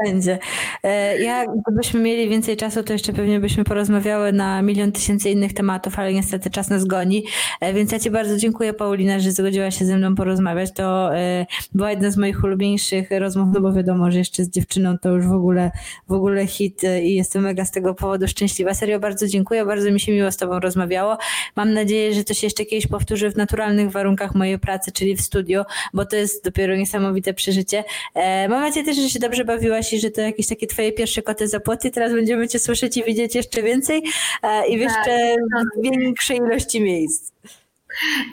Będzie. 0.06 0.40
E, 0.84 1.22
ja, 1.22 1.46
gdybyśmy 1.68 2.00
mieli 2.00 2.30
więcej 2.30 2.58
czasu, 2.58 2.84
to 2.84 2.94
jeszcze 2.94 3.14
pewnie 3.14 3.40
byśmy 3.40 3.64
porozmawiały 3.64 4.34
na 4.34 4.62
milion 4.62 4.92
tysięcy 4.92 5.30
innych 5.30 5.54
tematów, 5.54 6.00
ale 6.00 6.14
niestety 6.14 6.50
czas 6.50 6.70
nas 6.70 6.86
goni. 6.86 7.24
E, 7.62 7.74
więc 7.74 7.92
ja 7.92 8.00
Ci 8.00 8.12
bardzo 8.12 8.38
dziękuję, 8.38 8.74
Paulina, 8.74 9.20
że 9.20 9.32
zgodziła 9.32 9.72
się 9.72 9.86
ze 9.86 9.98
mną 9.98 10.16
porozmawiać. 10.16 10.74
To 10.74 11.16
e, 11.16 11.46
była 11.74 11.90
jedna 11.90 12.12
z 12.12 12.18
moich 12.18 12.44
ulubieńszych 12.44 13.10
rozmów, 13.12 13.48
no 13.54 13.62
bo 13.62 13.74
wiadomo, 13.74 14.12
że 14.12 14.18
jeszcze 14.18 14.44
z 14.44 14.50
dziewczyną 14.50 14.98
to 14.98 15.10
już 15.10 15.28
w 15.28 15.32
ogóle, 15.32 15.72
w 16.08 16.14
ogóle 16.14 16.48
hit 16.48 16.82
i 17.04 17.16
jestem 17.16 17.44
mega 17.44 17.66
z 17.66 17.72
tego 17.72 17.94
powodu 17.94 18.28
szczęśliwa. 18.28 18.74
Serio 18.74 19.00
bardzo 19.00 19.28
dziękuję, 19.28 19.66
bardzo 19.66 19.92
mi 19.92 20.00
się 20.00 20.12
miło 20.12 20.32
z 20.32 20.38
Tobą 20.38 20.60
rozmawiało. 20.60 21.18
Mam 21.56 21.74
nadzieję, 21.74 22.14
że 22.14 22.24
to 22.24 22.34
się 22.34 22.48
jeszcze 22.48 22.66
kiedyś 22.66 22.88
powtórzy 22.88 23.32
w 23.32 23.38
naturalnych 23.38 23.92
warunkach 23.92 24.36
mojej 24.36 24.60
pracy, 24.60 24.92
czyli 24.92 25.16
w 25.16 25.22
studiu, 25.22 25.64
bo 25.94 26.06
to 26.10 26.16
jest 26.16 26.44
dopiero 26.44 26.76
niesamowite 26.76 27.34
przeżycie. 27.34 27.84
E, 28.16 28.48
mam 28.48 28.62
nadzieję 28.62 28.86
też, 28.86 28.98
że 28.98 29.10
się 29.10 29.20
dobrze 29.20 29.46
bawiłaś 29.46 29.94
i 29.94 30.00
że 30.00 30.12
to 30.12 30.22
jakieś 30.22 30.48
takie 30.48 30.68
twoje 30.68 30.92
pierwsze 30.92 31.22
koty 31.22 31.48
za 31.48 31.60
płoty. 31.60 31.92
Teraz 31.92 32.14
będziemy 32.14 32.48
cię 32.48 32.60
słyszeć 32.60 32.98
i 32.98 33.04
widzieć 33.04 33.36
jeszcze 33.36 33.64
więcej 33.64 34.04
e, 34.44 34.68
i 34.68 34.78
w 34.78 34.82
jeszcze 34.82 35.36
tak. 35.56 35.84
większej 35.84 36.38
ilości 36.38 36.82
miejsc. 36.82 37.32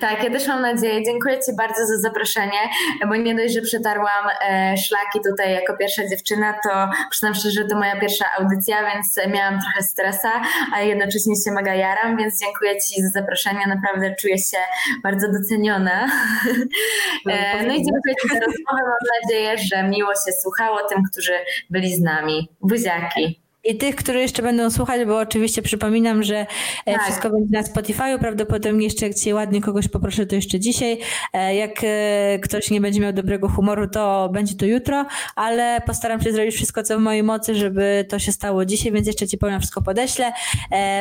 Tak, 0.01 0.25
ja 0.25 0.31
też 0.31 0.47
mam 0.49 0.63
nadzieję. 0.63 1.05
Dziękuję 1.05 1.39
Ci 1.39 1.57
bardzo 1.57 1.87
za 1.87 1.97
zaproszenie, 1.99 2.59
bo 3.09 3.17
nie 3.17 3.35
dość, 3.35 3.55
że 3.55 3.61
przetarłam 3.61 4.25
e, 4.49 4.77
szlaki 4.77 5.21
tutaj 5.27 5.53
jako 5.53 5.77
pierwsza 5.77 6.09
dziewczyna, 6.09 6.55
to 6.65 6.91
przyznam 7.11 7.35
szczerze, 7.35 7.61
że 7.61 7.69
to 7.69 7.77
moja 7.77 8.01
pierwsza 8.01 8.25
audycja, 8.39 8.77
więc 8.95 9.33
miałam 9.35 9.61
trochę 9.61 9.83
stresa, 9.83 10.33
a 10.75 10.81
jednocześnie 10.81 11.35
się 11.45 11.51
mega 11.53 11.75
jaram, 11.75 12.17
więc 12.17 12.41
dziękuję 12.41 12.81
Ci 12.81 13.03
za 13.03 13.09
zaproszenie. 13.09 13.67
Naprawdę 13.67 14.15
czuję 14.21 14.39
się 14.39 14.59
bardzo 15.03 15.33
doceniona. 15.33 16.07
E, 17.31 17.67
no 17.67 17.75
i 17.75 17.77
dziękuję 17.77 18.15
Ci 18.23 18.29
za 18.29 18.35
rozmowę. 18.35 18.83
Mam 18.89 19.23
nadzieję, 19.23 19.59
że 19.59 19.83
miło 19.83 20.13
się 20.15 20.33
słuchało 20.43 20.79
tym, 20.89 21.03
którzy 21.13 21.33
byli 21.71 21.95
z 21.95 22.01
nami. 22.01 22.49
Buziaki 22.61 23.46
i 23.69 23.77
tych, 23.77 23.97
którzy 23.97 24.19
jeszcze 24.19 24.43
będą 24.43 24.71
słuchać, 24.71 25.07
bo 25.07 25.19
oczywiście 25.19 25.63
przypominam, 25.63 26.23
że 26.23 26.47
e, 26.87 26.93
tak. 26.93 27.03
wszystko 27.03 27.31
będzie 27.31 27.49
na 27.51 27.63
Spotify'u, 27.63 28.19
prawdopodobnie 28.19 28.85
jeszcze 28.85 29.07
jak 29.07 29.17
Cię 29.17 29.35
ładnie 29.35 29.61
kogoś 29.61 29.89
poproszę, 29.89 30.27
to 30.27 30.35
jeszcze 30.35 30.61
dzisiaj. 30.61 30.99
E, 31.33 31.55
jak 31.55 31.71
e, 31.83 32.39
ktoś 32.39 32.71
nie 32.71 32.81
będzie 32.81 33.01
miał 33.01 33.13
dobrego 33.13 33.49
humoru, 33.49 33.89
to 33.89 34.29
będzie 34.33 34.55
to 34.55 34.67
jutro, 34.67 35.07
ale 35.37 35.81
postaram 35.87 36.21
się 36.21 36.33
zrobić 36.33 36.55
wszystko, 36.55 36.83
co 36.83 36.99
w 36.99 37.01
mojej 37.01 37.23
mocy, 37.23 37.55
żeby 37.55 38.07
to 38.09 38.19
się 38.19 38.33
stało 38.33 38.65
dzisiaj, 38.65 38.93
więc 38.93 39.07
jeszcze 39.07 39.29
Ci 39.29 39.39
powiem, 39.39 39.61
wszystko 39.61 39.83
podeślę. 39.83 40.33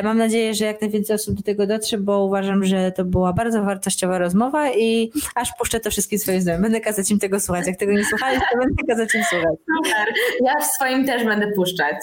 Mam 0.03 0.18
nadzieję, 0.18 0.53
że 0.53 0.66
jak 0.66 0.82
najwięcej 0.82 1.16
osób 1.16 1.36
do 1.36 1.43
tego 1.43 1.68
dotrze, 1.68 1.97
bo 1.97 2.26
uważam, 2.26 2.63
że 2.63 2.91
to 2.91 3.05
była 3.05 3.34
bardzo 3.34 3.63
wartościowa 3.63 4.18
rozmowa 4.18 4.72
i 4.72 5.11
aż 5.36 5.49
puszczę 5.59 5.80
to 5.80 5.91
wszystkim 5.91 6.20
swoim 6.20 6.41
znajomym. 6.41 6.63
Będę 6.63 6.82
kazać 6.82 7.11
im 7.11 7.20
tego 7.20 7.39
słuchać. 7.39 7.68
Jak 7.68 7.78
tego 7.78 7.91
nie 7.91 8.05
słuchali, 8.05 8.39
to 8.51 8.57
będę 8.57 8.84
kazać 8.88 9.16
im 9.16 9.24
słuchać. 9.24 9.55
Super. 9.78 10.13
Ja 10.45 10.53
w 10.61 10.66
swoim 10.66 11.05
też 11.05 11.24
będę 11.24 11.51
puszczać. 11.55 11.95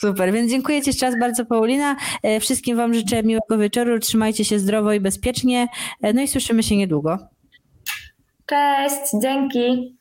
Super, 0.00 0.32
więc 0.32 0.50
dziękuję 0.50 0.82
Ci 0.82 0.90
jeszcze 0.90 1.06
raz 1.06 1.20
bardzo 1.20 1.46
Paulina. 1.46 1.96
E, 2.22 2.40
wszystkim 2.40 2.76
Wam 2.76 2.94
życzę 2.94 3.22
miłego 3.22 3.58
wieczoru, 3.58 3.98
trzymajcie 3.98 4.44
się 4.44 4.58
zdrowo 4.58 4.92
i 4.92 5.00
bezpiecznie, 5.00 5.68
e, 6.02 6.12
no 6.12 6.22
i 6.22 6.28
słyszymy 6.28 6.62
się 6.62 6.76
niedługo. 6.76 7.18
Cześć, 8.46 9.00
dzięki. 9.22 9.96